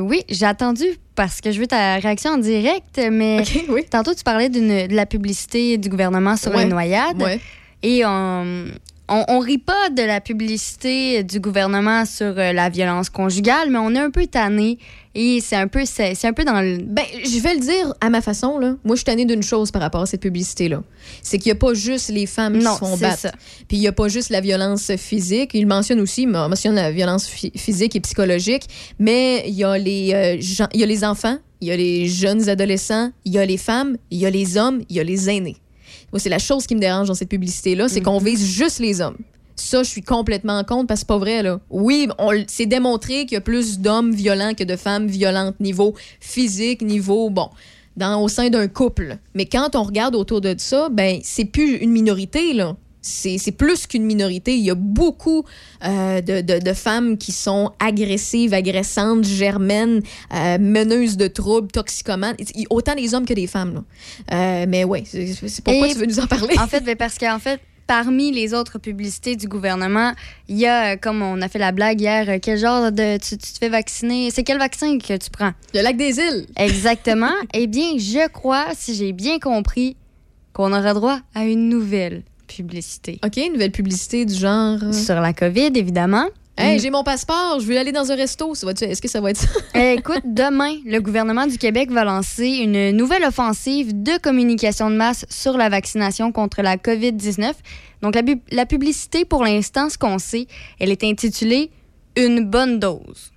[0.03, 0.87] Oui, j'ai attendu
[1.21, 3.43] parce que je veux ta réaction en direct, mais
[3.91, 6.65] tantôt tu parlais de la publicité du gouvernement sur Ouais,
[7.25, 7.41] ouais.
[7.83, 8.67] Et on,
[9.09, 13.79] on, on rit pas de la publicité du gouvernement sur euh, la violence conjugale, mais
[13.79, 14.79] on est un peu tanné
[15.15, 17.93] et c'est un peu c'est c'est un peu dans le Ben, je vais le dire
[18.01, 18.77] à ma façon, là.
[18.85, 20.83] Moi, je suis tannée d'une chose par rapport à cette publicité-là.
[21.23, 23.19] C'est qu'il n'y a pas juste les femmes qui se font battre.
[23.19, 23.33] ça.
[23.67, 25.51] Puis il n'y a pas juste la violence physique.
[25.55, 28.65] Il mentionne aussi, il mentionne la violence phy- physique et psychologique,
[29.01, 31.77] mais il y, a les, euh, gens- il y a les enfants, il y a
[31.77, 35.01] les jeunes adolescents, il y a les femmes, il y a les hommes, il y
[35.01, 35.57] a les aînés.
[36.13, 39.01] Moi, c'est la chose qui me dérange dans cette publicité-là, c'est qu'on vise juste les
[39.01, 39.17] hommes.
[39.57, 41.61] Ça, je suis complètement en compte parce que c'est pas vrai, là.
[41.71, 42.09] Oui,
[42.47, 47.29] c'est démontré qu'il y a plus d'hommes violents que de femmes violentes, niveau physique, niveau,
[47.31, 47.51] bon,
[47.97, 49.19] dans, au sein d'un couple.
[49.35, 52.77] Mais quand on regarde autour de ça, ben, c'est plus une minorité, là.
[53.03, 54.55] C'est plus qu'une minorité.
[54.57, 55.45] Il y a beaucoup
[55.85, 60.03] euh, de, de- de femmes qui sont agressives, agressantes, germaines,
[60.35, 62.37] euh, meneuses de troubles, toxicomanes.
[62.69, 63.75] Autant les hommes que les femmes.
[63.75, 63.83] là.
[64.63, 66.55] Euh, mais ouais, c'est pourquoi Et- tu veux nous en parler?
[66.59, 70.13] En fait, ben, parce qu'en fait, parmi les autres publicités du gouvernement,
[70.49, 73.17] il y a, comme on a fait la blague hier, quel genre de.
[73.19, 74.31] Tu, tu te fais vacciner?
[74.31, 75.53] C'est quel vaccin que tu prends?
[75.75, 76.47] Le lac des îles.
[76.57, 77.33] Exactement.
[77.55, 79.97] eh bien, je crois, si j'ai bien compris,
[80.53, 82.23] qu'on aura droit à une nouvelle
[82.53, 83.19] publicité.
[83.25, 84.79] OK, une nouvelle publicité du genre.
[84.83, 86.27] euh, Sur la COVID, évidemment.
[86.59, 88.55] Hey, j'ai mon passeport, je veux aller dans un resto.
[88.55, 89.49] Ça va-tu- Est-ce que ça va être ça?
[89.75, 94.97] Eh, écoute, demain, le gouvernement du Québec va lancer une nouvelle offensive de communication de
[94.97, 97.53] masse sur la vaccination contre la COVID-19.
[98.03, 98.21] Donc, la,
[98.53, 100.49] la publicité, pour l'instant, ce qu'on sait,
[100.81, 101.71] elle est intitulée
[102.17, 103.33] Une bonne dose.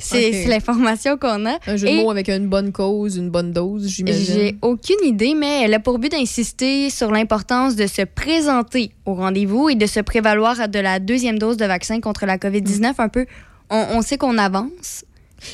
[0.00, 1.58] C'est l'information qu'on a.
[1.66, 4.34] Un jeu de mots avec une bonne cause, une bonne dose, j'imagine.
[4.34, 9.14] J'ai aucune idée, mais elle a pour but d'insister sur l'importance de se présenter au
[9.14, 12.94] rendez-vous et de se prévaloir de la deuxième dose de vaccin contre la COVID-19.
[12.98, 13.26] Un peu,
[13.70, 15.04] on, on sait qu'on avance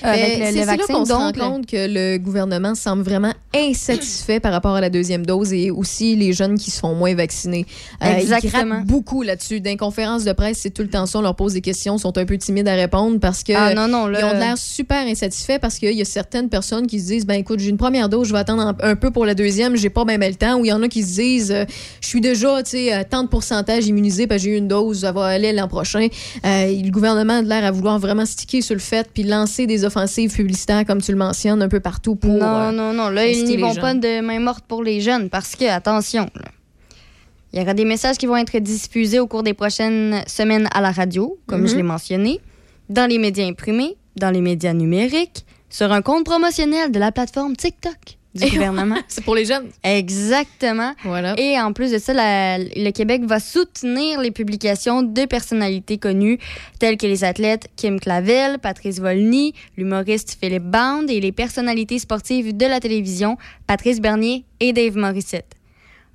[0.03, 4.53] avec le, c'est- là qu'on se rend compte que le gouvernement semble vraiment insatisfait par
[4.53, 7.67] rapport à la deuxième dose et aussi les jeunes qui se font moins vacciner.
[8.03, 8.81] Euh, ils Exactement.
[8.85, 9.61] beaucoup là-dessus.
[9.61, 11.19] Dans les conférences de presse, c'est tout le temps ça.
[11.19, 13.75] On leur pose des questions, ils sont un peu timides à répondre parce que Ah,
[13.75, 17.01] non, non, là- ils ont l'air super insatisfaits parce qu'il y a certaines personnes qui
[17.01, 19.25] se disent ben écoute, j'ai une première dose, je vais attendre un, un peu pour
[19.27, 20.59] la deuxième, j'ai pas même le temps.
[20.59, 21.65] Ou il y en a qui se disent euh,
[22.01, 24.69] je suis déjà tu sais à tant de pourcentage immunisé parce que j'ai eu une
[24.69, 26.09] dose, ça va aller l'an prochain.
[26.45, 29.76] Euh, le gouvernement a l'air à vouloir vraiment sticker sur le fait puis lancer des
[29.85, 33.09] offensives publicitaires comme tu le mentionnes un peu partout pour non, euh, non, non.
[33.11, 36.49] Là, ils n'y vont pas de main morte pour les jeunes parce que, attention, là,
[37.53, 40.81] il y aura des messages qui vont être diffusés au cours des prochaines semaines à
[40.81, 41.69] la radio, comme Mhm.
[41.69, 42.41] je l'ai mentionné,
[42.89, 47.57] dans les médias imprimés, dans les médias numériques, sur un compte promotionnel de la plateforme
[47.57, 48.97] TikTok du gouvernement.
[49.09, 49.69] C'est pour les jeunes.
[49.83, 50.93] Exactement.
[51.05, 51.35] Voilà.
[51.39, 56.39] Et en plus de ça, la- le Québec va soutenir les publications de personnalités connues
[56.79, 62.57] telles que les athlètes Kim Clavel, Patrice Volny, l'humoriste Philippe Bound et les personnalités sportives
[62.57, 63.37] de la télévision
[63.67, 65.53] Patrice Bernier et Dave Morissette.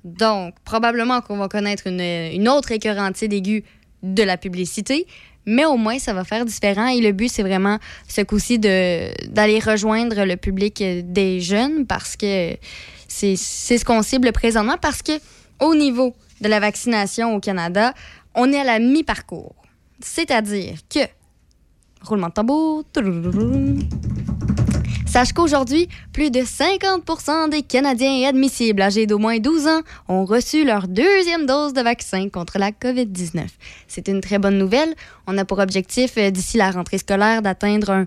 [0.04, 3.62] Donc, probablement qu'on va connaître une, une autre écœurantide aiguë
[4.02, 5.06] de la publicité,
[5.46, 6.86] mais au moins, ça va faire différent.
[6.88, 7.78] Et le but, c'est vraiment,
[8.08, 12.56] ce coup-ci, d'aller rejoindre le public euh, des jeunes parce que
[13.08, 14.76] c'est ce qu'on cible présentement.
[14.80, 15.12] Parce que
[15.60, 17.92] au niveau de la vaccination au Canada,
[18.34, 19.54] on est à la mi-parcours.
[20.00, 21.00] C'est-à-dire que,
[22.02, 22.84] roulement de tambour.
[25.12, 30.64] Sache qu'aujourd'hui, plus de 50% des Canadiens admissibles âgés d'au moins 12 ans ont reçu
[30.64, 33.44] leur deuxième dose de vaccin contre la COVID-19.
[33.88, 34.94] C'est une très bonne nouvelle.
[35.26, 38.06] On a pour objectif, euh, d'ici la rentrée scolaire, d'atteindre un,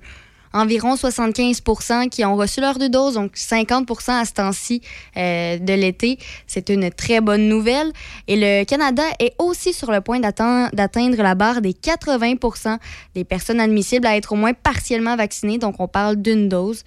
[0.55, 1.61] environ 75
[2.09, 4.81] qui ont reçu leur deux doses, donc 50% à ce temps-ci
[5.17, 6.17] euh, de l'été.
[6.47, 7.91] C'est une très bonne nouvelle.
[8.27, 12.77] Et le Canada est aussi sur le point d'atteindre la barre des 80%
[13.13, 15.57] des personnes admissibles à être au moins partiellement vaccinées.
[15.57, 16.83] Donc, on parle d'une dose.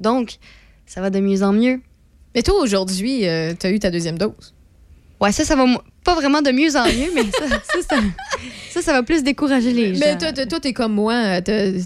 [0.00, 0.34] Donc,
[0.84, 1.80] ça va de mieux en mieux.
[2.34, 4.54] Mais toi, aujourd'hui, tu as eu ta deuxième dose.
[5.20, 5.64] Ouais, ça, ça va
[6.02, 7.60] pas vraiment de mieux en mieux, mais ça,
[8.72, 10.00] ça, ça, va plus décourager les gens.
[10.00, 11.12] Mais toi, toi, t'es comme moi.
[11.48, 11.80] euh,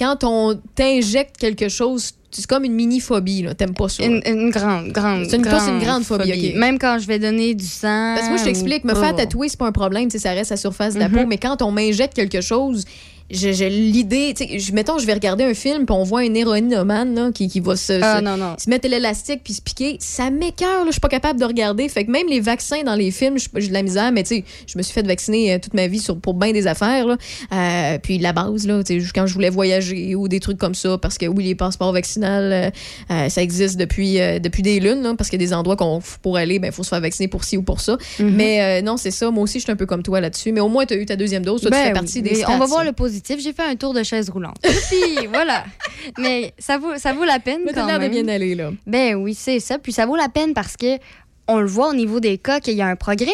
[0.00, 3.42] Quand on t'injecte quelque chose, c'est comme une mini-phobie.
[3.42, 3.54] là.
[3.54, 4.02] T'aimes pas ça.
[4.04, 5.26] Une, une grande, grande.
[5.28, 6.54] C'est une- c'est une grande phobie.
[6.56, 8.14] Même quand je vais donner du sang.
[8.14, 10.54] Parce que moi, je t'explique, me faire tatouer, c'est pas un problème, ça reste à
[10.54, 11.16] la surface de la Mhm.
[11.18, 12.84] peau, mais quand on m'injecte quelque chose,
[13.30, 16.20] j'ai j'ai l'idée, tu sais, je- mettons, je vais regarder un film, puis on voit
[16.20, 18.54] un héroïnomane là, qui, qui va se, Ah, se- non, non.
[18.58, 21.88] se mettre l'élastique puis se piquer, ça m'écœure, là, je suis pas capable de regarder.
[21.88, 24.36] Fait que même les vaccins dans les films, je- j'ai de la misère, mais tu
[24.36, 27.06] sais, je me suis fait vacciner euh, toute ma vie sur, pour bien des affaires,
[27.06, 27.16] là.
[27.52, 30.74] Euh, puis la base, là, tu sais, quand je voulais voyager ou des trucs comme
[30.74, 32.70] ça, parce que oui, les passeports vaccinaux, euh,
[33.10, 35.76] euh, ça existe depuis, euh, depuis des lunes, là, parce qu'il y a des endroits
[35.76, 37.96] qu'on pour aller, ben, faut se faire vacciner pour ci ou pour ça.
[38.18, 38.30] Mhm.
[38.34, 39.30] Mais euh, non, c'est ça.
[39.30, 40.52] Moi aussi, je suis un peu comme toi là-dessus.
[40.52, 41.60] Mais au moins, tu as eu ta deuxième dose.
[41.60, 43.19] Toi, tu Ben fais oui, partie des stats, On va voir le positif.
[43.28, 44.56] J'ai fait un tour de chaise roulante.
[44.62, 45.64] Puis voilà.
[46.18, 48.10] Mais ça vaut, ça vaut la peine Mais quand l'air de même.
[48.10, 48.70] bien aller, là.
[48.86, 49.78] Ben oui, c'est ça.
[49.78, 50.98] Puis ça vaut la peine parce que
[51.48, 53.32] on le voit au niveau des cas qu'il y a un progrès.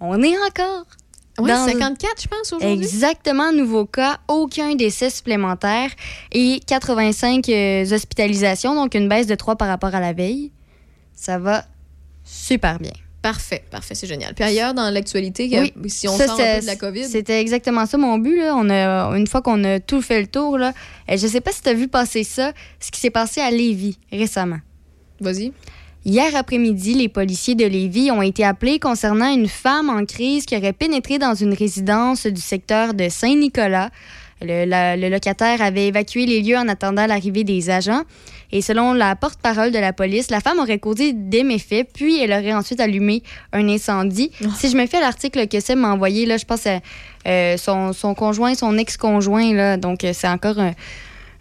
[0.00, 0.84] On est encore.
[1.38, 2.84] Ouais, dans- 54, je pense, aujourd'hui.
[2.84, 5.90] Exactement, nouveau cas, aucun décès supplémentaire
[6.30, 10.52] et 85 euh, hospitalisations, donc une baisse de 3 par rapport à la veille.
[11.14, 11.64] Ça va
[12.24, 12.92] super bien.
[13.22, 14.34] Parfait, parfait, c'est génial.
[14.34, 15.72] Puis ailleurs, dans l'actualité, Oui.
[15.88, 17.04] si on Ça, sort un peu de la COVID?
[17.04, 18.36] C'était exactement ça mon but.
[18.38, 18.54] Là.
[18.56, 20.72] On a, une fois qu'on a tout fait le tour, là,
[21.08, 23.50] euh, je sais pas si tu as vu passer ça, ce qui s'est passé à
[23.52, 24.58] Lévis récemment.
[25.20, 25.52] Vas-y.
[26.04, 30.56] Hier après-midi, les policiers de Lévis ont été appelés concernant une femme en crise qui
[30.56, 33.90] aurait pénétré dans une résidence du secteur de Saint-Nicolas.
[34.40, 38.02] Le, la- le locataire avait évacué les lieux en attendant l'arrivée des agents.
[38.52, 42.32] Et selon la porte-parole de la police, la femme aurait causé des méfaits, puis elle
[42.32, 43.22] aurait ensuite allumé
[43.52, 44.30] un incendie.
[44.56, 46.80] Si je me à l'article que Seb m'a envoyé, là, je pense à
[47.26, 50.74] euh, son, son conjoint, son ex-conjoint, là, donc euh, c'est encore un-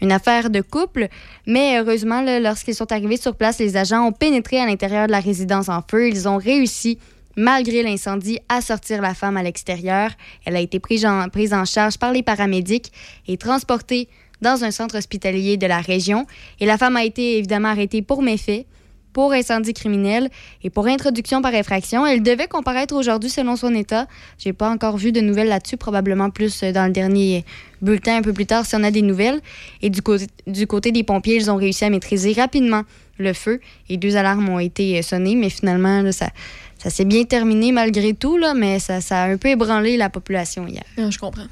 [0.01, 1.09] une affaire de couple.
[1.45, 5.19] Mais heureusement, lorsqu'ils sont arrivés sur place, les agents ont pénétré à l'intérieur de la
[5.19, 6.07] résidence en feu.
[6.07, 6.97] Ils ont réussi,
[7.35, 10.09] malgré l'incendie, à sortir la femme à l'extérieur.
[10.45, 12.91] Elle a été prise en, prise en charge par les paramédics
[13.27, 14.07] et transportée
[14.41, 16.25] dans un centre hospitalier de la région.
[16.59, 18.65] Et la femme a été évidemment arrêtée pour méfait,
[19.13, 20.29] pour incendie criminel
[20.63, 22.05] et pour introduction par infraction.
[22.05, 24.07] Elle devait comparaître aujourd'hui selon son état.
[24.37, 27.45] J'ai pas encore vu de nouvelles là-dessus, probablement plus euh, dans le dernier
[27.81, 29.41] bulletin un peu plus tard si on a des nouvelles.
[29.81, 32.83] Et du côté, du côté des pompiers, ils ont réussi à maîtriser rapidement
[33.17, 33.59] le feu
[33.89, 36.29] et deux alarmes ont été euh, sonnées, mais finalement, là, ça,
[36.77, 40.09] ça s'est bien terminé malgré tout, là, mais ça, ça a un peu ébranlé la
[40.09, 40.83] population hier.
[40.97, 41.47] Je comprends.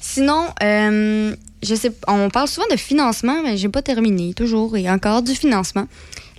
[0.00, 1.34] Sinon, euh,
[2.08, 5.86] on parle souvent de financement, mais j'ai pas terminé, toujours et encore du financement.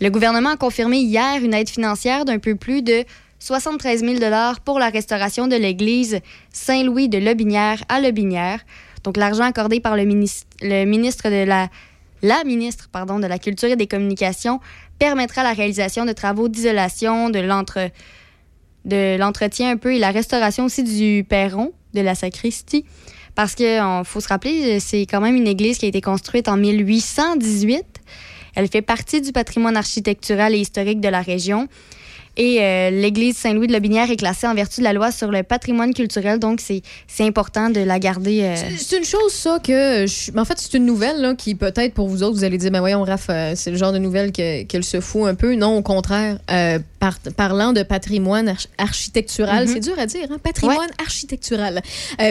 [0.02, 3.06] Le gouvernement a confirmé hier une aide financière d'un peu plus de
[3.40, 4.16] 73 000
[4.64, 6.20] pour la restauration de l'église
[6.52, 8.60] Saint-Louis de Lobinière à Lobinière.
[9.04, 11.70] Donc, l'argent accordé par le ministre, de la,
[12.44, 14.60] ministre de la Culture et des Communications
[14.98, 17.40] permettra la réalisation de travaux d'isolation, de
[19.18, 22.86] l'entretien un peu et la restauration aussi du perron de la sacristie.
[23.36, 26.58] Parce qu'il faut se rappeler, c'est quand même une église qui a été construite en
[26.58, 27.84] 1818.
[28.56, 31.68] Elle fait partie du patrimoine architectural et historique de la région.
[32.38, 35.44] Et euh, l'église Saint-Louis de Lobinière est classée en vertu de la loi sur le
[35.44, 36.82] patrimoine culturel, donc c'est
[37.22, 38.42] important de la garder.
[38.44, 40.06] euh, C'est une chose, ça, que.
[40.06, 42.72] je- En fait, c'est une nouvelle là, qui, peut-être, pour vous autres, vous allez dire,
[42.72, 45.56] ben voyons, Raph, euh, c'est le genre de nouvelle que- qu'elle se fout un peu.
[45.56, 46.38] Non, au contraire.
[46.52, 49.74] Euh, par- parlant de patrimoine arch- architectural, Mhm.
[49.74, 50.38] c'est dur à dire, hein?
[50.44, 51.82] Patrimoine architectural.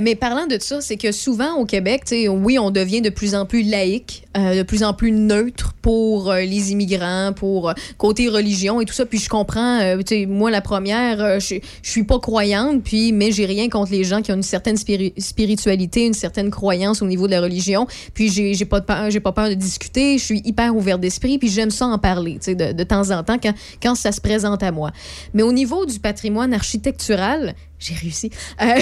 [0.03, 3.47] Mais parlant de ça, c'est que souvent, au Québec, oui, on devient de plus en
[3.47, 8.93] plus laïque, de plus en plus neutre pour les immigrants, pour côté religion et tout
[8.95, 9.07] ça.
[9.07, 13.47] Puis je comprends, euh, moi, la première, euh, je suis pas croyante, puis, mais j'ai
[13.47, 17.27] rien contre les gens qui ont une certaine spiri- spiritualité, une certaine croyance au niveau
[17.27, 17.87] de la religion.
[18.15, 21.71] Puis j'ai pas de pas peur de discuter, je suis hyper ouverte d'esprit, puis j'aime
[21.71, 24.91] ça en parler, de, de temps en temps quand, quand ça se présente à moi.
[25.33, 27.55] Mais au niveau du patrimoine architectural,
[27.85, 28.31] j'ai réussi.
[28.63, 28.81] Euh,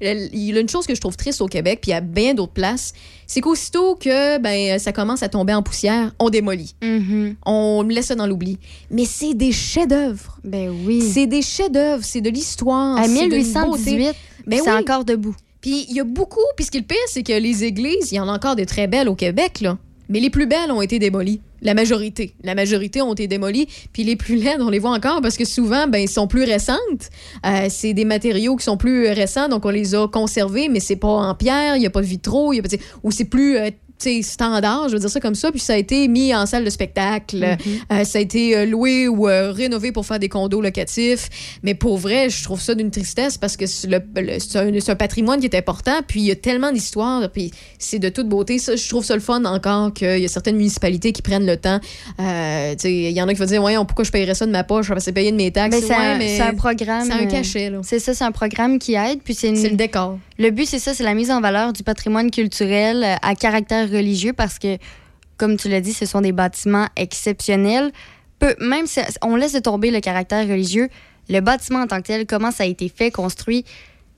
[0.32, 2.52] il y a une chose que je trouve triste au Québec, puis à bien d'autres
[2.52, 2.92] places,
[3.26, 6.74] c'est qu'aussitôt que ben, ça commence à tomber en poussière, on démolit.
[7.44, 8.58] On laisse ça dans l'oubli.
[8.90, 10.38] Mais c'est des chefs-d'œuvre.
[10.44, 11.02] Ben oui.
[11.02, 12.96] C'est des chefs-d'œuvre, c'est de l'histoire.
[12.96, 14.18] À c'est de une 1818, beauté.
[14.46, 14.78] Ben c'est oui.
[14.78, 15.34] encore debout.
[15.60, 18.12] Puis il y a beaucoup, puis ce qui est le pire, c'est que les églises,
[18.12, 19.78] il y en a encore des très belles au Québec, là.
[20.08, 21.40] Mais les plus belles ont été démolies.
[21.62, 22.34] La majorité.
[22.44, 23.66] La majorité ont été démolies.
[23.92, 27.10] Puis les plus laides, on les voit encore parce que souvent, ben, sont plus récentes.
[27.44, 30.96] Euh, c'est des matériaux qui sont plus récents, donc on les a conservés, mais c'est
[30.96, 32.68] pas en pierre, il n'y a pas de vitraux, y a pas,
[33.02, 33.70] ou c'est plus euh,
[34.22, 36.70] standard, je veux dire ça comme ça, puis ça a été mis en salle de
[36.70, 37.38] spectacle.
[37.38, 37.56] Mm-hmm.
[37.92, 41.28] Euh, ça a été euh, loué ou euh, rénové pour faire des condos locatifs.
[41.62, 45.56] Mais pour vrai, je trouve ça d'une tristesse parce que c'est un, patrimoine qui est
[45.56, 48.58] important, puis il y a tellement d'histoires, puis c'est de toute beauté.
[48.58, 51.56] Ça, je trouve ça le fun encore qu'il y a certaines municipalités qui prennent le
[51.56, 51.80] temps.
[52.18, 54.90] Il y en a qui vont dire, ouais, pourquoi je paierais ça de ma poche?
[54.98, 55.76] C'est payer de mes taxes.
[55.76, 57.06] Ben, c'est Ouais, un, mais c'est un programme.
[57.06, 57.72] C'est un cachet.
[57.82, 59.20] C'est ça, c'est un programme qui aide.
[59.24, 60.18] Puis c'est, une- le décor.
[60.38, 64.32] Le but, c'est ça, c'est la mise en valeur du patrimoine culturel à caractère religieux
[64.32, 64.78] parce que,
[65.36, 67.92] comme tu l'as dit, ce sont des bâtiments exceptionnels.
[68.38, 70.88] Peu, même si on laisse de tomber le caractère religieux,
[71.28, 73.64] le bâtiment en tant que tel, comment ça a été fait, construit,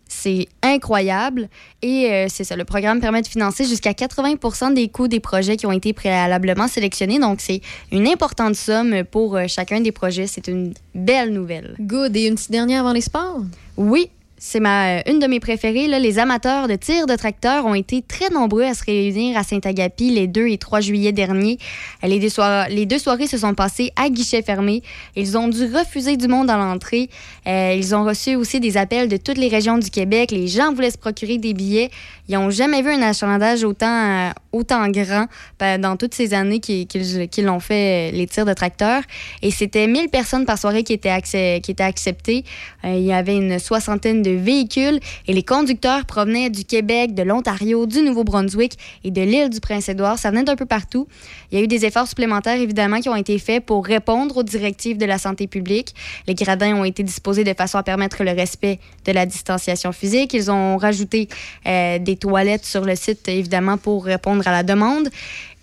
[0.08, 1.48] c'est incroyable.
[1.82, 5.56] Et euh, c'est ça, le programme permet de financer jusqu'à 80 des coûts des projets
[5.56, 7.18] qui ont été préalablement sélectionnés.
[7.18, 7.60] Donc, c'est
[7.92, 10.26] une importante somme pour euh, chacun des projets.
[10.26, 11.76] C'est une belle nouvelle.
[11.78, 12.16] Good.
[12.16, 13.42] Et une petite dernière avant les sports?
[13.76, 14.10] Oui.
[14.40, 15.88] C'est ma, une de mes préférées.
[15.88, 15.98] Là.
[15.98, 20.10] Les amateurs de tir de tracteur ont été très nombreux à se réunir à Saint-Agapi
[20.10, 21.58] les 2 et 3 juillet dernier.
[22.04, 24.82] Les deux, soir- les deux soirées se sont passées à guichet fermé.
[25.16, 27.10] Ils ont dû refuser du monde à l'entrée.
[27.48, 30.30] Euh, ils ont reçu aussi des appels de toutes les régions du Québec.
[30.30, 31.90] Les gens voulaient se procurer des billets.
[32.28, 35.26] Ils n'ont jamais vu un achalandage autant, euh, autant grand
[35.58, 39.02] dans toutes ces années qu'ils qu'ils l'ont fait, euh, les tirs de tracteur.
[39.42, 42.44] Et c'était 1000 personnes par soirée qui étaient, qui étaient acceptées.
[42.84, 47.22] Euh, il y avait une soixantaine de véhicules et les conducteurs provenaient du Québec, de
[47.22, 50.18] l'Ontario, du Nouveau-Brunswick et de l'île du Prince-Édouard.
[50.18, 51.08] Ça venait d'un peu partout.
[51.50, 54.42] Il y a eu des efforts supplémentaires, évidemment, qui ont été faits pour répondre aux
[54.42, 55.94] directives de la santé publique.
[56.26, 60.34] Les gradins ont été disposés de façon à permettre le respect de la distanciation physique.
[60.34, 61.28] Ils ont rajouté
[61.66, 65.08] euh, des toilettes sur le site, évidemment, pour répondre à la demande.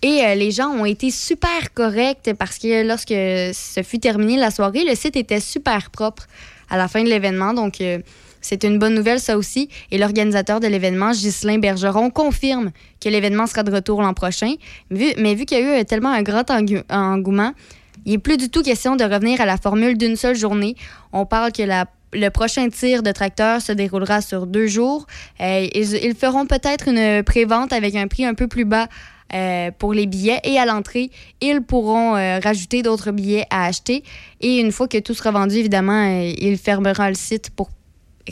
[0.02, 4.50] Et euh, les gens ont été super corrects parce que lorsque ce fut terminé la
[4.50, 6.26] soirée, le site était super propre
[6.68, 7.54] à la fin de l'événement.
[7.54, 7.98] Donc, euh,
[8.46, 9.68] c'est une bonne nouvelle, ça aussi.
[9.90, 12.70] Et l'organisateur de l'événement, Ghislain Bergeron, confirme
[13.00, 14.54] que l'événement sera de retour l'an prochain.
[14.90, 16.48] Mais vu qu'il y a eu tellement un grand
[16.90, 17.52] engouement,
[18.04, 20.76] il n'est plus du tout question de revenir à la formule d'une seule journée.
[21.12, 21.62] On parle que
[22.12, 25.06] le prochain tir de tracteur se déroulera sur deux jours.
[25.40, 28.86] Euh, ils, ils feront peut-être une prévente avec un prix un peu plus bas
[29.34, 31.10] euh, pour les billets et à l'entrée,
[31.40, 34.04] ils pourront euh, rajouter d'autres billets à acheter.
[34.40, 37.70] Et une fois que tout sera vendu, évidemment, euh, il fermera le site pour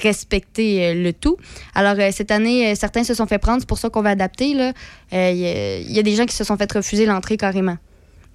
[0.02, 1.36] respecter euh, le tout.
[1.74, 4.10] Alors, euh, cette année, euh, certains se sont fait prendre, c'est pour ça qu'on va
[4.10, 4.46] adapter.
[4.48, 7.76] Il y, a- il y a des gens qui se sont fait refuser l'entrée carrément.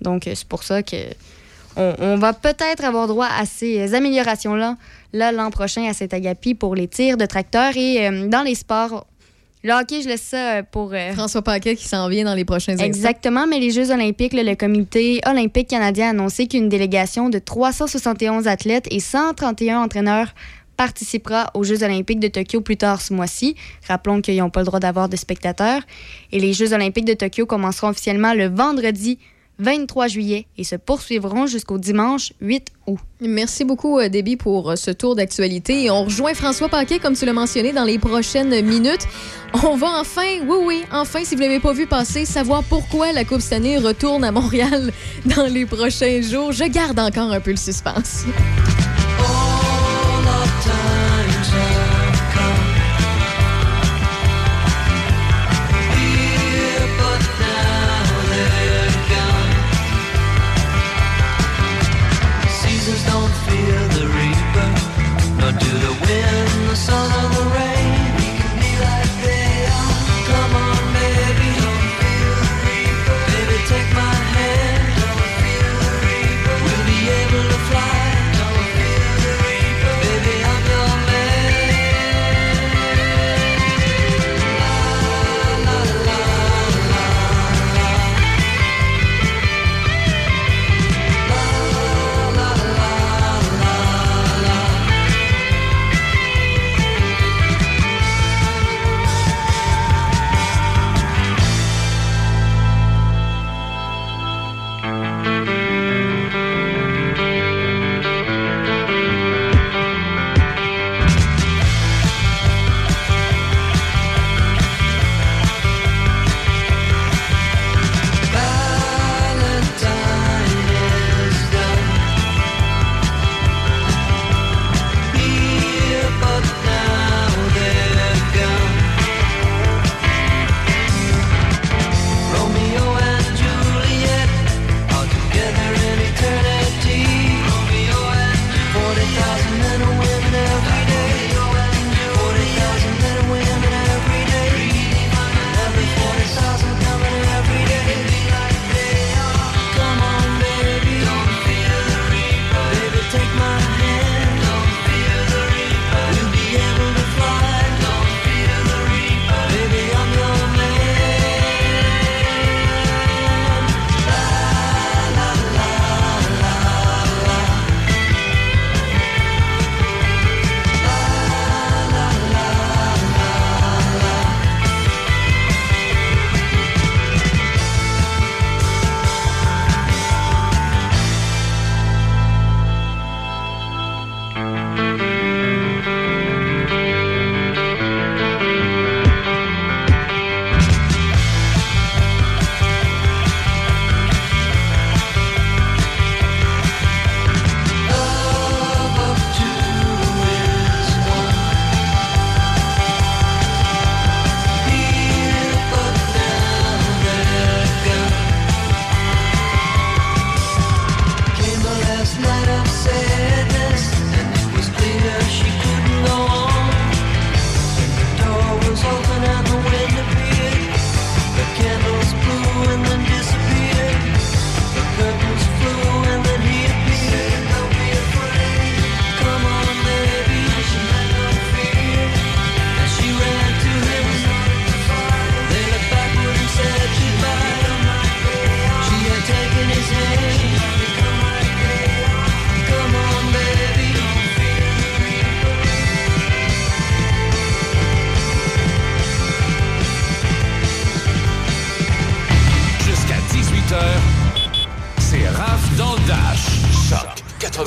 [0.01, 0.95] Donc, c'est pour ça que
[1.77, 4.75] on, on va peut-être avoir droit à ces améliorations-là
[5.13, 8.55] là, l'an prochain à cet agapi pour les tirs de tracteurs et euh, dans les
[8.55, 9.05] sports.
[9.61, 10.93] Le hockey, je laisse ça pour...
[10.93, 12.85] euh, François Paquet qui s'en vient dans les prochains instants.
[12.85, 17.39] Exactement, mais les Jeux olympiques, là, le comité olympique canadien a annoncé qu'une délégation de
[17.39, 20.33] 371 athlètes et 131 entraîneurs
[20.79, 23.55] participera aux Jeux olympiques de Tokyo plus tard ce mois-ci.
[23.85, 25.81] Rappelons qu'ils n'ont pas le droit d'avoir de spectateurs.
[26.31, 29.19] Et les Jeux olympiques de Tokyo commenceront officiellement le vendredi
[29.59, 32.99] 23 juillet et se poursuivront jusqu'au dimanche 8 août.
[33.19, 35.91] Merci beaucoup, euh, Déby, pour euh, ce tour d'actualité.
[35.91, 39.05] On rejoint François Paquet, comme tu l'as mentionné, dans les prochaines minutes.
[39.65, 43.11] On va enfin, oui, oui, enfin, si vous ne l'avez pas vu passer, savoir pourquoi
[43.11, 44.93] la Coupe Stanley retourne à Montréal
[45.25, 46.53] dans les prochains jours.
[46.53, 48.23] Je garde encore un peu le suspense.
[50.29, 51.68] of times.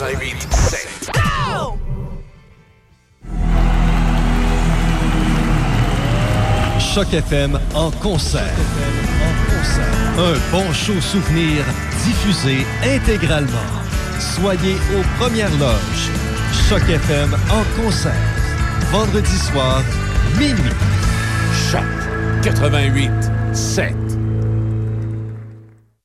[0.02, 1.12] 88 7.
[6.80, 8.42] Choc FM en concert.
[10.18, 11.64] Un bon show souvenir
[12.04, 13.48] diffusé intégralement.
[14.18, 16.10] Soyez aux premières loges.
[16.68, 18.12] Choc FM en concert.
[18.90, 19.84] Vendredi soir,
[20.36, 20.74] minuit.
[21.70, 21.84] Choc
[22.42, 23.10] 88
[23.52, 24.11] 7.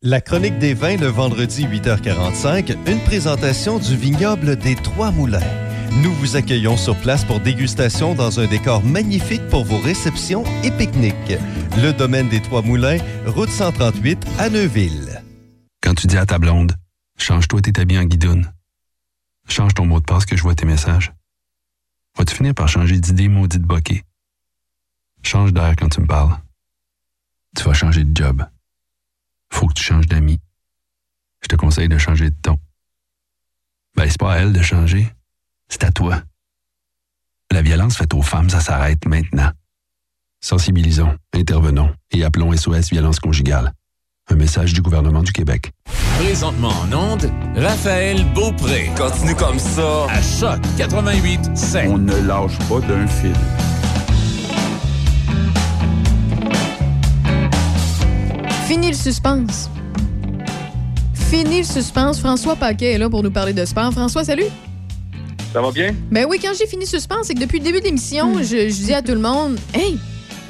[0.09, 5.41] La chronique des vins le vendredi 8h45, une présentation du vignoble des Trois Moulins.
[6.01, 10.71] Nous vous accueillons sur place pour dégustation dans un décor magnifique pour vos réceptions et
[10.71, 11.37] pique-niques.
[11.75, 15.21] Le domaine des Trois Moulins, route 138 à Neuville.
[15.83, 16.71] Quand tu dis à ta blonde,
[17.17, 18.49] change-toi tes habits en guidoune.
[19.49, 21.11] Change ton mot de passe que je vois tes messages.
[22.17, 24.05] Vas-tu finir par changer d'idée maudite bokeh?
[25.23, 26.37] Change d'air quand tu me parles.
[27.57, 28.45] Tu vas changer de job.
[29.51, 30.39] Faut que tu changes d'amis.
[31.41, 32.57] Je te conseille de changer de ton.
[33.95, 35.07] Ben, c'est pas à elle de changer.
[35.69, 36.21] C'est à toi.
[37.51, 39.51] La violence faite aux femmes, ça s'arrête maintenant.
[40.41, 43.73] Sensibilisons, intervenons et appelons SOS Violence Conjugale.
[44.29, 45.71] Un message du gouvernement du Québec.
[46.19, 48.91] Présentement en onde, Raphaël Beaupré.
[48.97, 50.07] Continue comme ça.
[50.09, 51.87] À Choc 88 7.
[51.89, 53.33] On ne lâche pas d'un fil.
[58.67, 59.69] Fini le suspense.
[61.29, 62.19] Fini le suspense.
[62.19, 63.91] François Paquet est là pour nous parler de sport.
[63.91, 64.45] François, salut.
[65.53, 65.95] Ça va bien?
[66.11, 68.83] Ben oui, quand j'ai fini suspense, c'est que depuis le début de l'émission, je, je
[68.85, 69.97] dis à tout le monde Hey,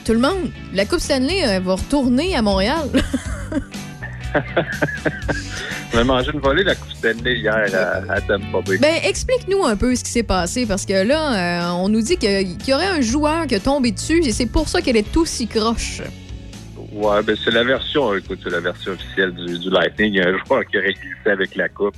[0.04, 2.90] tout le monde, la Coupe Stanley elle va retourner à Montréal.
[5.94, 8.78] On a mangé une volée la Coupe Stanley hier à, à Tampa Bay.
[8.80, 12.18] ben, explique-nous un peu ce qui s'est passé parce que là, euh, on nous dit
[12.18, 15.16] qu'il y aurait un joueur qui a tombé dessus et c'est pour ça qu'elle est
[15.16, 16.02] aussi croche.
[16.98, 20.14] Ouais, ben c'est la version, écoute, c'est la version officielle du, du Lightning.
[20.14, 21.94] Il y a un joueur qui aurait glissé avec la coupe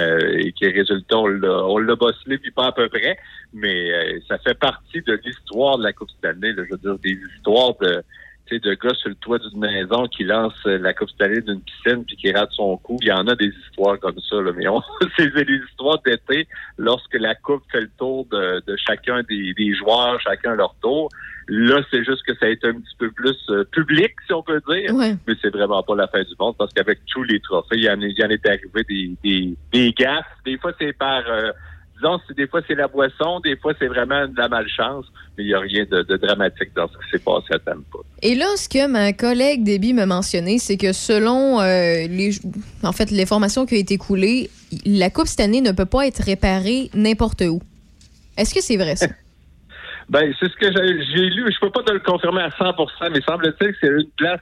[0.00, 3.18] euh, et qui résultat, on l'a bosselé puis pas à peu près,
[3.52, 6.54] mais euh, ça fait partie de l'histoire de la Coupe Stanley.
[6.54, 8.02] Là, je veux dire, des histoires de
[8.50, 12.06] de gars sur le toit d'une maison qui lance euh, la Coupe Stanley d'une piscine
[12.06, 12.96] puis qui rate son coup.
[13.02, 14.64] Il y en a des histoires comme ça, là, mais
[15.18, 16.48] c'est des histoires d'été
[16.78, 21.10] lorsque la Coupe fait le tour de, de chacun des, des joueurs, chacun leur tour.
[21.50, 24.42] Là, c'est juste que ça a été un petit peu plus euh, public, si on
[24.42, 24.94] peut dire.
[24.94, 25.14] Ouais.
[25.26, 27.90] Mais c'est vraiment pas la fin du monde parce qu'avec tous les trophées, il y
[27.90, 30.26] en, est- il y en est arrivé des, des, des gaffes.
[30.44, 31.50] Des fois, c'est par, euh,
[31.96, 35.06] disons, des fois, c'est la boisson, des fois, c'est vraiment de la malchance.
[35.38, 37.98] Mais il n'y a rien de, de dramatique dans ce qui s'est passé à Tampa.
[38.22, 42.32] Et là, ce que ma collègue Debbie m'a mentionné, c'est que selon euh, les,
[42.82, 44.50] en fait, l'information qui a été coulée,
[44.84, 47.62] la Coupe cette année ne peut pas être réparée n'importe où.
[48.36, 49.06] Est-ce que c'est vrai ça?
[50.08, 51.52] Ben, c'est ce que j'ai lu.
[51.52, 54.40] Je peux pas te le confirmer à 100% mais semble-t-il que c'est une place.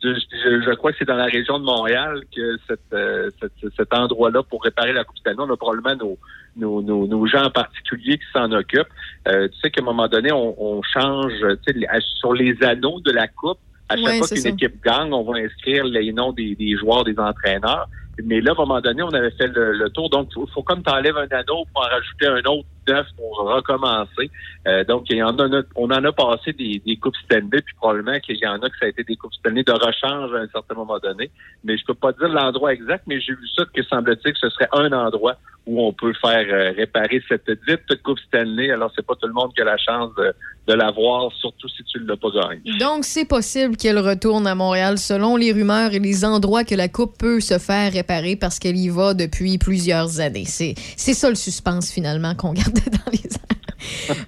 [0.00, 3.74] Je, je- je crois que c'est dans la région de Montréal que cette, euh, cette-
[3.76, 6.18] cet endroit-là pour réparer la Coupe Stanley, on a probablement nos,
[6.56, 8.86] nos, nos, nos gens en particulier qui s'en occupent.
[9.26, 11.32] Euh, tu sais qu'à un moment donné, on, on change
[11.66, 11.86] tu sais,
[12.20, 13.58] sur les anneaux de la Coupe.
[13.88, 17.18] À chaque fois qu'une équipe gagne, on va inscrire les noms des, des joueurs, des
[17.18, 17.88] entraîneurs.
[18.24, 20.10] Mais là, à un moment donné, on avait fait le, le tour.
[20.10, 23.06] Donc, il faut, faut comme tu enlèves un anneau pour en rajouter un autre neuf
[23.16, 24.30] pour recommencer.
[24.66, 27.74] Euh, donc, il y en a, on en a passé des, des coupes Stanley, puis
[27.76, 30.38] probablement qu'il y en a que ça a été des coupes Stanley de rechange à
[30.38, 31.30] un certain moment donné.
[31.64, 34.50] Mais je peux pas dire l'endroit exact, mais j'ai vu ça que semble-t-il que ce
[34.50, 35.36] serait un endroit
[35.66, 38.70] où on peut faire euh, réparer cette dite coupe Stanley.
[38.70, 40.34] Alors, c'est pas tout le monde qui a la chance de,
[40.68, 42.78] de l'avoir, surtout si tu ne l'as pas gagné.
[42.78, 46.88] Donc, c'est possible qu'elle retourne à Montréal selon les rumeurs et les endroits que la
[46.88, 50.44] Coupe peut se faire réparer parce qu'elle y va depuis plusieurs années.
[50.44, 53.58] C'est ça le suspense finalement qu'on gardait dans les airs.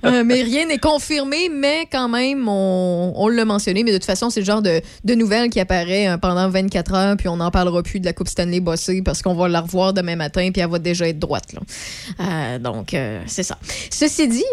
[0.05, 3.83] Euh, mais rien n'est confirmé, mais quand même, on, on l'a mentionné.
[3.85, 6.95] Mais de toute façon, c'est le genre de, de nouvelle qui apparaît euh, pendant 24
[6.95, 9.61] heures, puis on n'en parlera plus de la Coupe Stanley bossée parce qu'on va la
[9.61, 11.53] revoir demain matin, puis elle va déjà être droite.
[11.53, 11.61] là.
[12.21, 13.59] Euh, donc, euh, c'est ça.
[13.91, 14.45] Ceci dit,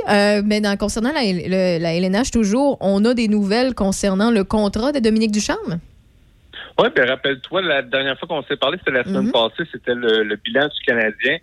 [0.46, 4.92] mais dans, concernant la, le- la LNH, toujours, on a des nouvelles concernant le contrat
[4.92, 5.80] de Dominique Ducharme?
[6.80, 9.32] Oui, ben rappelle-toi, la dernière fois qu'on s'est parlé, c'était la semaine Mhm.
[9.32, 11.38] passée, c'était le, le bilan du Canadien.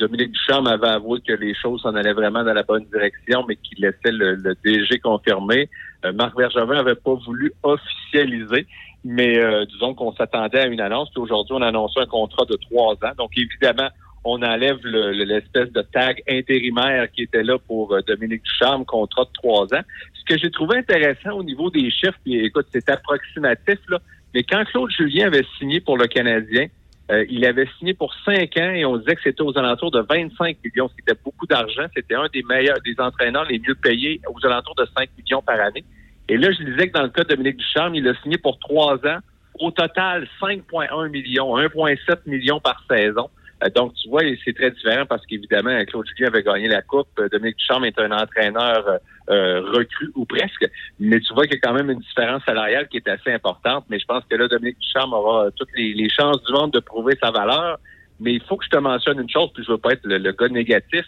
[0.00, 3.56] Dominique Ducharme avait avoué que les choses s'en allaient vraiment dans la bonne direction, mais
[3.56, 5.68] qu'il laissait le, le DG confirmer.
[6.04, 8.66] Euh, Marc Bergevin avait pas voulu officialiser,
[9.04, 11.10] mais euh, disons qu'on s'attendait à une annonce.
[11.10, 13.12] Puis aujourd'hui, on a annoncé un contrat de trois ans.
[13.16, 13.88] Donc évidemment,
[14.24, 18.84] on enlève le- le- l'espèce de tag intérimaire qui était là pour euh, Dominique Ducharme,
[18.84, 19.82] contrat de trois ans.
[20.14, 23.98] Ce que j'ai trouvé intéressant au niveau des chiffres, puis écoute, c'est approximatif, là,
[24.34, 26.66] mais quand Claude Julien avait signé pour le Canadien,
[27.10, 30.00] euh, il avait signé pour cinq ans et on disait que c'était aux alentours de
[30.00, 31.86] 25 millions, ce qui était beaucoup d'argent.
[31.94, 35.58] C'était un des meilleurs, des entraîneurs les mieux payés, aux alentours de 5 millions par
[35.60, 35.84] année.
[36.28, 38.58] Et là, je disais que dans le cas de Dominique Ducharme, il a signé pour
[38.60, 39.18] trois ans.
[39.58, 43.28] Au total, 5,1 millions, 1,7 millions par saison.
[43.64, 47.08] Euh, donc, tu vois, c'est très différent parce qu'évidemment, Claude Julien avait gagné la Coupe.
[47.18, 49.00] Euh, Dominique Ducharme est un entraîneur
[49.30, 50.68] euh, euh, recru ou presque.
[50.98, 53.84] Mais tu vois qu'il y a quand même une différence salariale qui est assez importante.
[53.88, 56.80] Mais je pense que là, Dominique Ducharme aura toutes les, les chances du monde de
[56.80, 57.78] prouver sa valeur.
[58.18, 60.18] Mais il faut que je te mentionne une chose, puis je veux pas être le,
[60.18, 61.04] le gars négatif.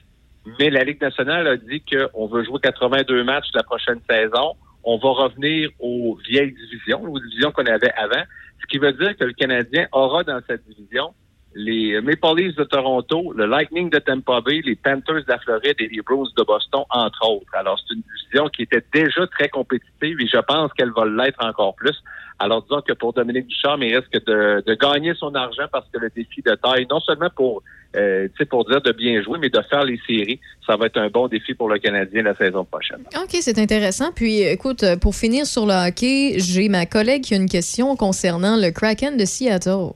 [0.58, 4.54] Mais la Ligue nationale a dit qu'on veut jouer 82 matchs la prochaine saison.
[4.82, 8.22] On va revenir aux vieilles divisions, aux divisions qu'on avait avant.
[8.60, 11.14] Ce qui veut dire que le Canadien aura dans cette division
[11.54, 15.76] les Maple Leafs de Toronto, le Lightning de Tampa Bay, les Panthers de la Floride
[15.78, 17.54] et les Bruins de Boston, entre autres.
[17.54, 21.44] Alors, c'est une division qui était déjà très compétitive et je pense qu'elle va l'être
[21.44, 21.96] encore plus.
[22.38, 25.98] Alors, disons que pour Dominique Ducharme, il risque de, de gagner son argent parce que
[25.98, 27.62] le défi de taille, non seulement pour,
[27.94, 31.08] euh, pour dire de bien jouer, mais de faire les séries, ça va être un
[31.08, 33.04] bon défi pour le Canadien la saison prochaine.
[33.16, 34.10] OK, c'est intéressant.
[34.12, 38.56] Puis, écoute, pour finir sur le hockey, j'ai ma collègue qui a une question concernant
[38.56, 39.92] le Kraken de Seattle.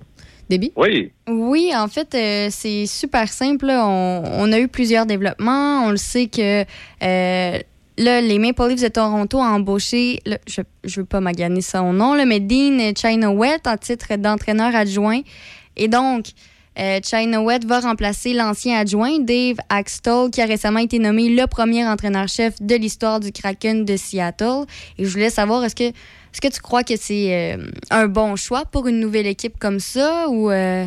[0.77, 1.13] Oui.
[1.29, 3.69] Oui, en fait, euh, c'est super simple.
[3.71, 5.85] On, on a eu plusieurs développements.
[5.85, 6.65] On le sait que
[7.03, 7.59] euh,
[7.99, 11.93] là, les Maple Leafs de Toronto ont embauché, là, je ne veux pas maganer son
[11.93, 15.21] nom, là, mais Dean Chinowet en titre d'entraîneur adjoint.
[15.77, 16.27] Et donc,
[16.79, 17.01] euh,
[17.67, 22.75] va remplacer l'ancien adjoint Dave Axtell, qui a récemment été nommé le premier entraîneur-chef de
[22.75, 24.67] l'histoire du Kraken de Seattle.
[24.99, 25.97] Et je voulais savoir, est-ce que,
[26.37, 29.79] est-ce que tu crois que c'est euh, un bon choix pour une nouvelle équipe comme
[29.79, 30.51] ça ou...
[30.51, 30.85] euh,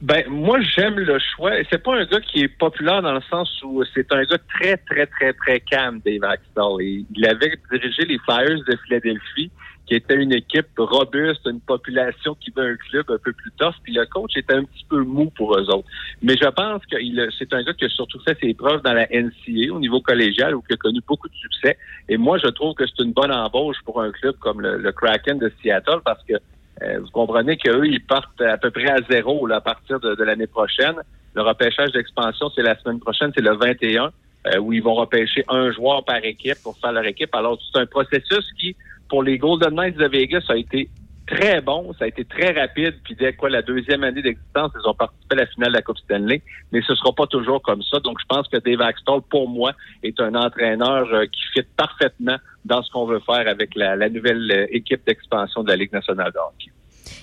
[0.00, 1.52] Ben, moi, j'aime le choix.
[1.70, 4.76] C'est pas un gars qui est populaire dans le sens où c'est un gars très,
[4.78, 6.80] très, très, très calme, Dave Axtell.
[6.80, 9.52] Et il avait dirigé les Flyers de Philadelphie,
[9.86, 13.74] qui était une équipe robuste, une population qui veut un club un peu plus tough.
[13.84, 15.88] Puis le coach était un petit peu mou pour eux autres.
[16.22, 16.96] Mais je pense que
[17.38, 20.56] c'est un gars qui a surtout fait ses preuves dans la NCA au niveau collégial,
[20.56, 21.78] où il a connu beaucoup de succès.
[22.08, 24.92] Et moi, je trouve que c'est une bonne embauche pour un club comme le, le
[24.92, 26.34] Kraken de Seattle, parce que
[26.82, 30.14] euh, vous comprenez qu'eux, ils partent à peu près à zéro là, à partir de,
[30.14, 30.96] de l'année prochaine.
[31.34, 34.10] Le repêchage d'expansion, c'est la semaine prochaine, c'est le 21,
[34.46, 37.34] euh, où ils vont repêcher un joueur par équipe pour faire leur équipe.
[37.34, 38.76] Alors, c'est un processus qui,
[39.08, 40.88] pour les Golden Knights de Vegas, a été
[41.26, 44.88] très bon, ça a été très rapide, puis dès quoi la deuxième année d'existence, ils
[44.88, 46.40] ont participé à la finale de la Coupe Stanley,
[46.72, 47.98] mais ce sera pas toujours comme ça.
[48.00, 49.72] Donc, je pense que Dave Axtell, pour moi,
[50.02, 54.08] est un entraîneur euh, qui fit parfaitement dans ce qu'on veut faire avec la, la
[54.08, 56.70] nouvelle euh, équipe d'expansion de la Ligue nationale de hockey.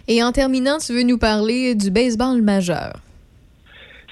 [0.08, 2.94] Et en terminant, tu veux nous parler du baseball majeur?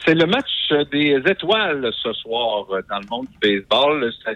[0.06, 4.12] C'est le match des étoiles ce soir euh, dans le monde du baseball.
[4.24, 4.32] Ça,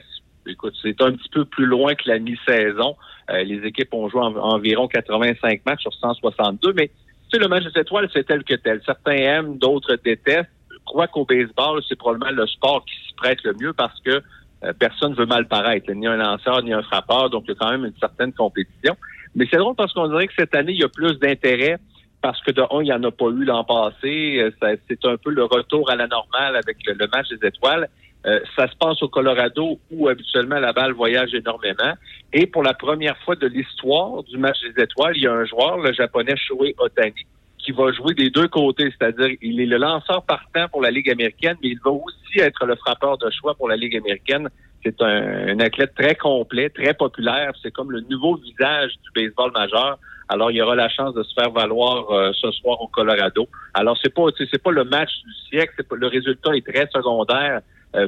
[0.47, 2.95] écoute, c'est un petit peu plus loin que la mi-saison.
[3.31, 6.93] Euh, les équipes ont joué en- environ 85 matchs sur 162, mais tu
[7.31, 8.81] sais, le match des étoiles, c'est tel que tel.
[8.85, 10.49] Certains aiment, d'autres détestent.
[10.71, 14.21] Je crois qu'au baseball, c'est probablement le sport qui s'y prête le mieux parce que
[14.63, 15.91] euh, personne ne veut mal paraître.
[15.91, 18.95] Ni un lanceur, ni un frappeur, donc il y a quand même une certaine compétition.
[19.33, 21.77] Mais c'est drôle parce qu'on dirait que cette année, il y a plus d'intérêt
[22.21, 24.37] parce que de un, il n'y en a pas eu l'an passé.
[24.39, 27.89] Euh, C'est un peu le retour à la normale avec le match des étoiles.
[28.25, 31.93] Euh, ça se passe au Colorado où habituellement la balle voyage énormément.
[32.33, 35.45] Et pour la première fois de l'histoire du match des étoiles, il y a un
[35.45, 37.25] joueur, le japonais Shohei Otani,
[37.59, 41.09] qui va jouer des deux côtés, c'est-à-dire il est le lanceur partant pour la Ligue
[41.09, 44.49] américaine, mais il va aussi être le frappeur de choix pour la Ligue américaine.
[44.83, 47.51] C'est un, un athlète très complet, très populaire.
[47.61, 49.97] C'est comme le nouveau visage du baseball majeur.
[50.27, 53.47] Alors, il y aura la chance de se faire valoir euh, ce soir au Colorado.
[53.75, 55.83] Alors, c'est pas, c'est pas le match du siècle.
[55.83, 57.61] Pas, le résultat est très secondaire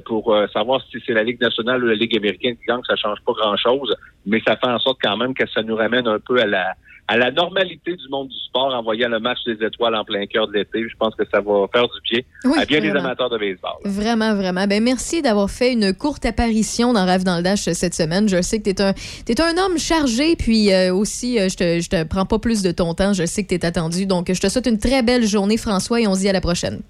[0.06, 2.82] pour euh, savoir si c'est la Ligue nationale ou la Ligue américaine qui gagne.
[2.88, 3.96] Ça change pas grand-chose,
[4.26, 6.74] mais ça fait en sorte quand même que ça nous ramène un peu à la
[7.10, 10.26] à la normalité du monde du sport en voyant le match des étoiles en plein
[10.26, 10.84] cœur de l'été.
[10.90, 13.00] Je pense que ça va faire du bien Oui, à bien vraiment.
[13.00, 13.78] amateurs de baseball.
[13.86, 14.68] Vraiment, vraiment.
[14.68, 18.28] Ben, merci d'avoir fait une courte apparition dans Rêve dans le Dash cette semaine.
[18.28, 21.80] Je sais que tu es un, un homme chargé, puis euh, aussi, euh, je te,
[21.80, 23.14] je te prends pas plus de ton temps.
[23.14, 24.06] Je sais que tu es attendu.
[24.06, 26.42] Donc, je te souhaite une très belle journée, François, et on se dit à la
[26.42, 26.82] prochaine.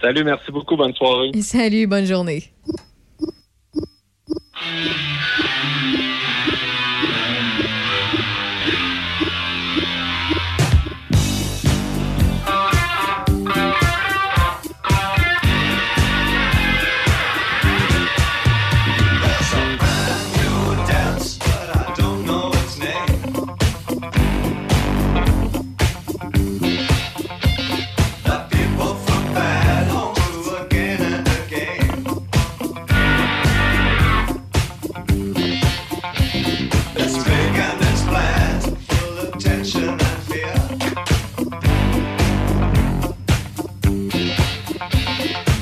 [0.00, 1.30] Salut, merci beaucoup, bonne soirée.
[1.42, 2.44] Salut, bonne journée.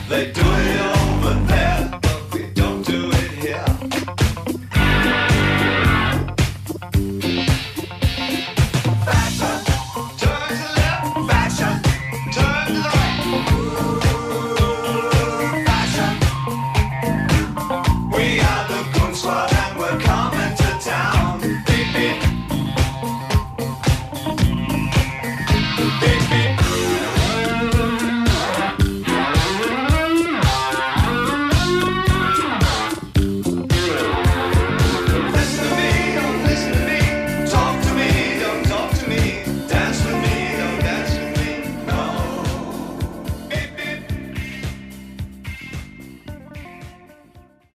[0.08, 0.45] They do